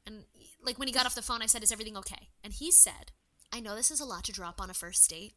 and 0.07 0.23
like 0.63 0.79
when 0.79 0.87
he 0.87 0.93
got 0.93 1.05
off 1.05 1.15
the 1.15 1.21
phone, 1.21 1.41
I 1.41 1.47
said, 1.47 1.61
"Is 1.61 1.71
everything 1.71 1.97
okay?" 1.97 2.29
And 2.43 2.53
he 2.53 2.71
said, 2.71 3.11
"I 3.51 3.59
know 3.59 3.75
this 3.75 3.91
is 3.91 3.99
a 3.99 4.05
lot 4.05 4.23
to 4.25 4.31
drop 4.31 4.61
on 4.61 4.69
a 4.69 4.73
first 4.73 5.09
date, 5.09 5.33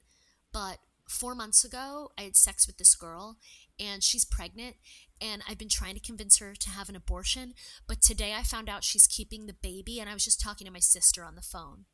but 0.53 0.79
four 1.09 1.35
months 1.35 1.65
ago, 1.65 2.13
I 2.17 2.23
had 2.23 2.37
sex 2.37 2.67
with 2.67 2.79
this 2.79 2.95
girl, 2.95 3.37
and 3.81 4.05
she's 4.05 4.25
pregnant, 4.25 4.77
and 5.21 5.43
I've 5.49 5.59
been 5.59 5.69
trying 5.69 5.95
to 5.95 6.01
convince 6.01 6.39
her 6.39 6.55
to 6.55 6.71
have 6.71 6.89
an 6.89 6.97
abortion. 6.97 7.55
But 7.89 8.03
today 8.03 8.35
I 8.35 8.43
found 8.43 8.69
out 8.69 8.85
she's 8.85 9.07
keeping 9.07 9.47
the 9.47 9.57
baby, 9.61 9.99
and 9.99 10.09
I 10.09 10.15
was 10.15 10.25
just 10.25 10.41
talking 10.41 10.67
to 10.67 10.73
my 10.73 10.81
sister 10.81 11.25
on 11.25 11.35
the 11.35 11.43
phone. 11.43 11.87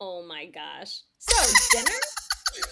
Oh 0.00 0.24
my 0.26 0.46
gosh. 0.46 1.00
So, 1.18 1.78
dinner? 1.78 1.90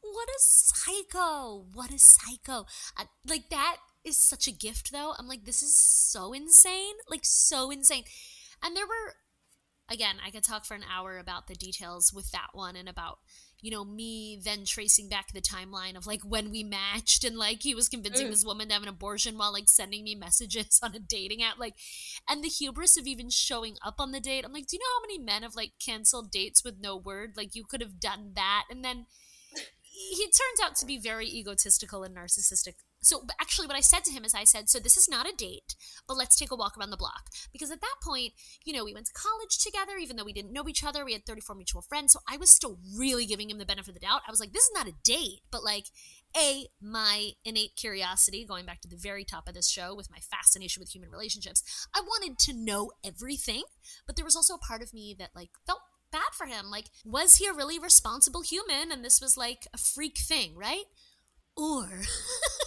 what 0.00 0.28
a 0.28 0.38
psycho. 0.38 1.66
What 1.72 1.92
a 1.92 1.98
psycho. 1.98 2.66
I, 2.96 3.06
like, 3.26 3.48
that 3.50 3.76
is 4.04 4.18
such 4.18 4.46
a 4.46 4.52
gift, 4.52 4.92
though. 4.92 5.14
I'm 5.18 5.28
like, 5.28 5.44
this 5.44 5.62
is 5.62 5.74
so 5.76 6.32
insane. 6.32 6.94
Like, 7.08 7.24
so 7.24 7.70
insane. 7.70 8.04
And 8.62 8.76
there 8.76 8.86
were, 8.86 9.14
again, 9.90 10.16
I 10.24 10.30
could 10.30 10.44
talk 10.44 10.64
for 10.64 10.74
an 10.74 10.84
hour 10.92 11.18
about 11.18 11.46
the 11.46 11.54
details 11.54 12.12
with 12.12 12.30
that 12.32 12.48
one 12.52 12.76
and 12.76 12.88
about 12.88 13.18
you 13.64 13.70
know, 13.70 13.82
me 13.82 14.38
then 14.44 14.66
tracing 14.66 15.08
back 15.08 15.32
the 15.32 15.40
timeline 15.40 15.96
of 15.96 16.06
like 16.06 16.20
when 16.22 16.50
we 16.50 16.62
matched 16.62 17.24
and 17.24 17.38
like 17.38 17.62
he 17.62 17.74
was 17.74 17.88
convincing 17.88 18.26
mm. 18.26 18.30
this 18.30 18.44
woman 18.44 18.68
to 18.68 18.74
have 18.74 18.82
an 18.82 18.90
abortion 18.90 19.38
while 19.38 19.54
like 19.54 19.70
sending 19.70 20.04
me 20.04 20.14
messages 20.14 20.78
on 20.82 20.94
a 20.94 20.98
dating 20.98 21.42
app. 21.42 21.58
Like, 21.58 21.72
and 22.28 22.44
the 22.44 22.48
hubris 22.48 22.98
of 22.98 23.06
even 23.06 23.30
showing 23.30 23.76
up 23.82 23.94
on 23.98 24.12
the 24.12 24.20
date. 24.20 24.44
I'm 24.44 24.52
like, 24.52 24.66
do 24.66 24.76
you 24.76 24.80
know 24.80 24.98
how 24.98 25.00
many 25.00 25.18
men 25.18 25.44
have 25.44 25.54
like 25.54 25.72
canceled 25.82 26.30
dates 26.30 26.62
with 26.62 26.74
no 26.78 26.94
word? 26.94 27.32
Like, 27.38 27.54
you 27.54 27.64
could 27.64 27.80
have 27.80 27.98
done 27.98 28.32
that. 28.34 28.64
And 28.70 28.84
then 28.84 29.06
he 29.82 30.24
turns 30.24 30.60
out 30.62 30.76
to 30.76 30.86
be 30.86 30.98
very 30.98 31.26
egotistical 31.26 32.02
and 32.02 32.14
narcissistic 32.14 32.74
so 33.04 33.24
actually 33.40 33.66
what 33.66 33.76
i 33.76 33.80
said 33.80 34.04
to 34.04 34.12
him 34.12 34.24
is 34.24 34.34
i 34.34 34.44
said 34.44 34.68
so 34.68 34.78
this 34.78 34.96
is 34.96 35.08
not 35.08 35.28
a 35.28 35.36
date 35.36 35.74
but 36.06 36.16
let's 36.16 36.36
take 36.36 36.50
a 36.50 36.56
walk 36.56 36.76
around 36.78 36.90
the 36.90 36.96
block. 36.96 37.30
Because 37.52 37.70
at 37.70 37.80
that 37.80 37.96
point 38.02 38.32
you 38.64 38.72
know 38.72 38.84
we 38.84 38.94
went 38.94 39.06
to 39.06 39.12
college 39.12 39.58
together 39.58 39.96
even 40.00 40.16
though 40.16 40.24
we 40.24 40.32
didn't 40.32 40.52
know 40.52 40.68
each 40.68 40.84
other 40.84 41.04
we 41.04 41.12
had 41.12 41.24
34 41.26 41.56
mutual 41.56 41.82
friends 41.82 42.12
so 42.12 42.20
i 42.28 42.36
was 42.36 42.50
still 42.50 42.78
really 42.96 43.26
giving 43.26 43.50
him 43.50 43.58
the 43.58 43.66
benefit 43.66 43.88
of 43.88 43.94
the 43.94 44.00
doubt. 44.00 44.22
I 44.26 44.30
was 44.30 44.40
like 44.40 44.52
this 44.52 44.64
is 44.64 44.72
not 44.74 44.88
a 44.88 44.94
date 45.02 45.40
but 45.50 45.64
like 45.64 45.86
a 46.36 46.66
my 46.80 47.30
innate 47.44 47.76
curiosity 47.76 48.44
going 48.44 48.66
back 48.66 48.80
to 48.82 48.88
the 48.88 48.96
very 48.96 49.24
top 49.24 49.48
of 49.48 49.54
this 49.54 49.68
show 49.68 49.94
with 49.94 50.10
my 50.10 50.18
fascination 50.18 50.80
with 50.80 50.94
human 50.94 51.10
relationships 51.10 51.86
i 51.94 52.00
wanted 52.00 52.38
to 52.38 52.52
know 52.52 52.90
everything 53.04 53.62
but 54.06 54.16
there 54.16 54.24
was 54.24 54.36
also 54.36 54.54
a 54.54 54.58
part 54.58 54.82
of 54.82 54.92
me 54.92 55.14
that 55.18 55.30
like 55.34 55.50
felt 55.66 55.80
bad 56.14 56.32
for 56.32 56.46
him. 56.46 56.70
Like 56.70 56.86
was 57.04 57.36
he 57.36 57.46
a 57.46 57.52
really 57.52 57.78
responsible 57.78 58.42
human? 58.42 58.92
And 58.92 59.04
this 59.04 59.20
was 59.20 59.36
like 59.36 59.66
a 59.74 59.78
freak 59.78 60.16
thing 60.16 60.54
right 60.56 60.84
or 61.56 62.02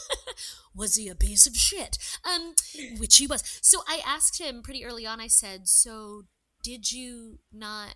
was 0.76 0.96
he 0.96 1.08
a 1.10 1.16
piece 1.16 1.48
of 1.48 1.56
shit? 1.56 1.98
Um, 2.24 2.54
which 2.98 3.18
he 3.18 3.28
was. 3.28 3.44
So 3.62 3.82
I 3.88 4.02
asked 4.06 4.40
him 4.40 4.62
pretty 4.62 4.86
early 4.86 5.06
on. 5.06 5.20
I 5.20 5.28
said, 5.28 5.68
"So 5.68 6.24
did 6.64 6.92
you 6.92 7.40
not 7.52 7.96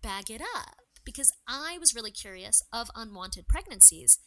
bag 0.00 0.30
it 0.30 0.40
up?" 0.40 0.76
Because 1.04 1.32
I 1.48 1.78
was 1.78 1.94
really 1.94 2.10
curious 2.10 2.62
of 2.72 2.90
unwanted 2.96 3.48
pregnancies. 3.48 4.18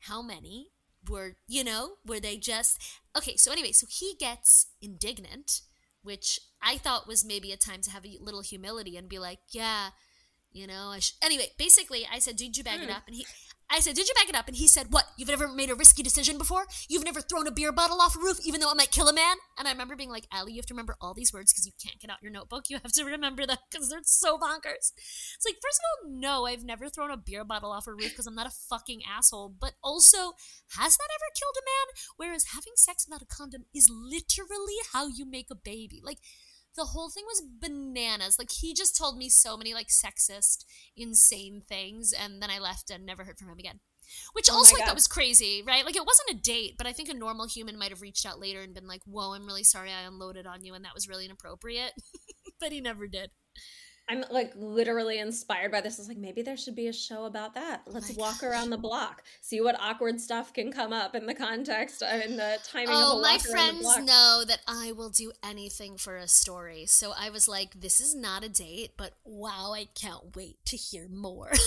How 0.00 0.22
many 0.22 0.68
were 1.08 1.36
you 1.46 1.62
know 1.64 1.94
were 2.04 2.20
they 2.20 2.36
just 2.36 2.80
okay? 3.16 3.36
So 3.36 3.52
anyway, 3.52 3.72
so 3.72 3.86
he 3.88 4.14
gets 4.18 4.66
indignant, 4.80 5.62
which 6.02 6.38
I 6.62 6.76
thought 6.78 7.08
was 7.08 7.24
maybe 7.24 7.52
a 7.52 7.56
time 7.56 7.80
to 7.82 7.90
have 7.90 8.04
a 8.04 8.18
little 8.20 8.42
humility 8.42 8.96
and 8.96 9.08
be 9.08 9.18
like, 9.18 9.40
"Yeah." 9.50 9.90
You 10.52 10.66
know, 10.66 10.88
I 10.88 11.00
sh-. 11.00 11.12
anyway, 11.20 11.48
basically, 11.58 12.06
I 12.10 12.18
said, 12.18 12.36
"Did 12.36 12.56
you 12.56 12.64
bag 12.64 12.80
mm. 12.80 12.84
it 12.84 12.88
hmm. 12.88 12.96
up?" 12.96 13.02
And 13.06 13.16
he, 13.16 13.26
I 13.70 13.80
said, 13.80 13.94
Did 13.94 14.08
you 14.08 14.14
back 14.14 14.28
it 14.28 14.34
up? 14.34 14.46
And 14.46 14.56
he 14.56 14.68
said, 14.68 14.86
What? 14.90 15.06
You've 15.16 15.28
never 15.28 15.48
made 15.48 15.70
a 15.70 15.74
risky 15.74 16.02
decision 16.02 16.38
before? 16.38 16.66
You've 16.88 17.04
never 17.04 17.20
thrown 17.20 17.46
a 17.46 17.50
beer 17.50 17.72
bottle 17.72 18.00
off 18.00 18.16
a 18.16 18.18
roof, 18.18 18.38
even 18.44 18.60
though 18.60 18.70
it 18.70 18.76
might 18.76 18.92
kill 18.92 19.08
a 19.08 19.12
man? 19.12 19.36
And 19.58 19.66
I 19.66 19.72
remember 19.72 19.96
being 19.96 20.10
like, 20.10 20.26
Alli, 20.32 20.52
you 20.52 20.58
have 20.58 20.66
to 20.66 20.74
remember 20.74 20.96
all 21.00 21.14
these 21.14 21.32
words 21.32 21.52
because 21.52 21.66
you 21.66 21.72
can't 21.82 22.00
get 22.00 22.10
out 22.10 22.22
your 22.22 22.32
notebook. 22.32 22.64
You 22.68 22.78
have 22.82 22.92
to 22.92 23.04
remember 23.04 23.46
them 23.46 23.56
because 23.70 23.88
they're 23.88 24.00
so 24.02 24.38
bonkers. 24.38 24.92
It's 24.92 25.44
like, 25.44 25.56
first 25.62 25.80
of 25.80 26.06
all, 26.06 26.10
no, 26.10 26.46
I've 26.46 26.64
never 26.64 26.88
thrown 26.88 27.10
a 27.10 27.16
beer 27.16 27.44
bottle 27.44 27.72
off 27.72 27.86
a 27.86 27.92
roof 27.92 28.10
because 28.10 28.26
I'm 28.26 28.34
not 28.34 28.46
a 28.46 28.50
fucking 28.50 29.02
asshole. 29.08 29.54
But 29.58 29.72
also, 29.82 30.34
has 30.76 30.96
that 30.96 31.08
ever 31.14 31.30
killed 31.34 31.56
a 31.58 31.66
man? 31.66 32.02
Whereas 32.16 32.46
having 32.54 32.74
sex 32.76 33.06
without 33.06 33.22
a 33.22 33.26
condom 33.26 33.64
is 33.74 33.90
literally 33.90 34.76
how 34.92 35.06
you 35.06 35.24
make 35.28 35.48
a 35.50 35.56
baby. 35.56 36.00
Like, 36.04 36.18
the 36.76 36.86
whole 36.86 37.10
thing 37.10 37.24
was 37.26 37.42
bananas. 37.60 38.38
Like 38.38 38.50
he 38.52 38.74
just 38.74 38.96
told 38.96 39.16
me 39.16 39.28
so 39.28 39.56
many 39.56 39.74
like 39.74 39.88
sexist, 39.88 40.64
insane 40.96 41.62
things, 41.68 42.12
and 42.12 42.42
then 42.42 42.50
I 42.50 42.58
left 42.58 42.90
and 42.90 43.04
never 43.04 43.24
heard 43.24 43.38
from 43.38 43.48
him 43.48 43.58
again. 43.58 43.80
Which 44.34 44.48
oh 44.50 44.56
also 44.56 44.76
I 44.76 44.84
thought 44.84 44.94
was 44.94 45.08
crazy, 45.08 45.64
right? 45.66 45.84
Like 45.84 45.96
it 45.96 46.06
wasn't 46.06 46.38
a 46.38 46.42
date, 46.42 46.74
but 46.78 46.86
I 46.86 46.92
think 46.92 47.08
a 47.08 47.14
normal 47.14 47.48
human 47.48 47.78
might 47.78 47.90
have 47.90 48.02
reached 48.02 48.24
out 48.24 48.38
later 48.38 48.60
and 48.60 48.74
been 48.74 48.86
like, 48.86 49.02
"Whoa, 49.04 49.32
I'm 49.32 49.46
really 49.46 49.64
sorry 49.64 49.90
I 49.90 50.06
unloaded 50.06 50.46
on 50.46 50.64
you, 50.64 50.74
and 50.74 50.84
that 50.84 50.94
was 50.94 51.08
really 51.08 51.24
inappropriate." 51.24 51.92
but 52.60 52.72
he 52.72 52.80
never 52.80 53.08
did. 53.08 53.30
I'm 54.08 54.24
like 54.30 54.52
literally 54.54 55.18
inspired 55.18 55.72
by 55.72 55.80
this. 55.80 55.98
It's 55.98 56.06
like 56.08 56.16
maybe 56.16 56.42
there 56.42 56.56
should 56.56 56.76
be 56.76 56.86
a 56.86 56.92
show 56.92 57.24
about 57.24 57.54
that. 57.54 57.82
Oh 57.86 57.90
Let's 57.92 58.12
oh 58.12 58.14
walk 58.16 58.40
gosh. 58.40 58.50
around 58.50 58.70
the 58.70 58.78
block, 58.78 59.24
see 59.40 59.60
what 59.60 59.78
awkward 59.80 60.20
stuff 60.20 60.52
can 60.52 60.72
come 60.72 60.92
up 60.92 61.14
in 61.14 61.26
the 61.26 61.34
context 61.34 62.02
uh, 62.02 62.20
in 62.24 62.36
the 62.36 62.58
timing. 62.64 62.90
Oh, 62.90 63.20
my 63.20 63.38
friends 63.38 63.84
know 63.98 64.44
that 64.46 64.60
I 64.68 64.92
will 64.92 65.10
do 65.10 65.32
anything 65.42 65.96
for 65.96 66.16
a 66.16 66.28
story. 66.28 66.86
So 66.86 67.12
I 67.18 67.30
was 67.30 67.48
like, 67.48 67.80
this 67.80 68.00
is 68.00 68.14
not 68.14 68.44
a 68.44 68.48
date, 68.48 68.92
but 68.96 69.14
wow, 69.24 69.72
I 69.74 69.88
can't 69.94 70.36
wait 70.36 70.64
to 70.66 70.76
hear 70.76 71.08
more. 71.08 71.52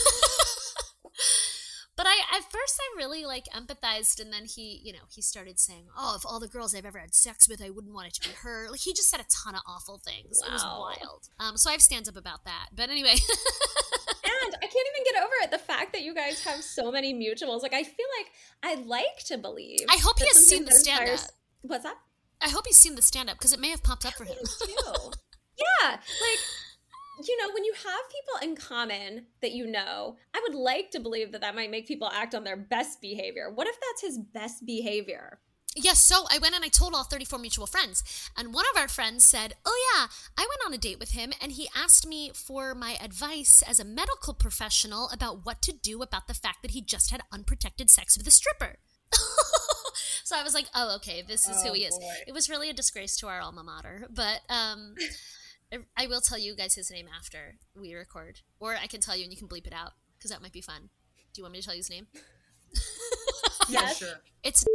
But 1.99 2.07
I 2.07 2.37
at 2.37 2.49
first 2.49 2.79
I 2.79 2.95
really 2.95 3.25
like 3.25 3.47
empathized, 3.53 4.21
and 4.21 4.31
then 4.31 4.45
he, 4.45 4.79
you 4.85 4.93
know, 4.93 5.03
he 5.13 5.21
started 5.21 5.59
saying, 5.59 5.87
"Oh, 5.97 6.15
if 6.15 6.25
all 6.25 6.39
the 6.39 6.47
girls 6.47 6.73
I've 6.73 6.85
ever 6.85 6.97
had 6.97 7.13
sex 7.13 7.49
with, 7.49 7.61
I 7.61 7.71
wouldn't 7.71 7.93
want 7.93 8.07
it 8.07 8.13
to 8.13 8.29
be 8.29 8.35
her." 8.35 8.69
Like 8.71 8.79
he 8.79 8.93
just 8.93 9.09
said 9.09 9.19
a 9.19 9.25
ton 9.25 9.53
of 9.53 9.59
awful 9.67 9.97
things. 9.97 10.39
Wow. 10.41 10.47
It 10.47 10.53
was 10.53 10.63
wild. 10.63 11.27
Um, 11.41 11.57
so 11.57 11.69
I 11.69 11.73
have 11.73 11.81
stands 11.81 12.07
up 12.07 12.15
about 12.15 12.45
that. 12.45 12.69
But 12.73 12.89
anyway. 12.89 13.09
and 13.11 14.55
I 14.55 14.65
can't 14.65 14.87
even 14.95 15.03
get 15.11 15.21
over 15.21 15.33
it. 15.43 15.51
The 15.51 15.57
fact 15.57 15.91
that 15.91 16.01
you 16.01 16.15
guys 16.15 16.41
have 16.45 16.63
so 16.63 16.89
many 16.89 17.13
mutuals. 17.13 17.63
Like 17.63 17.73
I 17.73 17.83
feel 17.83 18.07
like 18.17 18.31
I 18.63 18.81
like 18.81 19.25
to 19.25 19.37
believe. 19.37 19.81
I 19.89 19.97
hope 19.97 20.19
he 20.19 20.25
has 20.27 20.47
seen 20.47 20.63
the 20.63 20.71
stand 20.71 21.09
up. 21.09 21.19
What's 21.63 21.83
that? 21.83 21.97
I 22.41 22.47
hope 22.47 22.65
he's 22.65 22.77
seen 22.77 22.95
the 22.95 23.01
stand 23.01 23.29
up 23.29 23.37
because 23.37 23.51
it 23.51 23.59
may 23.59 23.71
have 23.71 23.83
popped 23.83 24.05
up 24.05 24.13
for 24.13 24.23
him. 24.23 24.37
yeah, 25.57 25.89
like 25.89 26.39
you 27.27 27.37
know, 27.37 27.53
when 27.53 27.63
you 27.63 27.73
have 27.73 28.09
people 28.09 28.49
in 28.49 28.55
common 28.55 29.25
that 29.41 29.51
you 29.51 29.67
know, 29.67 30.17
I 30.33 30.41
would 30.47 30.55
like 30.55 30.91
to 30.91 30.99
believe 30.99 31.31
that 31.31 31.41
that 31.41 31.55
might 31.55 31.71
make 31.71 31.87
people 31.87 32.09
act 32.13 32.35
on 32.35 32.43
their 32.43 32.57
best 32.57 33.01
behavior. 33.01 33.51
What 33.53 33.67
if 33.67 33.75
that's 33.79 34.01
his 34.01 34.17
best 34.17 34.65
behavior? 34.65 35.39
Yes, 35.75 36.01
so 36.03 36.25
I 36.31 36.39
went 36.39 36.55
and 36.55 36.65
I 36.65 36.67
told 36.67 36.95
all 36.95 37.03
34 37.03 37.37
mutual 37.39 37.67
friends. 37.67 38.03
And 38.35 38.53
one 38.53 38.65
of 38.73 38.81
our 38.81 38.87
friends 38.87 39.23
said, 39.23 39.53
Oh, 39.65 39.91
yeah, 39.93 40.07
I 40.37 40.41
went 40.41 40.61
on 40.65 40.73
a 40.73 40.77
date 40.77 40.99
with 40.99 41.11
him 41.11 41.31
and 41.41 41.51
he 41.51 41.69
asked 41.75 42.07
me 42.07 42.31
for 42.33 42.73
my 42.73 42.97
advice 43.01 43.63
as 43.67 43.79
a 43.79 43.85
medical 43.85 44.33
professional 44.33 45.09
about 45.09 45.45
what 45.45 45.61
to 45.63 45.71
do 45.71 46.01
about 46.01 46.27
the 46.27 46.33
fact 46.33 46.63
that 46.63 46.71
he 46.71 46.81
just 46.81 47.11
had 47.11 47.21
unprotected 47.31 47.89
sex 47.89 48.17
with 48.17 48.27
a 48.27 48.31
stripper. 48.31 48.77
so 50.23 50.35
I 50.35 50.43
was 50.43 50.55
like, 50.55 50.65
Oh, 50.73 50.95
okay, 50.97 51.21
this 51.21 51.47
is 51.47 51.57
oh, 51.63 51.67
who 51.67 51.73
he 51.73 51.85
is. 51.85 51.97
Boy. 51.97 52.13
It 52.27 52.33
was 52.33 52.49
really 52.49 52.69
a 52.69 52.73
disgrace 52.73 53.15
to 53.17 53.27
our 53.27 53.39
alma 53.39 53.63
mater. 53.63 54.07
But 54.09 54.41
um, 54.49 54.95
I 55.71 56.07
will 56.07 56.21
tell 56.21 56.37
you 56.37 56.55
guys 56.55 56.75
his 56.75 56.89
name 56.89 57.07
after 57.15 57.57
we 57.79 57.93
record, 57.93 58.41
or 58.59 58.75
I 58.75 58.87
can 58.87 59.01
tell 59.01 59.15
you 59.15 59.23
and 59.23 59.31
you 59.31 59.37
can 59.37 59.47
bleep 59.47 59.67
it 59.67 59.73
out 59.73 59.91
because 60.17 60.31
that 60.31 60.41
might 60.41 60.51
be 60.51 60.61
fun. 60.61 60.89
Do 61.33 61.39
you 61.39 61.43
want 61.43 61.53
me 61.53 61.59
to 61.59 61.65
tell 61.65 61.75
you 61.75 61.79
his 61.79 61.89
name? 61.89 62.07
yeah, 63.69 63.87
sure. 63.87 64.21
It's. 64.43 64.65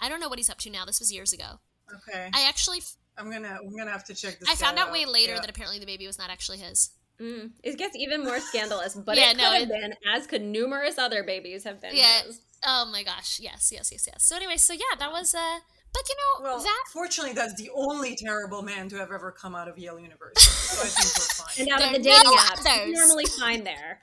I 0.00 0.08
don't 0.08 0.20
know 0.20 0.28
what 0.28 0.38
he's 0.38 0.50
up 0.50 0.58
to 0.58 0.70
now. 0.70 0.84
This 0.84 1.00
was 1.00 1.12
years 1.12 1.32
ago. 1.32 1.60
Okay. 1.92 2.28
I 2.34 2.46
actually. 2.48 2.82
I'm 3.16 3.30
gonna. 3.30 3.58
I'm 3.62 3.74
gonna 3.76 3.90
have 3.90 4.04
to 4.04 4.14
check 4.14 4.38
this. 4.40 4.48
I 4.48 4.54
found 4.54 4.78
out, 4.78 4.88
out 4.88 4.92
way 4.92 5.06
later 5.06 5.34
yeah. 5.34 5.40
that 5.40 5.48
apparently 5.48 5.78
the 5.78 5.86
baby 5.86 6.06
was 6.06 6.18
not 6.18 6.30
actually 6.30 6.58
his. 6.58 6.90
Mm, 7.20 7.52
it 7.62 7.78
gets 7.78 7.96
even 7.96 8.24
more 8.24 8.40
scandalous, 8.40 8.94
but 8.94 9.16
yeah, 9.16 9.30
it 9.30 9.36
could 9.36 9.38
no, 9.38 9.52
have 9.52 9.62
it, 9.62 9.68
been, 9.68 9.94
as 10.12 10.26
could 10.26 10.42
numerous 10.42 10.98
other 10.98 11.22
babies 11.22 11.64
have 11.64 11.80
been. 11.80 11.94
Yeah, 11.94 12.22
his. 12.24 12.40
Oh 12.66 12.86
my 12.90 13.04
gosh, 13.04 13.38
yes, 13.40 13.70
yes, 13.72 13.90
yes, 13.92 14.06
yes. 14.06 14.24
So 14.24 14.36
anyway, 14.36 14.56
so 14.56 14.72
yeah, 14.72 14.98
that 14.98 15.12
was 15.12 15.34
uh 15.34 15.60
but 15.94 16.02
you 16.08 16.14
know 16.16 16.44
well, 16.44 16.58
that 16.60 16.84
fortunately 16.92 17.32
that's 17.32 17.54
the 17.54 17.70
only 17.74 18.14
terrible 18.16 18.60
man 18.62 18.88
to 18.90 18.96
have 18.96 19.10
ever 19.12 19.30
come 19.32 19.54
out 19.54 19.68
of 19.68 19.78
Yale 19.78 19.98
University. 19.98 20.42
So 20.42 20.82
I 20.82 20.86
think 20.86 21.16
we're 21.16 21.44
fine. 21.46 21.54
And 21.60 21.68
out 21.72 21.78
There 21.78 21.88
of 21.88 21.94
the 21.94 22.02
dating 22.02 22.22
no 22.24 22.36
apps, 22.36 22.66
others. 22.66 22.88
you 22.88 22.92
normally 22.94 23.24
fine 23.26 23.64
there. 23.64 24.00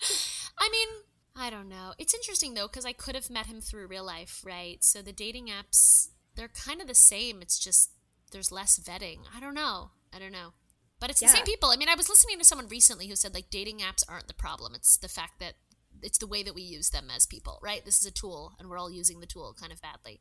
I 0.58 0.68
mean, 0.70 0.88
I 1.34 1.50
don't 1.50 1.68
know. 1.68 1.92
It's 1.98 2.14
interesting 2.14 2.54
though 2.54 2.68
because 2.68 2.86
I 2.86 2.92
could 2.92 3.14
have 3.14 3.28
met 3.28 3.46
him 3.46 3.60
through 3.60 3.88
real 3.88 4.04
life, 4.06 4.42
right? 4.46 4.82
So 4.82 5.02
the 5.02 5.12
dating 5.12 5.48
apps, 5.48 6.08
they're 6.34 6.48
kind 6.48 6.80
of 6.80 6.86
the 6.86 6.94
same. 6.94 7.42
It's 7.42 7.58
just 7.58 7.90
there's 8.32 8.52
less 8.52 8.78
vetting. 8.78 9.18
I 9.36 9.40
don't 9.40 9.54
know. 9.54 9.90
I 10.14 10.18
don't 10.18 10.32
know. 10.32 10.54
But 10.98 11.10
it's 11.10 11.20
the 11.20 11.26
Yeah. 11.26 11.32
same 11.34 11.44
people. 11.44 11.70
I 11.70 11.76
mean, 11.76 11.88
I 11.90 11.94
was 11.94 12.08
listening 12.08 12.38
to 12.38 12.44
someone 12.44 12.68
recently 12.68 13.06
who 13.08 13.16
said 13.16 13.34
like 13.34 13.50
dating 13.50 13.80
apps 13.80 14.02
aren't 14.08 14.28
the 14.28 14.34
problem. 14.34 14.74
It's 14.74 14.96
the 14.96 15.08
fact 15.08 15.40
that 15.40 15.54
it's 16.02 16.18
the 16.18 16.26
way 16.26 16.42
that 16.42 16.54
we 16.54 16.62
use 16.62 16.90
them 16.90 17.10
as 17.14 17.26
people, 17.26 17.58
right? 17.62 17.84
This 17.84 17.98
is 17.98 18.06
a 18.06 18.10
tool, 18.10 18.54
and 18.58 18.68
we're 18.68 18.78
all 18.78 18.90
using 18.90 19.20
the 19.20 19.26
tool 19.26 19.54
kind 19.58 19.72
of 19.72 19.80
badly. 19.82 20.20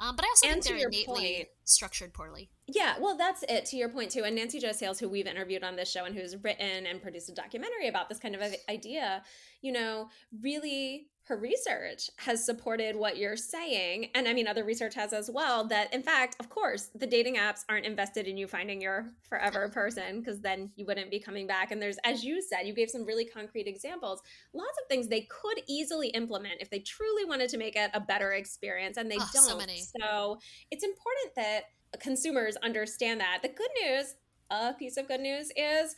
Um, 0.00 0.16
but 0.16 0.24
I 0.24 0.28
also 0.28 0.46
And 0.48 0.62
think 0.62 0.76
they're 0.78 0.88
innately 0.88 1.04
point- 1.34 1.48
structured 1.64 2.12
poorly. 2.12 2.50
Yeah, 2.66 2.96
well, 3.00 3.16
that's 3.16 3.42
it 3.48 3.64
to 3.66 3.76
your 3.76 3.88
point 3.88 4.10
too. 4.10 4.24
And 4.24 4.34
Nancy 4.36 4.58
Jo 4.58 4.72
Sales, 4.72 4.98
who 4.98 5.08
we've 5.08 5.26
interviewed 5.26 5.62
on 5.62 5.76
this 5.76 5.90
show 5.90 6.04
and 6.04 6.14
who's 6.16 6.36
written 6.42 6.86
and 6.86 7.00
produced 7.00 7.28
a 7.28 7.32
documentary 7.34 7.88
about 7.88 8.08
this 8.08 8.18
kind 8.18 8.34
of 8.34 8.42
idea, 8.68 9.22
you 9.62 9.72
know, 9.72 10.08
really 10.42 11.08
her 11.26 11.36
research 11.38 12.10
has 12.18 12.44
supported 12.44 12.96
what 12.96 13.16
you're 13.16 13.36
saying. 13.36 14.10
And 14.14 14.28
I 14.28 14.34
mean, 14.34 14.46
other 14.46 14.62
research 14.62 14.94
has 14.94 15.14
as 15.14 15.30
well 15.30 15.64
that, 15.68 15.92
in 15.94 16.02
fact, 16.02 16.36
of 16.38 16.50
course, 16.50 16.90
the 16.94 17.06
dating 17.06 17.36
apps 17.36 17.64
aren't 17.68 17.86
invested 17.86 18.26
in 18.26 18.36
you 18.36 18.46
finding 18.46 18.80
your 18.80 19.06
forever 19.22 19.68
person 19.72 20.20
because 20.20 20.40
then 20.42 20.70
you 20.76 20.84
wouldn't 20.84 21.10
be 21.10 21.18
coming 21.18 21.46
back. 21.46 21.70
And 21.70 21.80
there's, 21.80 21.96
as 22.04 22.24
you 22.24 22.42
said, 22.42 22.66
you 22.66 22.74
gave 22.74 22.90
some 22.90 23.06
really 23.06 23.24
concrete 23.24 23.66
examples, 23.66 24.20
lots 24.52 24.76
of 24.82 24.86
things 24.88 25.08
they 25.08 25.22
could 25.22 25.62
easily 25.66 26.08
implement 26.08 26.60
if 26.60 26.68
they 26.68 26.80
truly 26.80 27.24
wanted 27.24 27.48
to 27.50 27.56
make 27.56 27.74
it 27.76 27.90
a 27.94 28.00
better 28.00 28.32
experience, 28.32 28.98
and 28.98 29.10
they 29.10 29.16
Oh, 29.18 29.30
don't. 29.32 29.70
so 29.70 29.98
so 29.98 30.38
it's 30.70 30.84
important 30.84 31.34
that 31.36 31.64
consumers 32.00 32.56
understand 32.56 33.20
that. 33.20 33.38
The 33.42 33.48
good 33.48 33.70
news, 33.82 34.14
a 34.50 34.74
piece 34.74 34.96
of 34.98 35.08
good 35.08 35.20
news 35.20 35.50
is 35.56 35.94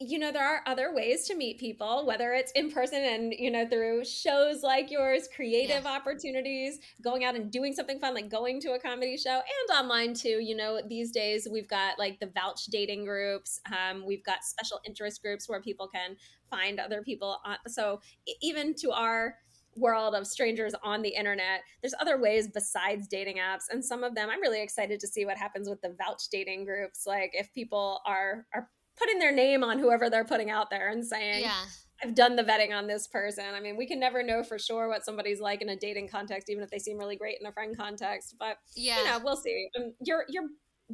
you 0.00 0.16
know 0.16 0.30
there 0.30 0.46
are 0.46 0.62
other 0.66 0.94
ways 0.94 1.26
to 1.26 1.34
meet 1.34 1.58
people 1.58 2.06
whether 2.06 2.32
it's 2.32 2.52
in 2.52 2.70
person 2.70 3.02
and 3.02 3.34
you 3.36 3.50
know 3.50 3.66
through 3.66 4.04
shows 4.04 4.62
like 4.62 4.92
yours 4.92 5.28
creative 5.34 5.86
opportunities 5.86 6.78
going 7.02 7.24
out 7.24 7.34
and 7.34 7.50
doing 7.50 7.72
something 7.72 7.98
fun 7.98 8.14
like 8.14 8.28
going 8.28 8.60
to 8.60 8.74
a 8.74 8.78
comedy 8.78 9.16
show 9.16 9.40
and 9.40 9.76
online 9.76 10.14
too 10.14 10.38
you 10.40 10.54
know 10.54 10.80
these 10.88 11.10
days 11.10 11.48
we've 11.50 11.68
got 11.68 11.98
like 11.98 12.20
the 12.20 12.30
vouch 12.32 12.66
dating 12.66 13.04
groups 13.04 13.60
um, 13.76 14.06
we've 14.06 14.22
got 14.22 14.44
special 14.44 14.78
interest 14.86 15.20
groups 15.20 15.48
where 15.48 15.60
people 15.60 15.88
can 15.88 16.14
find 16.48 16.78
other 16.78 17.02
people 17.02 17.38
on 17.44 17.56
so 17.66 18.00
even 18.40 18.74
to 18.74 18.92
our 18.92 19.34
world 19.74 20.14
of 20.14 20.26
strangers 20.26 20.74
on 20.84 21.02
the 21.02 21.08
internet 21.08 21.62
there's 21.82 21.94
other 22.00 22.20
ways 22.20 22.48
besides 22.48 23.08
dating 23.08 23.36
apps 23.36 23.64
and 23.70 23.84
some 23.84 24.04
of 24.04 24.14
them 24.14 24.28
i'm 24.30 24.40
really 24.40 24.62
excited 24.62 24.98
to 25.00 25.06
see 25.08 25.24
what 25.24 25.36
happens 25.36 25.68
with 25.68 25.80
the 25.82 25.94
vouch 25.98 26.22
dating 26.30 26.64
groups 26.64 27.04
like 27.06 27.30
if 27.34 27.52
people 27.52 28.00
are 28.06 28.46
are 28.54 28.68
putting 28.98 29.18
their 29.18 29.32
name 29.32 29.62
on 29.64 29.78
whoever 29.78 30.10
they're 30.10 30.24
putting 30.24 30.50
out 30.50 30.70
there 30.70 30.88
and 30.90 31.04
saying 31.04 31.42
Yeah. 31.42 31.60
i've 32.02 32.14
done 32.14 32.36
the 32.36 32.42
vetting 32.44 32.72
on 32.76 32.86
this 32.86 33.06
person 33.06 33.44
i 33.54 33.60
mean 33.60 33.76
we 33.76 33.86
can 33.86 33.98
never 34.00 34.22
know 34.22 34.42
for 34.42 34.58
sure 34.58 34.88
what 34.88 35.04
somebody's 35.04 35.40
like 35.40 35.62
in 35.62 35.68
a 35.68 35.76
dating 35.76 36.08
context 36.08 36.48
even 36.50 36.62
if 36.62 36.70
they 36.70 36.78
seem 36.78 36.98
really 36.98 37.16
great 37.16 37.38
in 37.40 37.46
a 37.46 37.52
friend 37.52 37.76
context. 37.76 38.34
but 38.38 38.58
Yeah. 38.76 38.98
you 38.98 39.04
know 39.04 39.18
we'll 39.24 39.36
see 39.36 39.68
um, 39.78 39.92
your 40.04 40.24
your 40.28 40.44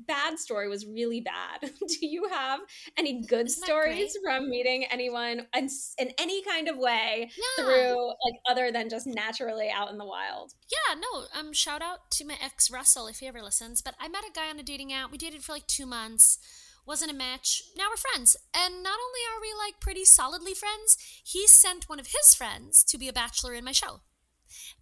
bad 0.09 0.41
story 0.41 0.69
was 0.69 0.85
really 0.87 1.21
bad 1.21 1.61
do 1.89 2.07
you 2.07 2.27
have 2.29 2.59
any 2.99 3.25
good 3.29 3.47
Isn't 3.47 3.63
stories 3.65 4.17
from 4.25 4.51
meeting 4.51 4.85
anyone 4.91 5.47
in, 5.57 5.69
in 5.99 6.11
any 6.19 6.43
kind 6.43 6.67
of 6.69 6.77
way 6.79 7.31
yeah. 7.37 7.65
through 7.65 8.09
like 8.09 8.35
other 8.51 8.73
than 8.73 8.89
just 8.89 9.07
naturally 9.07 9.71
out 9.71 9.93
in 9.93 9.99
the 9.99 10.05
wild 10.05 10.53
Yeah, 10.69 10.97
no. 10.97 11.27
Um, 11.39 11.53
shout 11.53 11.81
out 11.81 12.11
to 12.13 12.25
my 12.27 12.35
ex 12.43 12.73
Russell 12.73 13.07
if 13.07 13.21
he 13.21 13.29
ever 13.29 13.41
listens. 13.41 13.83
But 13.83 13.95
I 14.01 14.09
met 14.09 14.25
a 14.29 14.33
guy 14.35 14.51
on 14.51 14.59
a 14.59 14.65
dating 14.65 14.93
app. 14.93 15.13
We 15.13 15.19
dated 15.19 15.45
for 15.45 15.53
like 15.53 15.69
two 15.69 15.87
months. 15.87 16.39
Wasn't 16.87 17.11
a 17.11 17.15
match. 17.15 17.63
Now 17.77 17.87
we're 17.91 17.97
friends. 17.97 18.37
And 18.55 18.83
not 18.83 18.99
only 18.99 19.21
are 19.31 19.41
we 19.41 19.55
like 19.57 19.81
pretty 19.81 20.05
solidly 20.05 20.55
friends, 20.55 20.99
he 21.25 21.47
sent 21.47 21.89
one 21.89 21.99
of 21.99 22.09
his 22.09 22.35
friends 22.35 22.85
to 22.85 22.99
be 22.99 23.09
a 23.09 23.13
bachelor 23.13 23.55
in 23.55 23.65
my 23.65 23.73
show. 23.73 24.01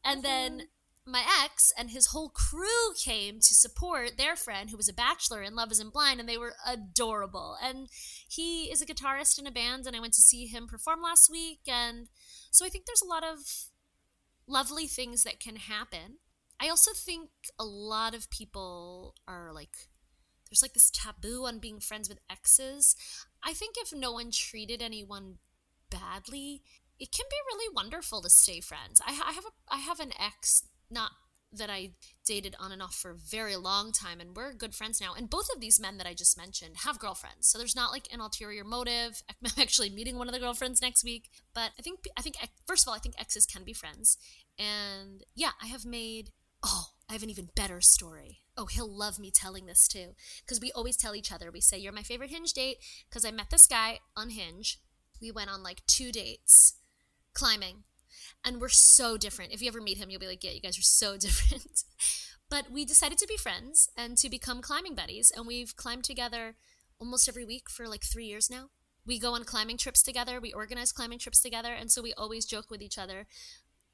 And 0.05 0.23
mm-hmm. 0.23 0.57
then 0.57 0.69
my 1.07 1.25
ex 1.45 1.73
and 1.77 1.91
his 1.91 2.07
whole 2.07 2.29
crew 2.29 2.95
came 3.03 3.37
to 3.41 3.55
support 3.55 4.17
their 4.17 4.37
friend 4.37 4.71
who 4.71 4.77
was 4.77 4.89
a 4.89 4.95
bachelor 4.95 5.43
in 5.43 5.57
Love 5.57 5.73
Isn't 5.73 5.93
Blind, 5.93 6.21
and 6.21 6.29
they 6.29 6.39
were 6.39 6.55
adorable. 6.67 7.57
And 7.63 7.89
he 8.29 8.65
is 8.65 8.81
a 8.81 8.87
guitarist 8.87 9.39
in 9.39 9.47
a 9.47 9.51
band, 9.51 9.87
and 9.87 9.97
I 9.97 10.01
went 10.01 10.15
to 10.15 10.21
see 10.21 10.47
him 10.47 10.69
perform 10.69 11.03
last 11.03 11.31
week. 11.31 11.61
And 11.67 12.09
so 12.51 12.65
I 12.65 12.69
think 12.69 12.87
there's 12.87 13.03
a 13.03 13.09
lot 13.09 13.25
of 13.25 13.39
lovely 14.47 14.87
things 14.87 15.25
that 15.25 15.41
can 15.41 15.57
happen. 15.57 16.19
I 16.61 16.69
also 16.69 16.93
think 16.95 17.31
a 17.59 17.65
lot 17.65 18.15
of 18.15 18.31
people 18.31 19.17
are 19.27 19.53
like, 19.53 19.89
there's 20.53 20.63
like 20.63 20.75
this 20.75 20.91
taboo 20.91 21.47
on 21.47 21.59
being 21.59 21.81
friends 21.81 22.11
with 22.11 22.19
exes. 22.31 22.95
I 23.43 23.55
think 23.55 23.77
if 23.79 23.91
no 23.91 24.13
one 24.13 24.31
treated 24.31 24.83
anyone 24.83 25.39
badly, 25.91 26.61
it 27.01 27.11
can 27.11 27.25
be 27.31 27.37
really 27.47 27.75
wonderful 27.75 28.21
to 28.21 28.29
stay 28.29 28.61
friends. 28.61 29.01
I, 29.05 29.13
I 29.13 29.33
have 29.33 29.47
a 29.47 29.75
I 29.75 29.79
have 29.79 29.99
an 29.99 30.13
ex 30.21 30.65
not 30.91 31.13
that 31.55 31.71
I 31.71 31.93
dated 32.27 32.55
on 32.59 32.71
and 32.71 32.83
off 32.83 32.95
for 32.95 33.11
a 33.11 33.17
very 33.17 33.57
long 33.57 33.93
time, 33.93 34.21
and 34.21 34.37
we're 34.37 34.53
good 34.53 34.75
friends 34.75 35.01
now. 35.01 35.15
And 35.15 35.29
both 35.29 35.49
of 35.55 35.61
these 35.61 35.81
men 35.81 35.97
that 35.99 36.07
I 36.07 36.15
just 36.15 36.37
mentioned 36.37 36.77
have 36.85 36.99
girlfriends, 36.99 37.49
so 37.49 37.57
there's 37.57 37.77
not 37.77 37.93
like 37.93 38.13
an 38.13 38.21
ulterior 38.21 38.65
motive. 38.65 39.23
I'm 39.45 39.53
actually 39.59 39.89
meeting 39.89 40.19
one 40.19 40.29
of 40.29 40.35
the 40.35 40.41
girlfriends 40.41 40.83
next 40.83 41.03
week, 41.03 41.31
but 41.55 41.71
I 41.79 41.83
think 41.83 42.01
I 42.15 42.21
think 42.21 42.37
first 42.67 42.85
of 42.85 42.91
all, 42.91 42.95
I 42.95 42.99
think 42.99 43.15
exes 43.19 43.47
can 43.47 43.65
be 43.65 43.73
friends, 43.73 44.19
and 44.59 45.25
yeah, 45.35 45.53
I 45.63 45.69
have 45.69 45.87
made. 45.87 46.31
Oh, 46.63 46.91
I 47.13 47.15
have 47.15 47.23
an 47.23 47.29
even 47.29 47.51
better 47.55 47.83
story. 47.83 48.39
Oh, 48.57 48.65
he'll 48.65 48.89
love 48.91 49.19
me 49.19 49.31
telling 49.31 49.67
this 49.67 49.87
too, 49.87 50.15
because 50.41 50.63
we 50.63 50.73
always 50.73 50.97
tell 50.97 51.15
each 51.15 51.31
other. 51.31 51.51
We 51.51 51.61
say 51.61 51.77
you're 51.77 51.93
my 51.93 52.03
favorite 52.03 52.31
Hinge 52.31 52.55
date 52.55 52.79
because 53.07 53.27
I 53.27 53.31
met 53.31 53.51
this 53.51 53.67
guy 53.67 53.99
on 54.17 54.31
Hinge. 54.31 54.81
We 55.21 55.31
went 55.31 55.51
on 55.51 55.63
like 55.63 55.85
two 55.87 56.11
dates, 56.11 56.79
climbing 57.35 57.85
and 58.43 58.63
we're 58.63 58.71
so 58.71 59.19
different. 59.19 59.53
If 59.53 59.61
you 59.61 59.69
ever 59.69 59.83
meet 59.83 59.99
him, 59.99 60.09
you'll 60.09 60.21
be 60.21 60.27
like, 60.27 60.43
yeah, 60.43 60.53
you 60.53 60.61
guys 60.63 60.79
are 60.79 60.83
so 60.83 61.17
different. 61.19 61.85
but 62.49 62.71
we 62.71 62.87
decided 62.87 63.19
to 63.19 63.27
be 63.27 63.37
friends 63.37 63.91
and 63.95 64.17
to 64.17 64.31
become 64.31 64.63
climbing 64.63 64.95
buddies, 64.95 65.31
and 65.37 65.47
we've 65.47 65.77
climbed 65.77 66.05
together 66.05 66.57
almost 66.99 67.29
every 67.29 67.45
week 67.45 67.69
for 67.69 67.87
like 67.87 68.05
three 68.05 68.25
years 68.25 68.49
now. 68.49 68.71
We 69.05 69.19
go 69.19 69.35
on 69.35 69.45
climbing 69.45 69.77
trips 69.77 70.03
together, 70.03 70.41
we 70.41 70.53
organize 70.53 70.93
climbing 70.93 71.19
trips 71.19 71.41
together, 71.41 71.75
and 71.75 71.91
so 71.91 72.01
we 72.01 72.15
always 72.15 72.47
joke 72.47 72.71
with 72.71 72.81
each 72.81 72.97
other. 72.97 73.27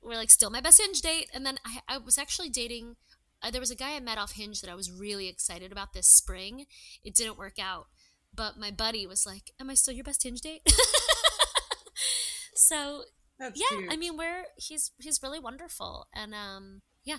We're 0.01 0.14
like, 0.14 0.31
still 0.31 0.51
my 0.51 0.61
best 0.61 0.81
Hinge 0.81 1.01
date. 1.01 1.29
And 1.35 1.45
then 1.45 1.59
I, 1.64 1.81
I 1.89 1.99
was 1.99 2.19
actually 2.19 2.51
dating, 2.51 2.97
uh, 3.43 3.51
there 3.51 3.61
was 3.61 3.70
a 3.70 3.76
guy 3.76 3.95
I 3.95 4.01
met 4.01 4.18
off 4.18 4.32
Hinge 4.32 4.61
that 4.61 4.70
I 4.70 4.74
was 4.74 4.91
really 4.91 5.28
excited 5.28 5.72
about 5.72 5.93
this 5.93 6.09
spring. 6.09 6.66
It 7.05 7.14
didn't 7.14 7.39
work 7.39 7.59
out. 7.61 7.86
But 8.34 8.59
my 8.59 8.70
buddy 8.70 9.07
was 9.07 9.24
like, 9.26 9.53
Am 9.61 9.70
I 9.70 9.74
still 9.74 9.95
your 9.95 10.05
best 10.05 10.22
Hinge 10.22 10.41
date? 10.41 10.62
so 12.55 13.03
That's 13.39 13.59
yeah 13.59 13.76
cute. 13.78 13.93
i 13.93 13.97
mean 13.97 14.16
we're 14.16 14.45
he's 14.57 14.91
he's 14.99 15.20
really 15.22 15.39
wonderful 15.39 16.09
and 16.12 16.34
um 16.34 16.82
yeah 17.05 17.18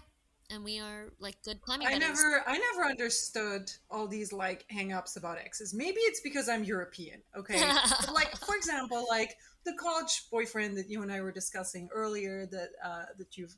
and 0.50 0.64
we 0.64 0.80
are 0.80 1.14
like 1.20 1.38
good 1.44 1.62
climbing 1.62 1.88
I 1.88 1.92
buddies. 1.94 2.08
never, 2.08 2.44
I 2.48 2.58
never 2.58 2.90
understood 2.90 3.72
all 3.90 4.08
these 4.08 4.34
like 4.34 4.66
hang-ups 4.70 5.16
about 5.16 5.38
exes. 5.38 5.76
Maybe 5.76 6.00
it's 6.00 6.22
because 6.22 6.50
I'm 6.50 6.64
European, 6.64 7.22
okay? 7.38 7.62
But, 8.06 8.14
like, 8.16 8.36
for 8.38 8.56
example, 8.56 9.06
like 9.10 9.36
the 9.64 9.74
college 9.74 10.24
boyfriend 10.32 10.76
that 10.78 10.90
you 10.90 11.04
and 11.04 11.12
I 11.12 11.22
were 11.22 11.32
discussing 11.32 11.88
earlier 11.94 12.48
that 12.48 12.70
uh, 12.84 13.06
that 13.20 13.38
you've 13.38 13.56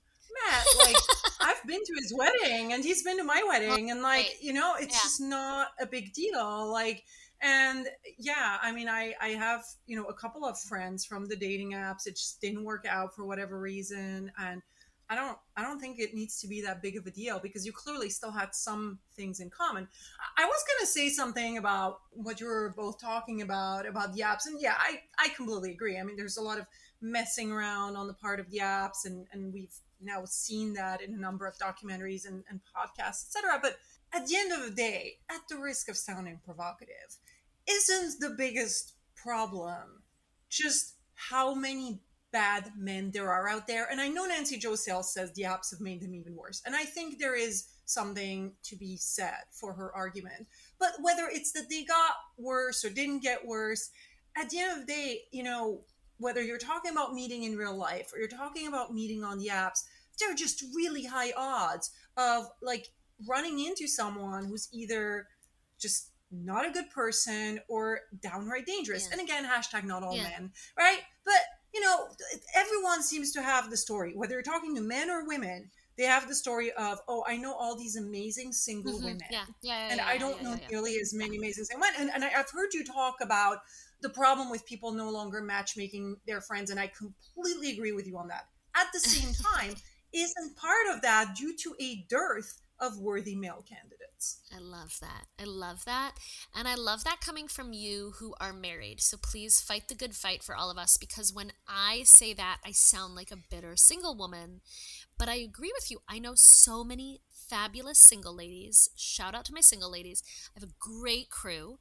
met. 0.47 0.65
Like, 0.85 0.95
I've 1.41 1.65
been 1.67 1.83
to 1.83 1.93
his 1.99 2.13
wedding, 2.15 2.73
and 2.73 2.83
he's 2.83 3.03
been 3.03 3.17
to 3.17 3.23
my 3.23 3.43
wedding, 3.47 3.91
and 3.91 4.01
like, 4.01 4.25
Right. 4.25 4.41
you 4.41 4.53
know, 4.53 4.75
it's 4.75 4.93
Yeah. 4.95 4.99
just 5.03 5.21
not 5.21 5.69
a 5.79 5.85
big 5.85 6.13
deal. 6.13 6.71
Like, 6.71 7.03
and 7.41 7.87
yeah, 8.19 8.57
I 8.61 8.71
mean, 8.71 8.87
I 8.87 9.15
I 9.19 9.29
have 9.29 9.63
you 9.87 9.95
know 9.95 10.05
a 10.05 10.13
couple 10.13 10.45
of 10.45 10.59
friends 10.59 11.05
from 11.05 11.25
the 11.25 11.35
dating 11.35 11.71
apps. 11.71 12.05
It 12.07 12.15
just 12.15 12.39
didn't 12.41 12.63
work 12.63 12.85
out 12.87 13.15
for 13.15 13.25
whatever 13.25 13.59
reason, 13.59 14.31
and 14.39 14.61
I 15.09 15.15
don't 15.15 15.37
I 15.57 15.63
don't 15.63 15.79
think 15.79 15.99
it 15.99 16.13
needs 16.13 16.39
to 16.41 16.47
be 16.47 16.61
that 16.61 16.81
big 16.83 16.95
of 16.97 17.05
a 17.07 17.11
deal 17.11 17.39
because 17.39 17.65
you 17.65 17.73
clearly 17.73 18.09
still 18.09 18.31
had 18.31 18.53
some 18.53 18.99
things 19.15 19.39
in 19.39 19.49
common. 19.49 19.87
I 20.37 20.43
I 20.43 20.45
was 20.45 20.63
gonna 20.77 20.85
say 20.87 21.09
something 21.09 21.57
about 21.57 22.01
what 22.11 22.39
you 22.39 22.45
were 22.45 22.73
both 22.77 22.99
talking 23.01 23.41
about 23.41 23.87
about 23.87 24.13
the 24.13 24.21
apps, 24.21 24.45
and 24.45 24.61
yeah, 24.61 24.75
I 24.77 25.01
I 25.17 25.29
completely 25.29 25.71
agree. 25.71 25.97
I 25.97 26.03
mean, 26.03 26.15
there's 26.17 26.37
a 26.37 26.41
lot 26.43 26.59
of 26.59 26.65
messing 27.01 27.51
around 27.51 27.95
on 27.95 28.05
the 28.07 28.13
part 28.13 28.39
of 28.39 28.49
the 28.51 28.59
apps, 28.59 29.03
and 29.05 29.27
and 29.31 29.51
we've 29.51 29.73
now 30.03 30.23
seen 30.25 30.73
that 30.73 31.01
in 31.01 31.13
a 31.13 31.17
number 31.17 31.47
of 31.47 31.57
documentaries 31.57 32.27
and, 32.27 32.43
and 32.49 32.59
podcasts, 32.75 33.25
etc. 33.27 33.59
But 33.61 33.77
at 34.13 34.27
the 34.27 34.35
end 34.35 34.51
of 34.51 34.63
the 34.63 34.75
day, 34.75 35.17
at 35.29 35.41
the 35.49 35.57
risk 35.57 35.89
of 35.89 35.97
sounding 35.97 36.39
provocative, 36.43 37.17
isn't 37.69 38.19
the 38.19 38.35
biggest 38.37 38.93
problem 39.15 40.03
just 40.49 40.95
how 41.15 41.53
many 41.53 42.01
bad 42.31 42.71
men 42.77 43.11
there 43.11 43.31
are 43.31 43.49
out 43.49 43.67
there. 43.67 43.87
And 43.91 43.99
I 43.99 44.07
know 44.07 44.25
Nancy 44.25 44.57
Jo 44.57 44.75
Sales 44.75 45.13
says 45.13 45.31
the 45.33 45.43
apps 45.43 45.71
have 45.71 45.81
made 45.81 46.01
them 46.01 46.15
even 46.15 46.35
worse. 46.35 46.61
And 46.65 46.75
I 46.75 46.83
think 46.83 47.19
there 47.19 47.35
is 47.35 47.67
something 47.85 48.53
to 48.63 48.75
be 48.75 48.97
said 48.97 49.43
for 49.51 49.73
her 49.73 49.93
argument. 49.93 50.47
But 50.79 50.93
whether 51.01 51.27
it's 51.29 51.51
that 51.53 51.69
they 51.69 51.83
got 51.83 52.13
worse 52.37 52.85
or 52.85 52.89
didn't 52.89 53.21
get 53.21 53.45
worse, 53.45 53.89
at 54.37 54.49
the 54.49 54.59
end 54.59 54.71
of 54.71 54.87
the 54.87 54.93
day, 54.93 55.21
you 55.31 55.43
know, 55.43 55.81
whether 56.21 56.41
you're 56.41 56.57
talking 56.57 56.91
about 56.91 57.13
meeting 57.13 57.43
in 57.43 57.57
real 57.57 57.75
life 57.75 58.11
or 58.13 58.19
you're 58.19 58.27
talking 58.27 58.67
about 58.67 58.93
meeting 58.93 59.23
on 59.23 59.37
the 59.39 59.47
apps, 59.47 59.83
there 60.19 60.31
are 60.31 60.35
just 60.35 60.63
really 60.75 61.03
high 61.05 61.33
odds 61.35 61.91
of 62.17 62.47
like 62.61 62.87
running 63.27 63.59
into 63.59 63.87
someone 63.87 64.45
who's 64.45 64.69
either 64.71 65.27
just 65.79 66.09
not 66.31 66.65
a 66.65 66.71
good 66.71 66.89
person 66.89 67.59
or 67.67 68.01
downright 68.21 68.65
dangerous. 68.65 69.07
Yeah. 69.07 69.13
And 69.17 69.21
again, 69.21 69.45
hashtag 69.45 69.83
not 69.83 70.03
all 70.03 70.15
Yeah. 70.15 70.23
men, 70.23 70.53
right? 70.77 70.99
But 71.25 71.41
you 71.73 71.79
know, 71.79 72.09
everyone 72.53 73.01
seems 73.01 73.31
to 73.31 73.41
have 73.41 73.69
the 73.69 73.77
story, 73.77 74.13
whether 74.13 74.33
you're 74.33 74.41
talking 74.41 74.75
to 74.75 74.81
men 74.81 75.09
or 75.09 75.25
women, 75.25 75.71
they 75.97 76.03
have 76.03 76.27
the 76.27 76.35
story 76.35 76.71
of, 76.73 76.99
oh, 77.07 77.23
I 77.27 77.37
know 77.37 77.53
all 77.53 77.75
these 77.77 77.95
amazing 77.95 78.51
single 78.51 78.99
Mhm. 78.99 79.03
women. 79.05 79.21
Yeah, 79.31 79.45
yeah, 79.61 79.87
yeah. 79.87 79.91
And 79.91 80.01
I 80.01 80.17
don't 80.17 80.41
know 80.41 80.59
nearly 80.69 80.99
as 80.99 81.13
many 81.13 81.37
amazing 81.37 81.65
single 81.65 81.87
women. 81.87 82.01
And, 82.01 82.11
and 82.13 82.25
I, 82.25 82.39
I've 82.39 82.49
heard 82.49 82.73
you 82.73 82.83
talk 82.83 83.21
about 83.21 83.59
the 84.01 84.09
problem 84.09 84.49
with 84.49 84.65
people 84.65 84.91
no 84.91 85.09
longer 85.09 85.41
matchmaking 85.41 86.17
their 86.27 86.41
friends, 86.41 86.69
and 86.69 86.79
I 86.79 86.87
completely 86.87 87.71
agree 87.71 87.91
with 87.91 88.07
you 88.07 88.17
on 88.17 88.27
that. 88.29 88.47
At 88.75 88.87
the 88.93 88.99
same 88.99 89.33
time, 89.55 89.75
isn't 90.13 90.57
part 90.57 90.95
of 90.95 91.01
that 91.01 91.35
due 91.35 91.55
to 91.57 91.75
a 91.79 92.05
dearth 92.09 92.61
of 92.79 92.99
worthy 92.99 93.35
male 93.35 93.63
candidates? 93.67 94.41
I 94.53 94.59
love 94.59 94.97
that. 95.01 95.25
I 95.39 95.45
love 95.45 95.85
that. 95.85 96.13
And 96.53 96.67
I 96.67 96.75
love 96.75 97.03
that 97.03 97.21
coming 97.21 97.47
from 97.47 97.73
you 97.73 98.13
who 98.19 98.33
are 98.41 98.53
married. 98.53 99.01
So 99.01 99.17
please 99.17 99.61
fight 99.61 99.87
the 99.87 99.95
good 99.95 100.15
fight 100.15 100.43
for 100.43 100.55
all 100.55 100.71
of 100.71 100.77
us 100.77 100.97
because 100.99 101.31
when 101.31 101.53
I 101.67 102.01
say 102.05 102.33
that, 102.33 102.57
I 102.65 102.71
sound 102.71 103.15
like 103.15 103.31
a 103.31 103.37
bitter 103.49 103.75
single 103.75 104.17
woman. 104.17 104.61
But 105.17 105.29
I 105.29 105.35
agree 105.35 105.71
with 105.73 105.91
you. 105.91 105.99
I 106.09 106.17
know 106.19 106.33
so 106.35 106.83
many 106.83 107.21
fabulous 107.31 107.99
single 107.99 108.35
ladies. 108.35 108.89
Shout 108.95 109.35
out 109.35 109.45
to 109.45 109.53
my 109.53 109.61
single 109.61 109.91
ladies. 109.91 110.23
I 110.55 110.59
have 110.59 110.69
a 110.69 110.73
great 110.79 111.29
crew. 111.29 111.77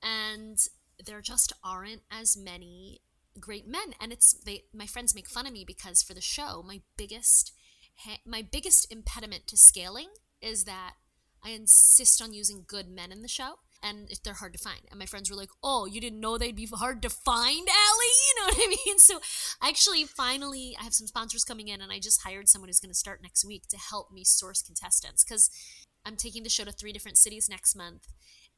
And 0.00 0.58
there 1.04 1.20
just 1.20 1.52
aren't 1.64 2.02
as 2.10 2.36
many 2.36 3.00
great 3.38 3.68
men 3.68 3.94
and 4.00 4.12
it's 4.12 4.32
they 4.44 4.64
my 4.74 4.86
friends 4.86 5.14
make 5.14 5.28
fun 5.28 5.46
of 5.46 5.52
me 5.52 5.64
because 5.64 6.02
for 6.02 6.12
the 6.12 6.20
show 6.20 6.62
my 6.66 6.80
biggest 6.96 7.52
my 8.26 8.42
biggest 8.42 8.90
impediment 8.92 9.46
to 9.46 9.56
scaling 9.56 10.08
is 10.40 10.64
that 10.64 10.94
I 11.42 11.50
insist 11.50 12.20
on 12.20 12.32
using 12.32 12.64
good 12.66 12.88
men 12.88 13.12
in 13.12 13.22
the 13.22 13.28
show, 13.28 13.54
and 13.82 14.08
they're 14.24 14.34
hard 14.34 14.52
to 14.54 14.58
find. 14.58 14.80
And 14.90 14.98
my 14.98 15.06
friends 15.06 15.30
were 15.30 15.36
like, 15.36 15.50
"Oh, 15.62 15.86
you 15.86 16.00
didn't 16.00 16.20
know 16.20 16.36
they'd 16.36 16.56
be 16.56 16.66
hard 16.66 17.00
to 17.02 17.10
find, 17.10 17.68
Alli?" 17.68 18.06
You 18.28 18.34
know 18.40 18.46
what 18.46 18.58
I 18.58 18.76
mean? 18.86 18.98
So, 18.98 19.20
actually, 19.62 20.04
finally, 20.04 20.76
I 20.78 20.84
have 20.84 20.94
some 20.94 21.06
sponsors 21.06 21.44
coming 21.44 21.68
in, 21.68 21.80
and 21.80 21.92
I 21.92 21.98
just 22.00 22.22
hired 22.22 22.48
someone 22.48 22.68
who's 22.68 22.80
going 22.80 22.90
to 22.90 22.94
start 22.94 23.22
next 23.22 23.44
week 23.44 23.68
to 23.68 23.78
help 23.78 24.10
me 24.10 24.24
source 24.24 24.62
contestants 24.62 25.24
because 25.24 25.50
I'm 26.04 26.16
taking 26.16 26.42
the 26.42 26.50
show 26.50 26.64
to 26.64 26.72
three 26.72 26.92
different 26.92 27.18
cities 27.18 27.48
next 27.48 27.76
month, 27.76 28.08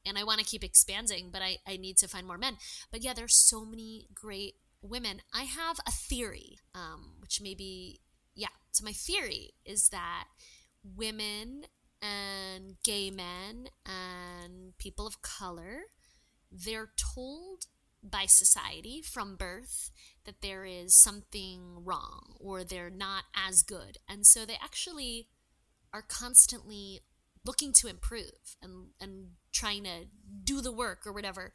and 0.07 0.19
I 0.19 0.25
want 0.25 0.41
to 0.41 0.47
keep 0.47 0.65
expanding, 0.65 1.31
but 1.33 1.43
I 1.43 1.59
I 1.67 1.77
need 1.77 1.97
to 1.99 2.09
find 2.09 2.27
more 2.27 2.39
men. 2.39 2.57
But 2.91 3.03
yeah, 3.03 3.15
there's 3.15 3.37
so 3.37 3.65
many 3.65 4.07
great 4.15 4.55
women. 4.83 5.21
I 5.33 5.45
have 5.45 5.79
a 5.87 5.91
theory, 5.91 6.59
um, 6.75 7.15
which 7.21 7.41
maybe 7.41 8.01
yeah. 8.35 8.49
So 8.73 8.85
my 8.85 8.93
theory 8.93 9.53
is 9.65 9.89
that 9.91 10.25
women 10.83 11.65
and 12.03 12.77
gay 12.83 13.11
men 13.11 13.69
and 13.85 14.77
people 14.79 15.07
of 15.07 15.23
color, 15.23 15.83
they're 16.51 16.91
told 16.97 17.67
by 18.03 18.25
society 18.27 19.03
from 19.03 19.37
birth 19.37 19.91
that 20.25 20.41
there 20.41 20.65
is 20.65 20.97
something 20.97 21.85
wrong 21.85 22.35
or 22.39 22.65
they're 22.65 22.91
not 22.91 23.25
as 23.35 23.63
good. 23.63 23.99
And 24.09 24.27
so 24.27 24.47
they 24.47 24.57
actually 24.63 25.29
are 25.93 26.03
constantly 26.03 27.01
looking 27.45 27.73
to 27.73 27.89
improve 27.89 28.57
and, 28.63 28.89
and 29.01 29.29
trying 29.53 29.85
to 29.85 30.07
do 30.45 30.61
the 30.61 30.73
work 30.73 31.07
or 31.07 31.13
whatever. 31.13 31.53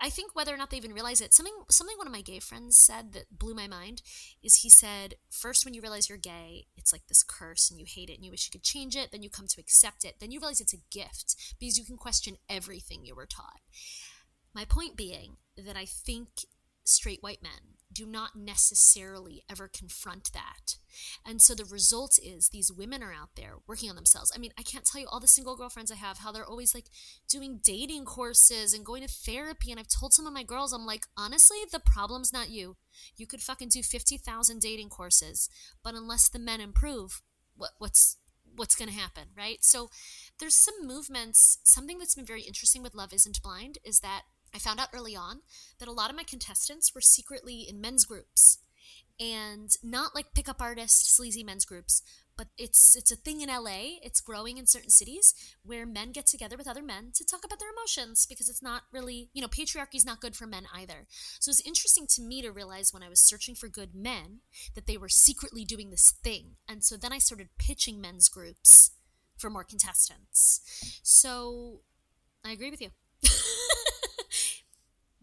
I 0.00 0.10
think 0.10 0.34
whether 0.34 0.52
or 0.52 0.56
not 0.56 0.70
they 0.70 0.76
even 0.76 0.92
realize 0.92 1.20
it, 1.20 1.32
something 1.32 1.54
something 1.70 1.96
one 1.96 2.06
of 2.06 2.12
my 2.12 2.20
gay 2.20 2.40
friends 2.40 2.78
said 2.78 3.12
that 3.12 3.38
blew 3.38 3.54
my 3.54 3.68
mind 3.68 4.02
is 4.42 4.56
he 4.56 4.68
said, 4.68 5.14
first 5.30 5.64
when 5.64 5.72
you 5.72 5.80
realize 5.80 6.08
you're 6.08 6.18
gay, 6.18 6.66
it's 6.76 6.92
like 6.92 7.06
this 7.06 7.22
curse 7.22 7.70
and 7.70 7.78
you 7.78 7.86
hate 7.88 8.10
it 8.10 8.14
and 8.14 8.24
you 8.24 8.30
wish 8.30 8.46
you 8.46 8.50
could 8.50 8.64
change 8.64 8.96
it, 8.96 9.12
then 9.12 9.22
you 9.22 9.30
come 9.30 9.46
to 9.46 9.60
accept 9.60 10.04
it, 10.04 10.16
then 10.20 10.30
you 10.30 10.40
realize 10.40 10.60
it's 10.60 10.74
a 10.74 10.82
gift 10.90 11.36
because 11.58 11.78
you 11.78 11.84
can 11.84 11.96
question 11.96 12.36
everything 12.50 13.04
you 13.04 13.14
were 13.14 13.26
taught. 13.26 13.60
My 14.52 14.64
point 14.64 14.96
being 14.96 15.36
that 15.56 15.76
I 15.76 15.84
think 15.86 16.28
straight 16.84 17.22
white 17.22 17.42
men 17.42 17.78
do 17.94 18.06
not 18.06 18.36
necessarily 18.36 19.44
ever 19.50 19.68
confront 19.68 20.32
that. 20.32 20.76
And 21.26 21.40
so 21.40 21.54
the 21.54 21.64
result 21.64 22.18
is 22.22 22.48
these 22.48 22.72
women 22.72 23.02
are 23.02 23.12
out 23.12 23.30
there 23.36 23.54
working 23.66 23.88
on 23.88 23.96
themselves. 23.96 24.32
I 24.34 24.38
mean, 24.38 24.52
I 24.58 24.62
can't 24.62 24.84
tell 24.84 25.00
you 25.00 25.06
all 25.10 25.20
the 25.20 25.28
single 25.28 25.56
girlfriends 25.56 25.90
I 25.90 25.96
have, 25.96 26.18
how 26.18 26.32
they're 26.32 26.44
always 26.44 26.74
like 26.74 26.86
doing 27.28 27.60
dating 27.62 28.04
courses 28.04 28.74
and 28.74 28.84
going 28.84 29.02
to 29.02 29.08
therapy. 29.08 29.70
And 29.70 29.80
I've 29.80 29.88
told 29.88 30.12
some 30.12 30.26
of 30.26 30.32
my 30.32 30.42
girls, 30.42 30.72
I'm 30.72 30.86
like, 30.86 31.06
honestly, 31.16 31.58
the 31.70 31.80
problem's 31.80 32.32
not 32.32 32.50
you. 32.50 32.76
You 33.16 33.26
could 33.26 33.40
fucking 33.40 33.68
do 33.68 33.82
50,000 33.82 34.60
dating 34.60 34.88
courses, 34.88 35.48
but 35.82 35.94
unless 35.94 36.28
the 36.28 36.38
men 36.38 36.60
improve, 36.60 37.22
what, 37.56 37.70
what's 37.78 38.16
what's 38.56 38.76
going 38.76 38.88
to 38.88 38.94
happen, 38.94 39.24
right? 39.36 39.64
So 39.64 39.90
there's 40.38 40.54
some 40.54 40.86
movements. 40.86 41.58
Something 41.64 41.98
that's 41.98 42.14
been 42.14 42.24
very 42.24 42.42
interesting 42.42 42.82
with 42.82 42.94
Love 42.94 43.12
Isn't 43.12 43.42
Blind 43.42 43.78
is 43.84 44.00
that 44.00 44.22
I 44.54 44.58
found 44.58 44.80
out 44.80 44.88
early 44.94 45.16
on 45.16 45.40
that 45.78 45.88
a 45.88 45.92
lot 45.92 46.10
of 46.10 46.16
my 46.16 46.22
contestants 46.22 46.94
were 46.94 47.00
secretly 47.00 47.66
in 47.68 47.80
men's 47.80 48.04
groups 48.04 48.58
and 49.20 49.70
not 49.82 50.14
like 50.14 50.34
pickup 50.34 50.60
artist 50.60 51.14
sleazy 51.14 51.44
men's 51.44 51.64
groups 51.64 52.02
but 52.36 52.48
it's 52.58 52.96
it's 52.96 53.12
a 53.12 53.16
thing 53.16 53.40
in 53.40 53.48
LA 53.48 53.98
it's 54.02 54.20
growing 54.20 54.58
in 54.58 54.66
certain 54.66 54.90
cities 54.90 55.34
where 55.62 55.86
men 55.86 56.12
get 56.12 56.26
together 56.26 56.56
with 56.56 56.68
other 56.68 56.82
men 56.82 57.10
to 57.14 57.24
talk 57.24 57.44
about 57.44 57.58
their 57.58 57.70
emotions 57.70 58.26
because 58.26 58.48
it's 58.48 58.62
not 58.62 58.82
really 58.92 59.28
you 59.32 59.40
know 59.40 59.48
patriarchy 59.48 59.94
is 59.94 60.04
not 60.04 60.20
good 60.20 60.36
for 60.36 60.46
men 60.46 60.66
either. 60.74 61.06
So 61.38 61.50
it's 61.50 61.66
interesting 61.66 62.06
to 62.10 62.22
me 62.22 62.42
to 62.42 62.50
realize 62.50 62.92
when 62.92 63.02
I 63.02 63.08
was 63.08 63.20
searching 63.20 63.54
for 63.54 63.68
good 63.68 63.94
men 63.94 64.40
that 64.74 64.86
they 64.86 64.96
were 64.96 65.08
secretly 65.08 65.64
doing 65.64 65.90
this 65.90 66.12
thing. 66.22 66.56
And 66.68 66.84
so 66.84 66.96
then 66.96 67.12
I 67.12 67.18
started 67.18 67.48
pitching 67.58 68.00
men's 68.00 68.28
groups 68.28 68.90
for 69.36 69.50
more 69.50 69.64
contestants. 69.64 70.60
So 71.02 71.80
I 72.44 72.52
agree 72.52 72.70
with 72.70 72.80
you 72.80 72.90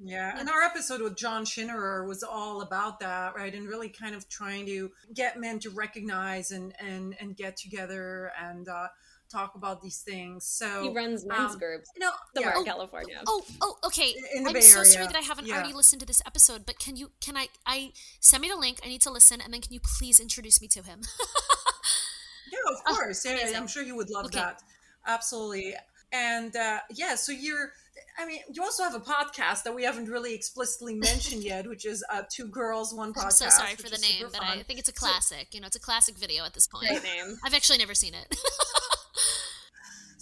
Yeah, 0.04 0.36
and 0.39 0.49
our 0.49 0.62
episode 0.64 1.02
with 1.02 1.16
John 1.16 1.45
Schinnerer 1.45 2.08
was 2.08 2.24
all 2.24 2.62
about 2.62 2.99
that, 3.02 3.36
right? 3.36 3.54
And 3.54 3.68
really 3.68 3.89
kind 3.89 4.16
of 4.16 4.28
trying 4.28 4.66
to 4.66 4.91
get 5.14 5.39
men 5.39 5.60
to 5.60 5.70
recognize 5.70 6.52
and 6.52 6.74
and 6.80 7.16
and 7.20 7.36
get 7.38 7.56
together 7.58 8.32
and 8.41 8.68
uh, 8.68 8.88
talk 9.32 9.54
about 9.56 9.82
these 9.82 9.99
things. 9.99 10.43
So 10.45 10.84
He 10.84 10.89
runs 10.89 11.24
men's 11.26 11.54
um, 11.54 11.60
groups 11.60 11.89
You 11.95 12.02
know, 12.02 12.12
somewhere 12.36 12.54
yeah, 12.56 12.60
in 12.60 12.66
California. 12.66 13.22
Oh, 13.28 13.43
oh, 13.62 13.78
okay. 13.86 14.14
In 14.36 14.43
the 14.43 14.49
I'm 14.49 14.54
Bay 14.56 14.62
so 14.62 14.84
sorry 14.84 15.06
that 15.06 15.16
I 15.16 15.20
haven't 15.22 15.45
Yeah. 15.47 15.56
already 15.56 15.74
listened 15.74 15.99
to 15.99 16.06
this 16.06 16.22
episode, 16.26 16.66
but 16.66 16.80
can 16.80 16.95
you 16.95 17.12
can 17.22 17.38
I 17.38 17.49
I 17.68 17.91
send 18.20 18.41
me 18.41 18.49
the 18.49 18.56
link? 18.58 18.80
I 18.84 18.88
need 18.88 19.02
to 19.02 19.12
listen, 19.12 19.39
and 19.39 19.54
then 19.54 19.62
can 19.62 19.72
you 19.74 19.80
please 19.82 20.20
introduce 20.20 20.62
me 20.62 20.68
to 20.70 20.82
him? 20.82 21.02
yeah, 22.52 22.60
of 22.74 22.78
Oh, 22.88 22.95
course. 22.95 23.24
yeah. 23.26 23.52
I'm 23.56 23.68
sure 23.68 23.84
you 23.84 23.95
would 23.95 24.10
love 24.10 24.26
Okay. 24.26 24.39
that. 24.39 24.62
Absolutely. 25.06 25.76
And 26.12 26.56
uh, 26.56 26.80
yeah, 26.93 27.16
so 27.16 27.32
you're. 27.32 27.72
I 28.18 28.26
mean, 28.26 28.41
you 28.51 28.64
also 28.64 28.84
have 28.84 28.95
a 28.95 28.99
podcast 28.99 29.64
that 29.64 29.74
we 29.74 29.84
haven't 29.84 30.07
really 30.07 30.34
explicitly 30.34 30.95
mentioned 30.95 31.43
yet, 31.43 31.68
which 31.68 31.86
is 31.86 32.03
uh, 32.12 32.24
Two 32.30 32.47
Girls, 32.47 32.93
One 32.93 33.14
Podcast. 33.14 33.24
I'm 33.26 33.32
so 33.32 33.49
sorry 33.49 33.76
for 33.76 33.89
the 33.89 33.97
name, 33.97 34.24
but 34.32 34.36
fun. 34.36 34.59
I 34.59 34.64
think 34.64 34.80
it's 34.80 34.89
a 34.89 34.93
classic. 34.93 35.53
You 35.53 35.62
know, 35.62 35.68
it's 35.68 35.76
a 35.76 35.82
classic 35.82 36.18
video 36.18 36.45
at 36.45 36.53
this 36.53 36.68
point. 36.68 36.88
Great 36.88 37.03
name. 37.03 37.38
I've 37.45 37.53
actually 37.53 37.78
never 37.78 37.95
seen 37.95 38.14
it. 38.14 38.36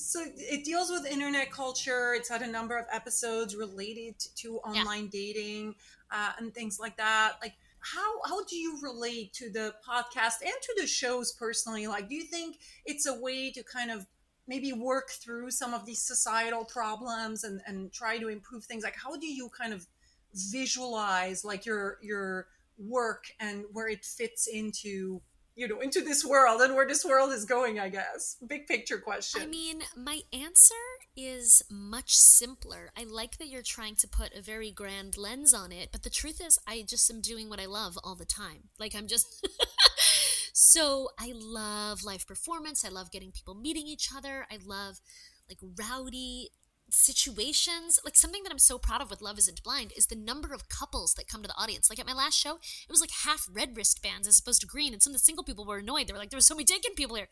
So 0.09 0.23
it 0.25 0.65
deals 0.65 0.89
with 0.89 1.05
internet 1.05 1.51
culture. 1.51 2.15
It's 2.15 2.27
had 2.27 2.41
a 2.41 2.47
number 2.47 2.75
of 2.75 2.87
episodes 2.91 3.55
related 3.55 4.15
to 4.37 4.57
online 4.57 5.07
dating 5.09 5.75
uh, 6.09 6.31
and 6.39 6.51
things 6.51 6.79
like 6.79 6.97
that. 6.97 7.33
Like, 7.43 7.53
how 7.81 8.19
how 8.25 8.43
do 8.45 8.55
you 8.55 8.79
relate 8.81 9.33
to 9.33 9.51
the 9.51 9.75
podcast 9.87 10.41
and 10.41 10.53
to 10.63 10.75
the 10.81 10.87
shows 10.87 11.33
personally? 11.33 11.85
Like, 11.85 12.09
do 12.09 12.15
you 12.15 12.23
think 12.23 12.57
it's 12.85 13.05
a 13.05 13.19
way 13.19 13.51
to 13.51 13.61
kind 13.61 13.91
of 13.91 14.07
maybe 14.49 14.73
work 14.73 15.11
through 15.11 15.51
some 15.51 15.73
of 15.73 15.85
these 15.85 16.01
societal 16.01 16.65
problems 16.65 17.45
and 17.45 17.61
and 17.67 17.93
try 17.93 18.17
to 18.17 18.27
improve 18.27 18.65
things? 18.65 18.83
Like, 18.83 18.97
how 19.01 19.15
do 19.15 19.27
you 19.27 19.49
kind 19.57 19.71
of 19.71 19.87
visualize 20.33 21.45
like 21.45 21.65
your 21.65 21.99
your 22.01 22.47
work 22.77 23.25
and 23.39 23.63
where 23.71 23.87
it 23.87 24.03
fits 24.03 24.47
into 24.47 25.21
you 25.55 25.67
know 25.67 25.79
into 25.79 26.01
this 26.01 26.23
world 26.23 26.61
and 26.61 26.75
where 26.75 26.87
this 26.87 27.03
world 27.03 27.33
is 27.33 27.43
going 27.43 27.79
i 27.79 27.89
guess 27.89 28.37
big 28.47 28.65
picture 28.67 28.99
question 28.99 29.41
I 29.41 29.45
mean, 29.45 29.81
my 29.97 30.21
answer 30.31 30.75
is 31.17 31.61
much 31.69 32.11
simpler. 32.13 32.91
I 32.97 33.03
like 33.03 33.37
that 33.37 33.47
you're 33.47 33.61
trying 33.61 33.95
to 33.95 34.07
put 34.07 34.33
a 34.33 34.41
very 34.41 34.71
grand 34.71 35.17
lens 35.17 35.53
on 35.53 35.71
it, 35.71 35.89
but 35.91 36.03
the 36.03 36.09
truth 36.09 36.41
is, 36.41 36.57
I 36.65 36.83
just 36.87 37.09
am 37.11 37.19
doing 37.19 37.49
what 37.49 37.59
I 37.59 37.65
love 37.65 37.97
all 38.03 38.15
the 38.15 38.25
time. 38.25 38.69
Like, 38.79 38.95
I'm 38.95 39.07
just. 39.07 39.45
so, 40.61 41.07
I 41.17 41.31
love 41.33 42.03
live 42.03 42.27
performance. 42.27 42.83
I 42.83 42.89
love 42.89 43.11
getting 43.11 43.31
people 43.31 43.55
meeting 43.55 43.87
each 43.87 44.09
other. 44.13 44.45
I 44.51 44.57
love, 44.61 44.99
like, 45.47 45.59
rowdy 45.61 46.49
situations. 46.89 47.97
Like, 48.03 48.17
something 48.17 48.43
that 48.43 48.51
I'm 48.51 48.59
so 48.59 48.77
proud 48.77 49.01
of 49.01 49.09
with 49.09 49.21
Love 49.21 49.37
Isn't 49.37 49.63
Blind 49.63 49.93
is 49.95 50.07
the 50.07 50.17
number 50.17 50.53
of 50.53 50.67
couples 50.67 51.13
that 51.13 51.29
come 51.29 51.41
to 51.43 51.47
the 51.47 51.57
audience. 51.57 51.89
Like, 51.89 51.97
at 51.97 52.05
my 52.05 52.13
last 52.13 52.37
show, 52.37 52.55
it 52.55 52.91
was 52.91 52.99
like 52.99 53.11
half 53.23 53.47
red 53.49 53.77
wristbands 53.77 54.27
as 54.27 54.37
opposed 54.37 54.59
to 54.59 54.67
green, 54.67 54.91
and 54.91 55.01
some 55.01 55.11
of 55.11 55.15
the 55.15 55.23
single 55.23 55.45
people 55.45 55.63
were 55.63 55.77
annoyed. 55.77 56.07
They 56.07 56.13
were 56.13 56.19
like, 56.19 56.29
there 56.29 56.37
were 56.37 56.41
so 56.41 56.55
many 56.55 56.65
taken 56.65 56.93
people 56.93 57.15
here. 57.15 57.29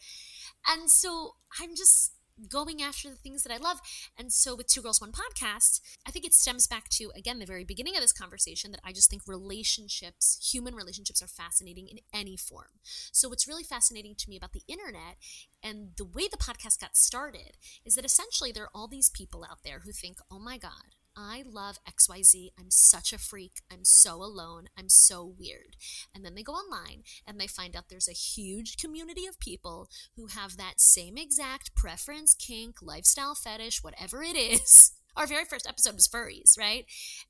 And 0.66 0.90
so 0.90 1.34
I'm 1.60 1.76
just 1.76 2.14
going 2.50 2.82
after 2.82 3.10
the 3.10 3.16
things 3.16 3.44
that 3.44 3.54
I 3.54 3.58
love. 3.58 3.80
And 4.18 4.32
so 4.32 4.56
with 4.56 4.68
Two 4.68 4.82
Girls 4.82 5.02
One 5.02 5.12
Podcast, 5.12 5.82
I 6.06 6.12
think 6.12 6.26
it 6.26 6.34
stems 6.34 6.68
back 6.68 6.90
to 6.90 7.12
again 7.16 7.40
the 7.40 7.46
very 7.46 7.64
beginning 7.64 7.96
of 7.96 8.02
this 8.02 8.14
conversation 8.14 8.72
that 8.72 8.82
I 8.84 8.92
just 8.92 9.10
think 9.10 9.24
relationships, 9.28 10.50
human 10.52 10.76
relationships 10.76 11.22
are 11.22 11.28
fascinating 11.28 11.88
in 11.88 12.00
any 12.14 12.38
form. 12.38 12.80
So 13.12 13.30
what's 13.30 13.48
really 13.48 13.64
fascinating 13.64 14.16
to 14.18 14.30
me 14.30 14.38
about 14.38 14.54
the 14.54 14.64
internet 14.68 15.18
and 15.64 15.90
the 15.98 16.06
way 16.06 16.28
the 16.28 16.38
podcast 16.38 16.80
got 16.80 16.96
started 16.96 17.58
is 17.86 17.96
that 17.96 18.06
essentially 18.06 18.52
there 18.52 18.64
are 18.64 18.72
all 18.74 18.88
these 18.88 19.10
people 19.10 19.46
out 19.50 19.60
there 19.64 19.80
who 19.80 19.92
think, 19.92 20.20
"Oh 20.30 20.40
my 20.40 20.58
god, 20.58 20.96
I 21.18 21.44
love 21.50 21.80
XYZ. 21.90 22.52
I'm 22.60 22.70
such 22.70 23.12
a 23.12 23.18
freak. 23.18 23.62
I'm 23.72 23.84
so 23.84 24.22
alone. 24.24 24.68
I'm 24.78 24.88
so 24.88 25.34
weird. 25.38 25.76
And 26.14 26.24
then 26.24 26.36
they 26.36 26.44
go 26.44 26.54
online 26.54 27.02
and 27.26 27.40
they 27.40 27.48
find 27.48 27.76
out 27.76 27.86
there's 27.90 28.08
a 28.08 28.14
huge 28.14 28.78
community 28.78 29.26
of 29.26 29.40
people 29.40 29.90
who 30.16 30.28
have 30.28 30.58
that 30.58 30.80
same 30.80 31.18
exact 31.18 31.74
preference, 31.76 32.36
kink, 32.36 32.76
lifestyle 32.84 33.34
fetish, 33.34 33.84
whatever 33.84 34.22
it 34.22 34.36
is. 34.36 34.92
Our 35.18 35.26
very 35.26 35.46
first 35.46 35.68
episode 35.68 35.96
was 35.96 36.08
furries, 36.08 36.60
right? 36.60 36.86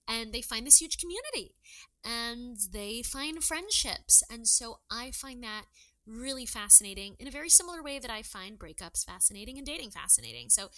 And 0.06 0.34
they 0.34 0.42
find 0.42 0.68
this 0.68 0.82
huge 0.82 0.98
community 0.98 1.56
and 2.04 2.58
they 2.74 3.02
find 3.02 3.42
friendships. 3.42 4.22
And 4.30 4.46
so 4.46 4.80
I 4.92 5.12
find 5.12 5.42
that 5.44 5.64
really 6.08 6.46
fascinating 6.46 7.16
in 7.20 7.28
a 7.28 7.32
very 7.32 7.50
similar 7.50 7.84
way 7.84 8.00
that 8.00 8.10
I 8.12 8.22
find 8.22 8.58
breakups 8.58 9.06
fascinating 9.06 9.58
and 9.58 9.66
dating 9.66 9.92
fascinating. 9.92 10.50
So, 10.50 10.70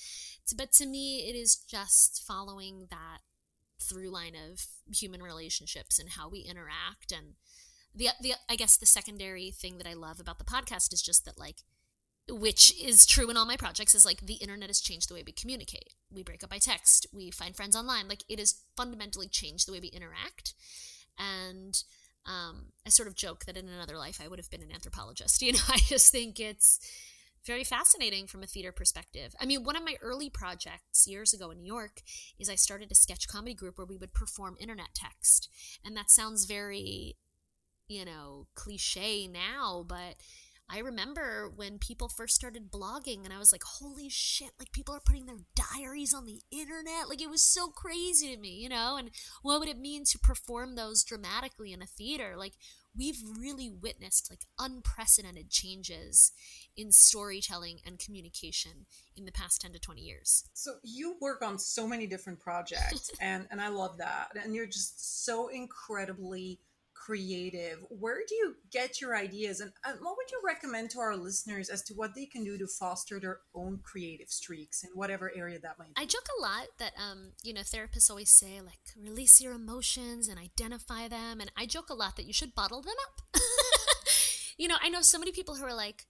but 0.57 0.71
to 0.73 0.85
me, 0.85 1.29
it 1.29 1.35
is 1.35 1.55
just 1.55 2.23
following 2.27 2.87
that 2.89 3.19
through 3.81 4.09
line 4.09 4.33
of 4.35 4.65
human 4.93 5.21
relationships 5.21 5.99
and 5.99 6.09
how 6.09 6.27
we 6.27 6.39
interact. 6.39 7.11
And 7.11 7.35
the, 7.95 8.09
the, 8.21 8.33
I 8.49 8.55
guess 8.55 8.75
the 8.75 8.85
secondary 8.85 9.51
thing 9.51 9.77
that 9.77 9.87
I 9.87 9.93
love 9.93 10.19
about 10.19 10.39
the 10.39 10.45
podcast 10.45 10.93
is 10.93 11.01
just 11.01 11.25
that, 11.25 11.39
like, 11.39 11.63
which 12.27 12.73
is 12.79 13.05
true 13.05 13.29
in 13.29 13.37
all 13.37 13.45
my 13.45 13.57
projects, 13.57 13.95
is 13.95 14.05
like 14.05 14.21
the 14.21 14.35
internet 14.35 14.69
has 14.69 14.81
changed 14.81 15.09
the 15.09 15.15
way 15.15 15.23
we 15.25 15.31
communicate. 15.31 15.93
We 16.11 16.23
break 16.23 16.43
up 16.43 16.49
by 16.49 16.59
text, 16.59 17.07
we 17.13 17.31
find 17.31 17.55
friends 17.55 17.75
online. 17.75 18.07
Like, 18.07 18.23
it 18.27 18.39
has 18.39 18.61
fundamentally 18.75 19.27
changed 19.27 19.67
the 19.67 19.71
way 19.71 19.79
we 19.79 19.87
interact. 19.87 20.53
And 21.17 21.81
um, 22.25 22.73
I 22.85 22.89
sort 22.89 23.07
of 23.07 23.15
joke 23.15 23.45
that 23.45 23.57
in 23.57 23.67
another 23.67 23.97
life 23.97 24.19
I 24.23 24.27
would 24.27 24.39
have 24.39 24.49
been 24.49 24.61
an 24.61 24.71
anthropologist. 24.73 25.41
You 25.49 25.53
know, 25.53 25.59
I 25.69 25.77
just 25.77 26.11
think 26.11 26.39
it's 26.39 26.79
very 27.45 27.63
fascinating 27.63 28.27
from 28.27 28.43
a 28.43 28.47
theater 28.47 28.71
perspective. 28.71 29.33
I 29.39 29.45
mean, 29.45 29.63
one 29.63 29.75
of 29.75 29.83
my 29.83 29.95
early 30.01 30.29
projects 30.29 31.07
years 31.07 31.33
ago 31.33 31.51
in 31.51 31.59
New 31.59 31.73
York 31.73 32.01
is 32.37 32.49
I 32.49 32.55
started 32.55 32.91
a 32.91 32.95
sketch 32.95 33.27
comedy 33.27 33.53
group 33.53 33.77
where 33.77 33.87
we 33.87 33.97
would 33.97 34.13
perform 34.13 34.57
internet 34.59 34.89
text. 34.93 35.49
And 35.83 35.95
that 35.95 36.11
sounds 36.11 36.45
very, 36.45 37.17
you 37.87 38.05
know, 38.05 38.47
cliche 38.55 39.27
now, 39.27 39.85
but 39.87 40.15
I 40.69 40.79
remember 40.79 41.51
when 41.53 41.79
people 41.79 42.09
first 42.09 42.35
started 42.35 42.71
blogging 42.71 43.23
and 43.23 43.33
I 43.33 43.39
was 43.39 43.51
like, 43.51 43.63
holy 43.63 44.07
shit, 44.09 44.51
like 44.59 44.71
people 44.71 44.93
are 44.93 45.01
putting 45.03 45.25
their 45.25 45.39
diaries 45.55 46.13
on 46.13 46.25
the 46.25 46.41
internet. 46.51 47.09
Like 47.09 47.21
it 47.21 47.29
was 47.29 47.43
so 47.43 47.69
crazy 47.69 48.33
to 48.33 48.39
me, 48.39 48.49
you 48.49 48.69
know? 48.69 48.95
And 48.97 49.09
what 49.41 49.59
would 49.59 49.69
it 49.69 49.79
mean 49.79 50.03
to 50.05 50.19
perform 50.19 50.75
those 50.75 51.03
dramatically 51.03 51.73
in 51.73 51.81
a 51.81 51.87
theater? 51.87 52.35
Like 52.37 52.53
we've 52.95 53.19
really 53.39 53.69
witnessed 53.69 54.29
like 54.29 54.41
unprecedented 54.59 55.49
changes 55.49 56.31
in 56.77 56.91
storytelling 56.91 57.79
and 57.85 57.97
communication 57.97 58.85
in 59.15 59.25
the 59.25 59.31
past 59.31 59.61
10 59.61 59.73
to 59.73 59.79
20 59.79 60.01
years. 60.01 60.45
So 60.53 60.73
you 60.83 61.15
work 61.19 61.41
on 61.41 61.57
so 61.57 61.87
many 61.87 62.05
different 62.05 62.39
projects 62.39 63.11
and 63.21 63.47
and 63.51 63.59
I 63.59 63.69
love 63.69 63.97
that. 63.97 64.29
And 64.41 64.53
you're 64.53 64.67
just 64.67 65.25
so 65.25 65.47
incredibly 65.47 66.59
creative 67.05 67.79
where 67.89 68.17
do 68.27 68.35
you 68.35 68.55
get 68.71 68.99
your 68.99 69.15
ideas 69.15 69.61
and, 69.61 69.71
and, 69.85 69.99
what 70.01 70.17
would 70.17 70.29
you 70.31 70.41
recommend 70.45 70.89
to 70.89 70.99
our 70.99 71.15
listeners 71.15 71.69
as 71.69 71.81
to 71.81 71.93
what 71.93 72.13
they 72.13 72.25
can 72.25 72.43
do 72.43 72.57
to 72.57 72.67
foster 72.67 73.19
their 73.19 73.39
own 73.55 73.79
creative 73.83 74.27
streaks 74.27 74.83
in 74.83 74.89
whatever 74.93 75.31
area 75.35 75.57
that 75.59 75.79
might 75.79 75.87
be? 75.87 76.01
i 76.01 76.05
joke 76.05 76.27
a 76.37 76.41
lot 76.41 76.67
that 76.77 76.91
um 76.97 77.31
you 77.41 77.53
know 77.53 77.61
therapists 77.61 78.09
always 78.09 78.29
say 78.29 78.59
like 78.61 78.79
release 79.01 79.39
your 79.39 79.53
emotions 79.53 80.27
and 80.27 80.37
identify 80.37 81.07
them 81.07 81.39
and 81.39 81.51
i 81.57 81.65
joke 81.65 81.89
a 81.89 81.93
lot 81.93 82.15
that 82.17 82.25
you 82.25 82.33
should 82.33 82.53
bottle 82.53 82.81
them 82.81 82.95
up. 83.07 83.41
You 84.59 84.67
know 84.67 84.75
i 84.81 84.89
know 84.89 85.01
so 85.01 85.17
many 85.17 85.31
people 85.31 85.55
who 85.55 85.63
are 85.63 85.73
like 85.73 86.05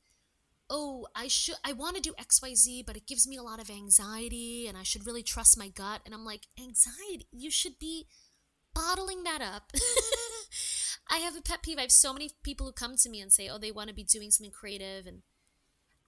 oh 0.71 1.05
i 1.15 1.27
should 1.27 1.55
i 1.63 1.71
want 1.71 1.95
to 1.95 2.01
do 2.01 2.13
xyz 2.19 2.83
but 2.83 2.97
it 2.97 3.05
gives 3.05 3.27
me 3.27 3.37
a 3.37 3.43
lot 3.43 3.61
of 3.61 3.69
anxiety 3.69 4.67
and 4.67 4.75
i 4.75 4.81
should 4.81 5.05
really 5.05 5.21
trust 5.21 5.55
my 5.55 5.67
gut 5.67 6.01
and 6.03 6.15
i'm 6.15 6.25
like 6.25 6.47
anxiety? 6.59 7.27
You 7.31 7.51
should 7.51 7.77
be 7.77 8.07
bottling 8.73 9.23
that 9.23 9.41
up 9.41 9.71
I 11.09 11.17
have 11.17 11.35
a 11.35 11.41
pet 11.41 11.63
peeve. 11.63 11.77
I 11.77 11.81
have 11.81 11.91
so 11.91 12.13
many 12.13 12.29
people 12.43 12.67
who 12.67 12.71
come 12.71 12.95
to 12.97 13.09
me 13.09 13.19
and 13.19 13.33
say, 13.33 13.49
oh, 13.49 13.57
they 13.57 13.71
want 13.71 13.89
to 13.89 13.95
be 13.95 14.03
doing 14.03 14.31
something 14.31 14.51
creative. 14.51 15.07
And 15.07 15.23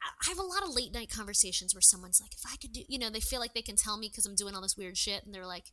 I 0.04 0.30
have 0.30 0.38
a 0.38 0.44
lot 0.44 0.64
of 0.64 0.76
late 0.76 0.94
night 0.94 1.10
conversations 1.10 1.74
where 1.74 1.82
someone's 1.82 2.22
like, 2.22 2.34
if 2.34 2.44
I 2.46 2.56
could 2.58 2.74
do, 2.74 2.82
you 2.88 3.00
know, 3.00 3.10
they 3.10 3.20
feel 3.20 3.40
like 3.40 3.54
they 3.54 3.62
can 3.62 3.76
tell 3.76 3.98
me 3.98 4.10
because 4.10 4.26
I'm 4.26 4.36
doing 4.36 4.56
all 4.56 4.62
this 4.62 4.78
weird 4.78 4.98
shit. 4.98 5.26
And 5.26 5.34
they're 5.34 5.46
like, 5.46 5.66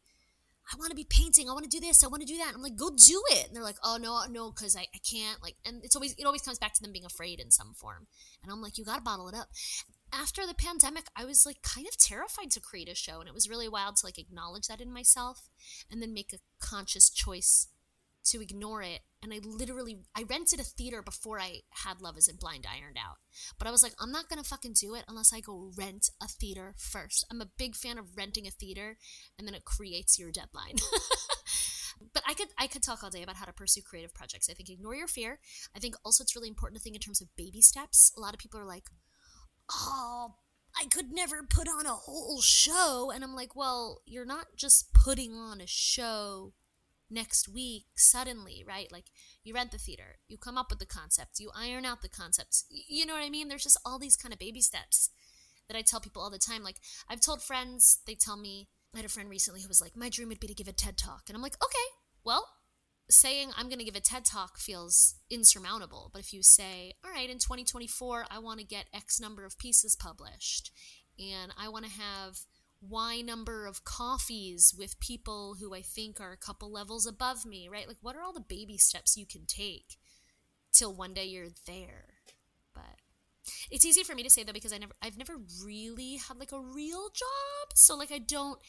I 0.73 0.77
want 0.77 0.91
to 0.91 0.97
be 0.97 1.07
painting. 1.09 1.49
I 1.49 1.53
want 1.53 1.65
to 1.65 1.71
do 1.71 1.81
this. 1.81 2.05
I 2.05 2.09
want 2.09 2.21
to 2.21 2.27
do 2.27 2.37
that. 2.39 2.49
And 2.49 2.57
I'm 2.57 2.63
like, 2.63 2.77
go 2.77 2.91
do 2.91 3.23
it. 3.31 3.47
And 3.47 3.57
they're 3.57 3.63
like, 3.63 3.79
oh, 3.83 3.99
no, 4.01 4.23
no, 4.31 4.51
because 4.51 4.77
I, 4.77 4.83
I 4.95 4.99
can't. 5.09 5.43
Like, 5.43 5.57
and 5.65 5.83
it's 5.83 5.97
always, 5.97 6.15
it 6.19 6.27
always 6.27 6.43
comes 6.43 6.59
back 6.59 6.75
to 6.75 6.83
them 6.83 6.93
being 6.93 7.07
afraid 7.07 7.41
in 7.41 7.51
some 7.51 7.73
form. 7.75 8.07
And 8.43 8.53
I'm 8.53 8.61
like, 8.61 8.77
you 8.77 8.85
got 8.85 8.97
to 8.97 9.03
bottle 9.03 9.29
it 9.29 9.35
up. 9.35 9.49
After 10.13 10.47
the 10.47 10.55
pandemic, 10.55 11.05
I 11.17 11.25
was 11.25 11.47
like 11.47 11.63
kind 11.63 11.87
of 11.87 11.97
terrified 11.97 12.51
to 12.53 12.61
create 12.61 12.89
a 12.89 12.95
show. 12.95 13.21
And 13.21 13.29
it 13.29 13.35
was 13.35 13.49
really 13.49 13.69
wild 13.69 13.97
to 13.97 14.07
like 14.07 14.19
acknowledge 14.19 14.67
that 14.69 14.81
in 14.81 14.93
myself 14.93 15.49
and 15.91 16.03
then 16.03 16.13
make 16.13 16.35
a 16.35 16.65
conscious 16.65 17.09
choice 17.09 17.69
to 18.25 18.43
ignore 18.43 18.83
it 18.83 19.01
and 19.23 19.33
I 19.33 19.41
literally 19.43 19.99
I 20.15 20.23
rented 20.23 20.61
a 20.61 20.65
theater 20.65 21.03
before 21.03 21.41
I 21.41 21.63
had 21.71 22.01
Love 22.01 22.17
Isn't 22.19 22.41
Blind 22.41 22.67
ironed 22.71 22.97
out. 22.97 23.17
But 23.59 23.67
I 23.67 23.71
was 23.71 23.83
like, 23.83 23.95
I'm 24.01 24.13
not 24.13 24.29
gonna 24.29 24.45
fucking 24.45 24.75
do 24.81 24.95
it 24.95 25.05
unless 25.09 25.33
I 25.33 25.41
go 25.41 25.73
rent 25.77 26.11
a 26.23 26.29
theater 26.29 26.75
first. 26.79 27.27
I'm 27.31 27.41
a 27.41 27.51
big 27.59 27.75
fan 27.75 27.99
of 27.99 28.17
renting 28.17 28.47
a 28.47 28.51
theater 28.51 28.97
and 29.39 29.47
then 29.47 29.55
it 29.55 29.65
creates 29.65 30.19
your 30.19 30.31
deadline. 30.31 30.77
but 32.13 32.23
I 32.27 32.35
could 32.35 32.49
I 32.59 32.67
could 32.67 32.83
talk 32.83 33.03
all 33.03 33.11
day 33.11 33.23
about 33.23 33.37
how 33.37 33.47
to 33.47 33.53
pursue 33.53 33.83
creative 33.83 34.15
projects. 34.15 34.49
I 34.49 34.55
think 34.55 34.71
ignore 34.71 34.95
your 34.95 35.09
fear. 35.09 35.41
I 35.75 35.79
think 35.79 35.97
also 36.05 36.23
it's 36.23 36.37
really 36.37 36.49
important 36.49 36.79
to 36.79 36.83
think 36.83 36.95
in 36.95 37.01
terms 37.01 37.21
of 37.21 37.35
baby 37.37 37.61
steps. 37.61 38.13
A 38.17 38.21
lot 38.21 38.35
of 38.35 38.41
people 38.41 38.61
are 38.61 38.67
like, 38.67 38.85
oh 39.73 40.35
I 40.81 40.87
could 40.87 41.13
never 41.13 41.43
put 41.43 41.69
on 41.69 41.87
a 41.87 41.95
whole 41.95 42.41
show. 42.41 43.11
And 43.13 43.25
I'm 43.25 43.35
like, 43.35 43.57
well, 43.57 44.03
you're 44.07 44.25
not 44.25 44.47
just 44.57 44.93
putting 44.93 45.35
on 45.35 45.61
a 45.61 45.67
show 45.67 46.53
next 47.11 47.49
week 47.49 47.85
suddenly, 47.97 48.65
right? 48.67 48.91
Like 48.93 49.07
you 49.43 49.55
rent 49.55 49.73
the 49.73 49.79
theater, 49.79 50.19
you 50.29 50.37
come 50.39 50.59
up 50.59 50.71
with 50.71 50.79
the 50.79 50.87
concepts, 50.87 51.41
you 51.41 51.51
iron 51.57 51.85
out 51.85 52.03
the 52.03 52.09
concepts. 52.09 52.65
You 52.71 53.07
know 53.07 53.15
what 53.15 53.25
I 53.25 53.31
mean? 53.31 53.49
There's 53.49 53.65
just 53.65 53.81
all 53.85 53.99
these 53.99 54.17
kind 54.17 54.33
of 54.33 54.39
baby 54.39 54.61
steps 54.61 55.11
that 55.69 55.77
I 55.77 55.83
tell 55.83 56.01
people 56.01 56.23
all 56.23 56.31
the 56.31 56.39
time. 56.39 56.63
Like 56.63 56.81
I've 57.09 57.21
told 57.21 57.43
friends, 57.43 58.01
they 58.07 58.15
tell 58.15 58.37
me, 58.37 58.69
I 58.95 58.99
had 58.99 59.07
a 59.07 59.11
friend 59.11 59.29
recently 59.29 59.63
who 59.63 59.69
was 59.69 59.81
like, 59.81 59.97
my 59.97 60.09
dream 60.09 60.29
would 60.29 60.41
be 60.41 60.47
to 60.47 60.55
give 60.55 60.69
a 60.69 60.73
TED 60.73 60.97
talk. 60.97 61.25
And 61.29 61.37
I'm 61.37 61.43
like, 61.43 61.63
okay, 61.63 61.79
well, 62.25 62.47
saying 63.11 63.51
I'm 63.57 63.69
going 63.69 63.79
to 63.79 63.85
give 63.85 63.97
a 63.97 64.01
TED 64.01 64.25
talk 64.25 64.59
feels 64.59 65.17
insurmountable. 65.31 66.11
But 66.13 66.21
if 66.21 66.33
you 66.33 66.43
say, 66.43 66.95
all 67.05 67.11
right, 67.11 67.29
in 67.29 67.39
2024, 67.39 68.27
I 68.31 68.39
want 68.39 68.61
to 68.61 68.67
get 68.67 68.87
X 68.95 69.21
number 69.21 69.45
of 69.45 69.59
pieces 69.59 69.97
published 69.97 70.71
and 71.19 71.53
I 71.59 71.69
want 71.69 71.85
to 71.85 71.91
have 71.91 72.39
Y 72.81 73.21
number 73.21 73.67
of 73.67 73.85
coffees 73.85 74.75
with 74.77 75.01
people 75.01 75.57
who 75.61 75.75
I 75.75 75.83
think 75.83 76.21
are 76.21 76.33
a 76.33 76.37
couple 76.37 76.71
levels 76.71 77.07
above 77.07 77.45
me, 77.45 77.69
right? 77.69 77.89
Like, 77.89 77.97
what 78.01 78.15
are 78.15 78.23
all 78.23 78.33
the 78.33 78.41
baby 78.41 78.79
steps 78.79 79.17
you 79.17 79.27
can 79.27 79.47
take 79.47 79.97
till 80.73 80.95
one 80.95 81.13
day 81.13 81.25
you're 81.25 81.49
there? 81.67 82.07
But 82.75 83.01
it's 83.71 83.85
easy 83.85 84.05
for 84.05 84.15
me 84.15 84.23
to 84.23 84.31
say 84.31 84.45
though 84.45 84.53
because 84.53 84.73
I 84.73 84.79
never, 84.79 84.93
I've 85.03 85.19
never 85.19 85.37
really 85.65 86.17
had 86.17 86.39
like 86.39 86.53
a 86.53 86.61
real 86.61 87.09
job, 87.11 87.73
so 87.75 87.97
like 87.97 88.13
I 88.13 88.19
don't. 88.19 88.61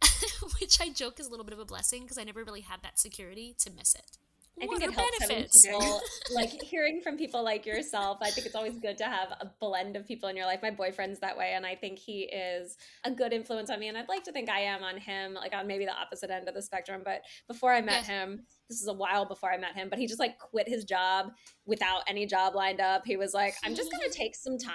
which 0.60 0.80
I 0.80 0.90
joke 0.90 1.18
is 1.18 1.26
a 1.26 1.30
little 1.30 1.44
bit 1.44 1.54
of 1.54 1.58
a 1.58 1.64
blessing 1.64 2.02
because 2.02 2.18
I 2.18 2.24
never 2.24 2.44
really 2.44 2.60
had 2.60 2.82
that 2.82 2.98
security 2.98 3.54
to 3.60 3.70
miss 3.70 3.94
it. 3.94 4.18
I 4.62 4.66
think 4.66 4.82
it 4.82 4.92
helps 4.92 5.18
benefits? 5.18 5.66
having 5.66 5.80
people 5.80 6.00
like 6.34 6.50
hearing 6.62 7.00
from 7.02 7.16
people 7.16 7.42
like 7.42 7.66
yourself. 7.66 8.18
I 8.20 8.30
think 8.30 8.46
it's 8.46 8.54
always 8.54 8.78
good 8.78 8.98
to 8.98 9.04
have 9.04 9.30
a 9.40 9.50
blend 9.60 9.96
of 9.96 10.06
people 10.06 10.28
in 10.28 10.36
your 10.36 10.46
life. 10.46 10.60
My 10.62 10.70
boyfriend's 10.70 11.20
that 11.20 11.36
way, 11.36 11.52
and 11.54 11.64
I 11.66 11.74
think 11.74 11.98
he 11.98 12.22
is 12.22 12.76
a 13.04 13.10
good 13.10 13.32
influence 13.32 13.70
on 13.70 13.80
me. 13.80 13.88
And 13.88 13.96
I'd 13.96 14.08
like 14.08 14.24
to 14.24 14.32
think 14.32 14.48
I 14.48 14.60
am 14.60 14.82
on 14.82 14.96
him, 14.96 15.34
like 15.34 15.54
on 15.54 15.66
maybe 15.66 15.84
the 15.84 15.94
opposite 15.94 16.30
end 16.30 16.48
of 16.48 16.54
the 16.54 16.62
spectrum. 16.62 17.02
But 17.04 17.22
before 17.46 17.72
I 17.72 17.80
met 17.80 18.06
yeah. 18.08 18.24
him, 18.24 18.44
this 18.68 18.80
is 18.80 18.88
a 18.88 18.92
while 18.92 19.24
before 19.24 19.52
I 19.52 19.56
met 19.56 19.74
him, 19.74 19.88
but 19.88 19.98
he 19.98 20.06
just 20.06 20.20
like 20.20 20.38
quit 20.38 20.68
his 20.68 20.84
job 20.84 21.28
without 21.66 22.02
any 22.06 22.26
job 22.26 22.54
lined 22.54 22.80
up. 22.80 23.02
He 23.06 23.16
was 23.16 23.34
like, 23.34 23.54
I'm 23.64 23.74
just 23.74 23.90
gonna 23.90 24.12
take 24.12 24.34
some 24.34 24.58
time. 24.58 24.74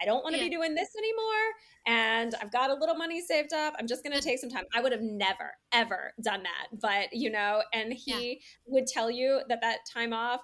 I 0.00 0.04
don't 0.04 0.22
want 0.22 0.34
to 0.34 0.40
yeah. 0.40 0.48
be 0.48 0.54
doing 0.54 0.74
this 0.74 0.90
anymore. 0.96 1.46
And 1.86 2.34
I've 2.40 2.52
got 2.52 2.70
a 2.70 2.74
little 2.74 2.94
money 2.94 3.20
saved 3.20 3.52
up. 3.52 3.74
I'm 3.78 3.86
just 3.86 4.04
going 4.04 4.16
to 4.16 4.22
take 4.22 4.38
some 4.38 4.50
time. 4.50 4.64
I 4.74 4.80
would 4.80 4.92
have 4.92 5.00
never, 5.02 5.52
ever 5.72 6.12
done 6.22 6.42
that. 6.42 6.80
But, 6.80 7.12
you 7.12 7.30
know, 7.30 7.62
and 7.72 7.92
he 7.92 8.28
yeah. 8.30 8.38
would 8.66 8.86
tell 8.86 9.10
you 9.10 9.40
that 9.48 9.60
that 9.62 9.80
time 9.92 10.12
off 10.12 10.40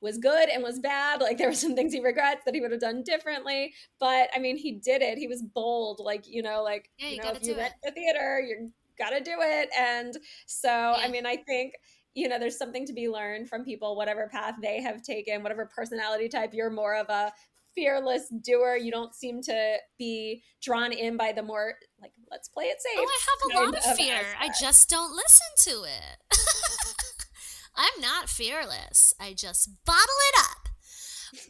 was 0.00 0.18
good 0.18 0.48
and 0.48 0.62
was 0.62 0.78
bad. 0.78 1.20
Like 1.20 1.38
there 1.38 1.48
were 1.48 1.54
some 1.54 1.74
things 1.74 1.92
he 1.92 2.00
regrets 2.00 2.42
that 2.44 2.54
he 2.54 2.60
would 2.60 2.70
have 2.70 2.80
done 2.80 3.02
differently. 3.02 3.72
But 3.98 4.28
I 4.34 4.38
mean, 4.38 4.56
he 4.56 4.72
did 4.72 5.02
it. 5.02 5.18
He 5.18 5.26
was 5.26 5.42
bold. 5.42 6.00
Like, 6.02 6.24
you 6.26 6.42
know, 6.42 6.62
like, 6.62 6.90
yeah, 6.98 7.08
you, 7.08 7.16
you 7.16 7.22
know, 7.22 7.30
if 7.30 7.46
you 7.46 7.56
rent 7.56 7.74
the 7.82 7.90
theater, 7.90 8.40
you 8.40 8.70
got 8.98 9.10
to 9.10 9.20
do 9.20 9.36
it. 9.40 9.70
And 9.78 10.16
so. 10.46 10.70
I 10.70 11.08
mean, 11.08 11.26
I 11.26 11.36
think 11.36 11.74
you 12.14 12.28
know 12.28 12.38
there's 12.38 12.56
something 12.56 12.86
to 12.86 12.92
be 12.92 13.08
learned 13.08 13.48
from 13.48 13.64
people 13.64 13.96
whatever 13.96 14.28
path 14.30 14.54
they 14.62 14.80
have 14.80 15.02
taken 15.02 15.42
whatever 15.42 15.68
personality 15.74 16.28
type 16.28 16.50
you're 16.54 16.70
more 16.70 16.96
of 16.96 17.08
a 17.08 17.32
fearless 17.74 18.28
doer. 18.42 18.76
You 18.76 18.90
don't 18.90 19.14
seem 19.14 19.42
to 19.42 19.76
be 19.98 20.42
drawn 20.62 20.92
in 20.92 21.16
by 21.16 21.32
the 21.32 21.42
more 21.42 21.74
like 22.00 22.12
let's 22.30 22.48
play 22.48 22.64
it 22.64 22.80
safe. 22.80 22.92
Oh, 22.96 23.06
I 23.06 23.18
have 23.26 23.62
a 23.62 23.64
lot 23.64 23.78
of, 23.78 23.90
of 23.90 23.96
fear. 23.96 24.14
Aspect. 24.14 24.36
I 24.40 24.48
just 24.60 24.88
don't 24.88 25.14
listen 25.14 25.72
to 25.72 25.84
it. 25.84 26.38
I'm 27.76 28.00
not 28.00 28.28
fearless. 28.28 29.12
I 29.20 29.34
just 29.34 29.70
bottle 29.84 30.02
it 30.32 30.40
up. 30.40 30.68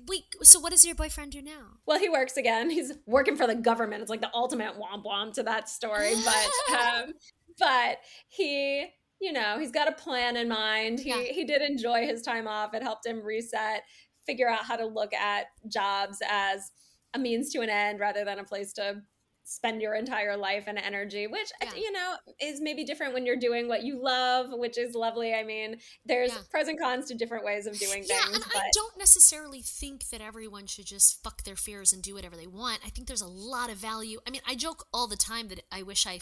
Wait, 0.09 0.23
so 0.43 0.59
what 0.59 0.71
does 0.71 0.85
your 0.85 0.95
boyfriend 0.95 1.33
do 1.33 1.43
now? 1.43 1.79
Well, 1.87 1.99
he 1.99 2.09
works 2.09 2.37
again. 2.37 2.71
He's 2.71 2.93
working 3.07 3.37
for 3.37 3.47
the 3.47 3.55
government. 3.55 4.01
It's 4.01 4.11
like 4.11 4.23
the 4.23 4.31
ultimate 4.35 4.75
womp 4.79 5.05
womp 5.05 5.35
to 5.35 5.43
that 5.43 5.69
story. 5.69 6.15
But 6.25 6.79
um, 6.81 7.13
but 7.59 7.99
he, 8.29 8.87
you 9.21 9.33
know, 9.33 9.59
he's 9.59 9.71
got 9.71 9.89
a 9.89 9.93
plan 9.93 10.37
in 10.37 10.49
mind. 10.49 11.01
He 11.01 11.11
yeah. 11.11 11.33
he 11.33 11.45
did 11.45 11.63
enjoy 11.63 12.07
his 12.07 12.23
time 12.23 12.49
off. 12.49 12.75
It 12.75 12.83
helped 12.83 13.07
him 13.07 13.23
reset, 13.23 13.83
figure 14.27 14.49
out 14.49 14.65
how 14.65 14.77
to 14.77 14.87
look 14.87 15.13
at 15.13 15.47
jobs 15.69 16.19
as 16.29 16.71
a 17.15 17.19
means 17.19 17.51
to 17.53 17.61
an 17.61 17.71
end 17.71 18.01
rather 18.01 18.25
than 18.25 18.39
a 18.39 18.45
place 18.45 18.73
to 18.73 19.03
spend 19.47 19.83
your 19.83 19.95
entire 19.95 20.39
life 20.39 20.65
and 20.67 20.79
energy 20.79 21.27
which 21.27 21.53
yeah. 21.63 21.75
you 21.77 21.93
know 21.93 22.15
is 22.41 22.63
maybe 22.63 22.83
different 22.83 23.13
when 23.13 23.27
you're 23.27 23.37
doing 23.37 23.69
what 23.69 23.83
you 23.83 24.03
love 24.03 24.47
which 24.53 24.79
is 24.79 24.95
lovely 24.95 25.35
i 25.35 25.45
mean 25.45 25.77
there's 26.07 26.31
yeah. 26.31 26.39
pros 26.51 26.67
and 26.67 26.81
cons 26.81 27.07
to 27.07 27.15
different 27.15 27.45
ways 27.45 27.67
of 27.67 27.79
doing 27.79 28.03
yeah, 28.09 28.23
things 28.23 28.37
and 28.37 28.45
but... 28.53 28.63
i 28.63 28.71
don't 28.73 28.97
necessarily 28.99 29.61
think 29.61 30.09
that 30.09 30.23
everyone 30.23 30.67
should 30.67 30.87
just 30.87 31.23
fuck 31.23 31.45
their 31.45 31.57
fears 31.57 31.93
and 31.93 32.03
do 32.03 32.15
whatever 32.15 32.37
they 32.37 32.47
want 32.47 32.81
i 32.87 32.89
think 32.89 33.07
there's 33.07 33.21
a 33.21 33.29
lot 33.29 33.71
of 33.71 33.77
value 33.77 34.19
i 34.27 34.31
mean 34.31 34.41
i 34.49 34.55
joke 34.55 34.87
all 34.95 35.07
the 35.07 35.17
time 35.17 35.49
that 35.49 35.61
i 35.71 35.83
wish 35.83 36.07
I 36.07 36.21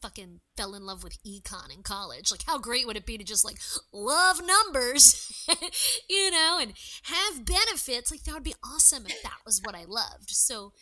fucking 0.00 0.40
fell 0.56 0.74
in 0.74 0.86
love 0.86 1.02
with 1.02 1.22
econ 1.24 1.74
in 1.74 1.82
college. 1.82 2.30
Like, 2.30 2.44
how 2.46 2.58
great 2.58 2.86
would 2.86 2.96
it 2.96 3.06
be 3.06 3.18
to 3.18 3.24
just 3.24 3.44
like 3.44 3.58
love 3.92 4.40
numbers, 4.44 5.46
you 6.08 6.30
know, 6.30 6.58
and 6.60 6.72
have 7.04 7.44
benefits? 7.44 8.10
Like, 8.10 8.24
that 8.24 8.34
would 8.34 8.44
be 8.44 8.54
awesome 8.64 9.06
if 9.06 9.22
that 9.22 9.38
was 9.44 9.60
what 9.64 9.74
I 9.74 9.84
loved. 9.84 10.30
So, 10.30 10.72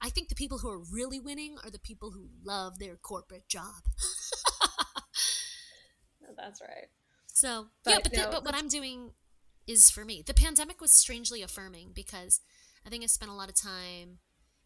I 0.00 0.10
think 0.10 0.28
the 0.28 0.34
people 0.34 0.58
who 0.58 0.70
are 0.70 0.82
really 0.92 1.18
winning 1.18 1.56
are 1.64 1.70
the 1.70 1.78
people 1.78 2.10
who 2.10 2.28
love 2.44 2.78
their 2.78 2.96
corporate 2.96 3.48
job. 3.48 3.82
That's 6.36 6.60
right. 6.60 6.88
So, 7.32 7.68
but, 7.84 7.90
yeah, 7.90 7.98
but, 8.02 8.12
the, 8.12 8.28
but 8.30 8.44
what 8.44 8.54
I'm 8.54 8.68
doing 8.68 9.12
is 9.66 9.90
for 9.90 10.04
me. 10.04 10.22
The 10.24 10.34
pandemic 10.34 10.80
was 10.80 10.92
strangely 10.92 11.42
affirming 11.42 11.92
because 11.94 12.40
I 12.86 12.90
think 12.90 13.02
I 13.02 13.06
spent 13.06 13.30
a 13.30 13.34
lot 13.34 13.48
of 13.48 13.54
time, 13.54 14.18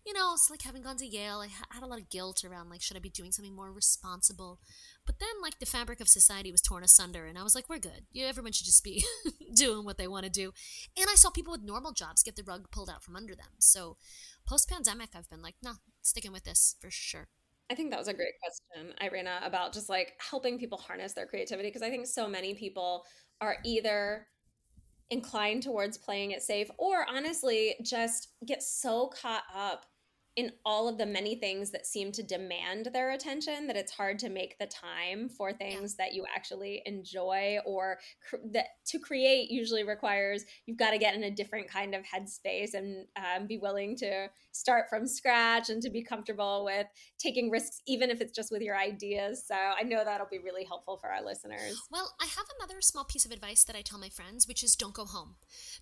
you 0.09 0.15
know, 0.15 0.33
it's 0.33 0.49
like 0.49 0.63
having 0.63 0.81
gone 0.81 0.97
to 0.97 1.07
Yale, 1.07 1.45
I 1.45 1.49
had 1.75 1.83
a 1.83 1.87
lot 1.87 2.01
of 2.01 2.09
guilt 2.09 2.43
around 2.43 2.71
like, 2.71 2.81
should 2.81 2.97
I 2.97 3.01
be 3.01 3.11
doing 3.11 3.31
something 3.31 3.55
more 3.55 3.71
responsible? 3.71 4.59
But 5.05 5.19
then, 5.19 5.43
like, 5.43 5.59
the 5.59 5.67
fabric 5.67 6.01
of 6.01 6.09
society 6.09 6.51
was 6.51 6.63
torn 6.63 6.83
asunder, 6.83 7.27
and 7.27 7.37
I 7.37 7.43
was 7.43 7.55
like, 7.55 7.69
we're 7.69 7.79
good. 7.79 8.07
Yeah, 8.11 8.25
everyone 8.25 8.53
should 8.53 8.65
just 8.65 8.83
be 8.83 9.05
doing 9.55 9.85
what 9.85 9.99
they 9.99 10.09
want 10.09 10.25
to 10.25 10.31
do. 10.31 10.55
And 10.97 11.09
I 11.11 11.15
saw 11.15 11.29
people 11.29 11.53
with 11.53 11.63
normal 11.63 11.93
jobs 11.93 12.23
get 12.23 12.37
the 12.37 12.43
rug 12.43 12.71
pulled 12.71 12.89
out 12.89 13.05
from 13.05 13.17
under 13.17 13.35
them. 13.35 13.51
So, 13.59 13.99
post 14.47 14.71
pandemic, 14.71 15.11
I've 15.15 15.29
been 15.29 15.43
like, 15.43 15.57
no, 15.63 15.73
sticking 16.01 16.33
with 16.33 16.45
this 16.45 16.77
for 16.81 16.91
sure. 16.91 17.29
I 17.71 17.75
think 17.75 17.91
that 17.91 17.99
was 17.99 18.09
a 18.09 18.15
great 18.15 18.33
question, 18.43 18.95
Irina, 19.03 19.41
about 19.45 19.75
just 19.75 19.91
like 19.91 20.15
helping 20.31 20.59
people 20.59 20.79
harness 20.79 21.13
their 21.13 21.27
creativity. 21.27 21.69
Because 21.69 21.83
I 21.83 21.91
think 21.91 22.07
so 22.07 22.27
many 22.27 22.55
people 22.55 23.05
are 23.43 23.57
either 23.63 24.27
inclined 25.11 25.63
towards 25.63 25.99
playing 25.99 26.31
it 26.31 26.43
safe 26.43 26.71
or 26.79 27.07
honestly 27.11 27.75
just 27.83 28.29
get 28.47 28.63
so 28.63 29.09
caught 29.09 29.45
up 29.55 29.85
in 30.39 30.53
all 30.65 30.89
of 30.89 30.99
the 30.99 31.05
many 31.05 31.35
things 31.35 31.73
that 31.73 31.85
seem 31.85 32.13
to 32.13 32.23
demand 32.23 32.89
their 32.93 33.11
attention 33.11 33.67
that 33.67 33.75
it's 33.75 33.91
hard 33.91 34.21
to 34.21 34.29
make 34.29 34.57
the 34.61 34.67
time 34.67 35.29
for 35.29 35.53
things 35.53 35.97
yeah. 35.99 36.05
that 36.05 36.15
you 36.15 36.25
actually 36.33 36.81
enjoy 36.87 37.59
or 37.67 37.99
cr- 38.31 38.37
that 38.53 38.67
to 38.87 39.01
create 39.01 39.51
usually 39.51 39.83
requires 39.83 40.45
you've 40.65 40.79
got 40.79 40.93
to 40.93 40.99
get 40.99 41.17
in 41.17 41.25
a 41.25 41.31
different 41.31 41.69
kind 41.69 41.93
of 41.93 42.05
headspace 42.05 42.75
and 42.75 43.05
um, 43.17 43.49
be 43.49 43.59
willing 43.59 43.97
to 43.97 44.29
start 44.53 44.85
from 44.89 45.09
scratch 45.09 45.71
and 45.71 45.83
to 45.83 45.91
be 45.91 46.05
comfortable 46.05 46.65
with 46.65 46.87
taking 47.19 47.51
risks 47.51 47.83
even 47.89 48.09
if 48.09 48.21
it's 48.21 48.33
just 48.33 48.53
with 48.53 48.63
your 48.63 48.79
ideas. 48.79 49.45
So 49.45 49.57
i 49.57 49.83
know 49.83 50.05
that'll 50.05 50.29
be 50.31 50.39
really 50.39 50.65
helpful 50.65 50.99
for 50.99 51.11
our 51.11 51.25
listeners. 51.25 51.83
Well 51.91 52.15
i 52.21 52.27
have 52.27 52.47
another 52.61 52.81
small 52.81 53.05
piece 53.05 53.27
of 53.27 53.33
advice 53.33 53.65
that 53.65 53.75
i 53.75 53.83
tell 53.83 53.99
my 53.99 54.09
friends 54.09 54.47
which 54.47 54.63
is 54.63 54.77
don't 54.77 54.95
go 54.95 55.05
home. 55.05 55.35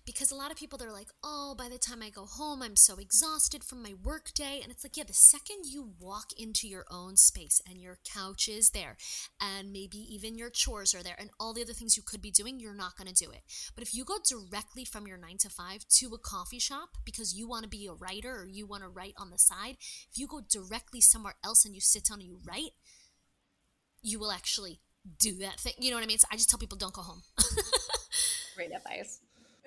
Because 0.03 0.31
a 0.31 0.35
lot 0.35 0.49
of 0.49 0.57
people 0.57 0.79
they're 0.79 0.91
like 0.91 1.09
oh 1.23 1.53
by 1.55 1.69
the 1.69 1.77
time 1.77 2.01
i 2.01 2.09
go 2.09 2.25
home 2.25 2.63
i'm 2.63 2.75
so 2.75 2.95
exhausted 2.95 3.63
from 3.63 3.83
my 3.83 3.93
work 4.03 4.33
day 4.33 4.46
and 4.61 4.71
it's 4.71 4.83
like, 4.83 4.97
yeah, 4.97 5.03
the 5.05 5.13
second 5.13 5.65
you 5.65 5.93
walk 5.99 6.27
into 6.37 6.67
your 6.67 6.85
own 6.89 7.17
space 7.17 7.61
and 7.69 7.81
your 7.81 7.99
couch 8.03 8.47
is 8.47 8.71
there, 8.71 8.97
and 9.41 9.71
maybe 9.71 9.97
even 9.97 10.37
your 10.37 10.49
chores 10.49 10.93
are 10.93 11.03
there, 11.03 11.15
and 11.19 11.29
all 11.39 11.53
the 11.53 11.61
other 11.61 11.73
things 11.73 11.97
you 11.97 12.03
could 12.03 12.21
be 12.21 12.31
doing, 12.31 12.59
you're 12.59 12.73
not 12.73 12.97
going 12.97 13.07
to 13.07 13.13
do 13.13 13.31
it. 13.31 13.41
But 13.75 13.83
if 13.83 13.93
you 13.93 14.03
go 14.03 14.17
directly 14.27 14.85
from 14.85 15.07
your 15.07 15.17
nine 15.17 15.37
to 15.39 15.49
five 15.49 15.85
to 15.89 16.13
a 16.13 16.17
coffee 16.17 16.59
shop 16.59 16.89
because 17.05 17.33
you 17.33 17.47
want 17.47 17.63
to 17.63 17.69
be 17.69 17.87
a 17.87 17.93
writer 17.93 18.35
or 18.35 18.47
you 18.47 18.65
want 18.65 18.83
to 18.83 18.89
write 18.89 19.13
on 19.17 19.29
the 19.29 19.37
side, 19.37 19.77
if 20.11 20.17
you 20.17 20.27
go 20.27 20.41
directly 20.41 21.01
somewhere 21.01 21.35
else 21.43 21.65
and 21.65 21.75
you 21.75 21.81
sit 21.81 22.05
down 22.05 22.19
and 22.19 22.27
you 22.27 22.39
write, 22.45 22.71
you 24.01 24.19
will 24.19 24.31
actually 24.31 24.79
do 25.19 25.37
that 25.39 25.59
thing. 25.59 25.73
You 25.79 25.91
know 25.91 25.97
what 25.97 26.03
I 26.03 26.07
mean? 26.07 26.19
So 26.19 26.27
I 26.31 26.35
just 26.35 26.49
tell 26.49 26.59
people 26.59 26.77
don't 26.77 26.93
go 26.93 27.01
home. 27.01 27.21
Great 28.55 28.71
advice. 28.73 29.19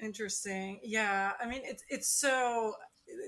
Interesting. 0.02 0.80
Yeah. 0.82 1.32
I 1.40 1.46
mean, 1.46 1.62
it's 1.64 1.84
it's 1.88 2.08
so 2.08 2.74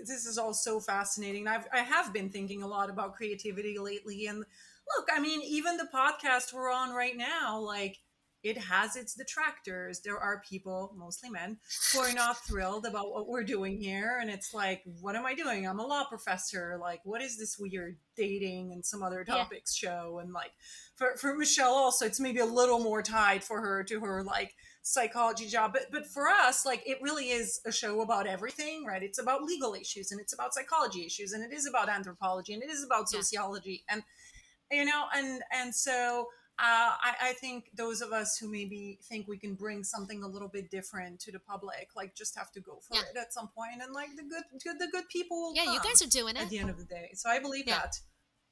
this 0.06 0.26
is 0.26 0.38
all 0.38 0.54
so 0.54 0.80
fascinating. 0.80 1.46
I've 1.46 1.66
I 1.72 1.80
have 1.80 2.12
been 2.12 2.30
thinking 2.30 2.62
a 2.62 2.68
lot 2.68 2.90
about 2.90 3.14
creativity 3.14 3.78
lately, 3.78 4.26
and 4.26 4.38
look, 4.38 5.08
I 5.12 5.20
mean, 5.20 5.42
even 5.42 5.76
the 5.76 5.88
podcast 5.94 6.52
we're 6.52 6.70
on 6.70 6.90
right 6.90 7.16
now, 7.16 7.60
like 7.60 7.98
it 8.42 8.58
has 8.58 8.96
its 8.96 9.14
detractors. 9.14 10.00
There 10.00 10.18
are 10.18 10.42
people, 10.48 10.92
mostly 10.96 11.30
men, 11.30 11.58
who 11.92 12.00
are 12.00 12.12
not 12.12 12.44
thrilled 12.44 12.86
about 12.86 13.12
what 13.12 13.28
we're 13.28 13.44
doing 13.44 13.80
here. 13.80 14.18
And 14.20 14.28
it's 14.28 14.52
like, 14.52 14.82
what 15.00 15.14
am 15.14 15.24
I 15.24 15.34
doing? 15.34 15.66
I'm 15.66 15.78
a 15.78 15.86
law 15.86 16.04
professor. 16.08 16.76
Like, 16.80 17.00
what 17.04 17.22
is 17.22 17.38
this 17.38 17.56
weird 17.58 17.98
dating 18.16 18.72
and 18.72 18.84
some 18.84 19.02
other 19.02 19.24
topics 19.24 19.80
yeah. 19.80 19.90
show? 19.90 20.18
And 20.18 20.32
like, 20.32 20.50
for, 20.96 21.16
for 21.16 21.36
Michelle 21.36 21.72
also, 21.72 22.04
it's 22.04 22.18
maybe 22.18 22.40
a 22.40 22.46
little 22.46 22.80
more 22.80 23.02
tied 23.02 23.44
for 23.44 23.60
her 23.60 23.84
to 23.84 24.00
her 24.00 24.24
like 24.24 24.54
psychology 24.82 25.46
job. 25.46 25.72
But 25.72 25.86
but 25.90 26.06
for 26.06 26.28
us, 26.28 26.66
like 26.66 26.82
it 26.86 26.98
really 27.00 27.30
is 27.30 27.60
a 27.64 27.72
show 27.72 28.02
about 28.02 28.26
everything, 28.26 28.84
right? 28.84 29.02
It's 29.02 29.20
about 29.20 29.42
legal 29.42 29.74
issues 29.74 30.12
and 30.12 30.20
it's 30.20 30.32
about 30.32 30.54
psychology 30.54 31.06
issues 31.06 31.32
and 31.32 31.42
it 31.42 31.54
is 31.54 31.66
about 31.66 31.88
anthropology 31.88 32.52
and 32.52 32.62
it 32.62 32.70
is 32.70 32.84
about 32.84 33.08
sociology 33.08 33.84
yeah. 33.88 33.94
and 33.94 34.02
you 34.70 34.84
know 34.84 35.04
and 35.14 35.42
and 35.52 35.74
so 35.74 36.26
uh, 36.58 36.94
I, 37.02 37.14
I, 37.22 37.32
think 37.32 37.70
those 37.74 38.02
of 38.02 38.12
us 38.12 38.36
who 38.36 38.48
maybe 38.48 38.98
think 39.08 39.26
we 39.26 39.38
can 39.38 39.54
bring 39.54 39.82
something 39.82 40.22
a 40.22 40.28
little 40.28 40.48
bit 40.48 40.70
different 40.70 41.18
to 41.20 41.32
the 41.32 41.38
public, 41.38 41.88
like 41.96 42.14
just 42.14 42.36
have 42.36 42.52
to 42.52 42.60
go 42.60 42.78
for 42.86 42.96
yeah. 42.96 43.02
it 43.10 43.16
at 43.16 43.32
some 43.32 43.48
point, 43.48 43.82
and 43.82 43.92
like 43.94 44.10
the 44.16 44.22
good, 44.22 44.44
good 44.62 44.78
the 44.78 44.86
good 44.92 45.08
people 45.08 45.38
will. 45.38 45.56
Yeah, 45.56 45.72
you 45.72 45.80
guys 45.80 46.02
are 46.02 46.08
doing 46.08 46.36
it 46.36 46.42
at 46.42 46.50
the 46.50 46.58
end 46.58 46.68
of 46.68 46.76
the 46.76 46.84
day. 46.84 47.10
So 47.14 47.30
I 47.30 47.40
believe 47.40 47.64
yeah. 47.66 47.78
that 47.78 47.96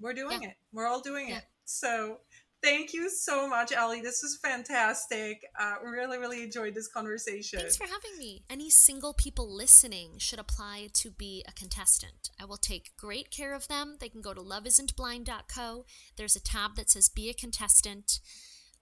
we're 0.00 0.14
doing 0.14 0.42
it. 0.42 0.54
We're 0.72 0.86
all 0.86 1.00
doing 1.00 1.28
it. 1.28 1.42
So 1.66 2.18
Thank 2.62 2.92
you 2.92 3.08
so 3.08 3.48
much, 3.48 3.72
Alli. 3.72 4.02
This 4.02 4.22
was 4.22 4.36
fantastic. 4.36 5.44
Uh, 5.58 5.76
really, 5.82 6.18
really 6.18 6.42
enjoyed 6.42 6.74
this 6.74 6.88
conversation. 6.88 7.58
Thanks 7.58 7.76
for 7.76 7.86
having 7.86 8.18
me. 8.18 8.44
Any 8.50 8.68
single 8.68 9.14
people 9.14 9.50
listening 9.50 10.18
should 10.18 10.38
apply 10.38 10.88
to 10.94 11.10
be 11.10 11.42
a 11.48 11.52
contestant. 11.52 12.28
I 12.38 12.44
will 12.44 12.58
take 12.58 12.90
great 12.98 13.30
care 13.30 13.54
of 13.54 13.68
them. 13.68 13.96
They 13.98 14.10
can 14.10 14.20
go 14.20 14.34
to 14.34 14.42
loveisn'tblind.co. 14.42 15.86
There's 16.16 16.36
a 16.36 16.42
tab 16.42 16.76
that 16.76 16.90
says 16.90 17.08
be 17.08 17.30
a 17.30 17.34
contestant. 17.34 18.20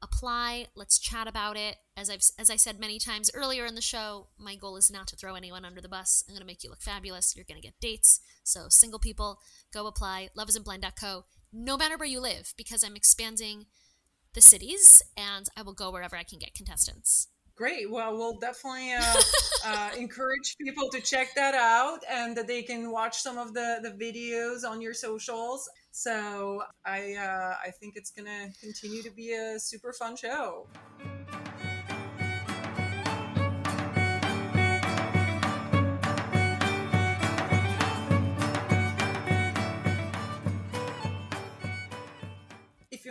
Apply. 0.03 0.67
Let's 0.75 0.99
chat 0.99 1.29
about 1.29 1.57
it. 1.57 1.77
As 1.97 2.11
I've 2.11 2.23
as 2.39 2.51
I 2.51 2.57
said 2.57 2.79
many 2.81 2.99
times 2.99 3.31
earlier 3.35 3.65
in 3.65 3.75
the 3.75 3.81
show, 3.81 4.29
my 4.39 4.55
goal 4.55 4.77
is 4.77 4.91
not 4.91 5.09
to 5.09 5.17
throw 5.17 5.35
anyone 5.35 5.65
under 5.65 5.81
the 5.81 5.89
bus. 5.89 6.25
I'm 6.29 6.35
going 6.35 6.41
to 6.41 6.47
make 6.47 6.63
you 6.63 6.71
look 6.71 6.83
fabulous. 6.83 7.35
You're 7.35 7.45
going 7.49 7.61
to 7.61 7.67
get 7.67 7.81
dates. 7.81 8.21
So 8.43 8.67
single 8.69 9.01
people, 9.01 9.41
go 9.73 9.87
apply. 9.87 10.31
Loveisn'tblind.co 10.37 11.25
no 11.53 11.77
matter 11.77 11.97
where 11.97 12.09
you 12.09 12.21
live, 12.21 12.55
because 12.57 12.83
I'm 12.83 12.97
expanding 12.97 13.67
the 14.35 14.41
cities 14.41 15.03
and 15.17 15.49
I 15.57 15.63
will 15.63 15.73
go 15.73 15.91
wherever 15.91 16.17
I 16.17 16.23
can 16.23 16.39
get 16.39 16.55
contestants. 16.55 17.29
Great. 17.57 17.91
Well, 17.91 18.17
we'll 18.17 18.39
definitely 18.39 18.93
uh, 18.93 19.15
uh, 19.65 19.91
encourage 19.99 20.57
people 20.61 20.89
to 20.91 21.01
check 21.01 21.35
that 21.35 21.55
out 21.55 21.99
and 22.09 22.37
that 22.37 22.47
they 22.47 22.63
can 22.63 22.93
watch 22.93 23.19
some 23.19 23.37
of 23.37 23.53
the, 23.53 23.81
the 23.83 23.91
videos 23.91 24.69
on 24.69 24.81
your 24.81 24.95
socials. 24.95 25.69
So 25.91 26.63
I 26.85 27.15
uh, 27.15 27.57
I 27.61 27.71
think 27.81 27.95
it's 27.97 28.13
gonna 28.13 28.51
continue 28.61 29.03
to 29.03 29.11
be 29.11 29.33
a 29.33 29.59
super 29.59 29.93
fun 29.93 30.15
show. 30.15 30.69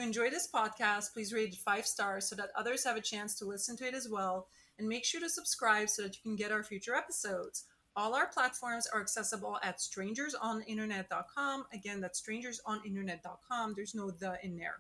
Enjoy 0.08 0.30
this 0.30 0.48
podcast, 0.50 1.12
please 1.12 1.34
rate 1.34 1.50
it 1.50 1.58
five 1.58 1.86
stars 1.86 2.30
so 2.30 2.36
that 2.38 2.52
others 2.56 2.86
have 2.86 2.96
a 2.96 3.02
chance 3.02 3.36
to 3.36 3.46
listen 3.46 3.76
to 3.76 3.86
it 3.86 3.94
as 3.94 4.08
well. 4.10 4.48
And 4.80 4.88
make 4.88 5.04
sure 5.04 5.20
to 5.20 5.30
subscribe 5.30 5.90
so 5.90 6.04
that 6.04 6.16
you 6.16 6.22
can 6.24 6.38
get 6.38 6.52
our 6.52 6.64
future 6.64 6.96
episodes. 6.96 7.66
All 7.96 8.16
our 8.16 8.28
platforms 8.28 8.88
are 8.88 9.02
accessible 9.02 9.58
at 9.64 9.80
strangersoninternet.com. 9.80 11.66
Again, 11.74 12.00
that's 12.00 12.22
strangersoninternet.com. 12.22 13.74
There's 13.76 13.96
no 13.96 14.12
the 14.12 14.38
in 14.44 14.56
there. 14.56 14.78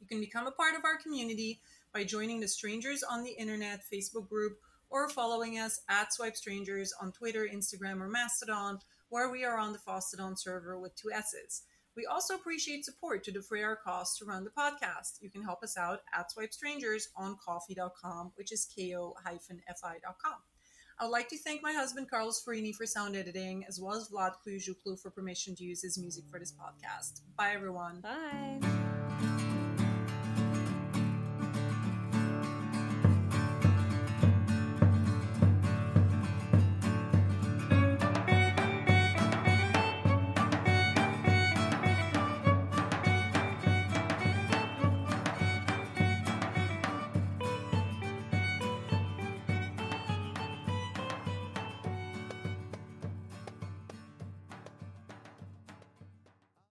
You 0.00 0.06
can 0.06 0.20
become 0.20 0.46
a 0.46 0.52
part 0.52 0.76
of 0.76 0.84
our 0.84 0.96
community 0.96 1.60
by 1.92 2.04
joining 2.04 2.40
the 2.40 2.48
Strangers 2.48 3.02
on 3.02 3.24
the 3.24 3.32
Internet 3.32 3.82
Facebook 3.92 4.28
group 4.28 4.58
or 4.88 5.10
following 5.10 5.58
us 5.58 5.80
at 5.90 6.14
Swipe 6.14 6.36
Strangers 6.36 6.94
on 7.02 7.12
Twitter, 7.12 7.46
Instagram, 7.52 8.00
or 8.00 8.08
Mastodon, 8.08 8.78
where 9.10 9.30
we 9.30 9.44
are 9.44 9.58
on 9.58 9.72
the 9.72 9.78
Fosstodon 9.78 10.38
server 10.38 10.78
with 10.78 10.94
two 10.96 11.10
S's. 11.12 11.64
We 11.98 12.06
also 12.06 12.36
appreciate 12.36 12.84
support 12.84 13.24
to 13.24 13.32
defray 13.32 13.64
our 13.64 13.74
costs 13.74 14.20
to 14.20 14.24
run 14.24 14.44
the 14.44 14.50
podcast. 14.50 15.18
You 15.20 15.30
can 15.30 15.42
help 15.42 15.64
us 15.64 15.76
out 15.76 15.98
at 16.16 16.30
Swipe 16.30 16.52
Strangers 16.52 17.08
on 17.16 17.36
ko-fi.com, 17.44 18.30
which 18.36 18.52
is 18.52 18.68
ko-fi.com. 18.72 20.36
I 21.00 21.04
would 21.04 21.10
like 21.10 21.28
to 21.30 21.38
thank 21.38 21.60
my 21.60 21.72
husband 21.72 22.08
Carlos 22.08 22.40
Farini 22.44 22.72
for 22.72 22.86
sound 22.86 23.16
editing, 23.16 23.64
as 23.66 23.80
well 23.80 23.96
as 23.96 24.10
Vlad 24.10 24.34
Kuyuzhuklu 24.46 25.00
for 25.00 25.10
permission 25.10 25.56
to 25.56 25.64
use 25.64 25.82
his 25.82 25.98
music 25.98 26.26
for 26.30 26.38
this 26.38 26.52
podcast. 26.52 27.22
Bye, 27.36 27.50
everyone. 27.54 28.00
Bye. 28.00 28.87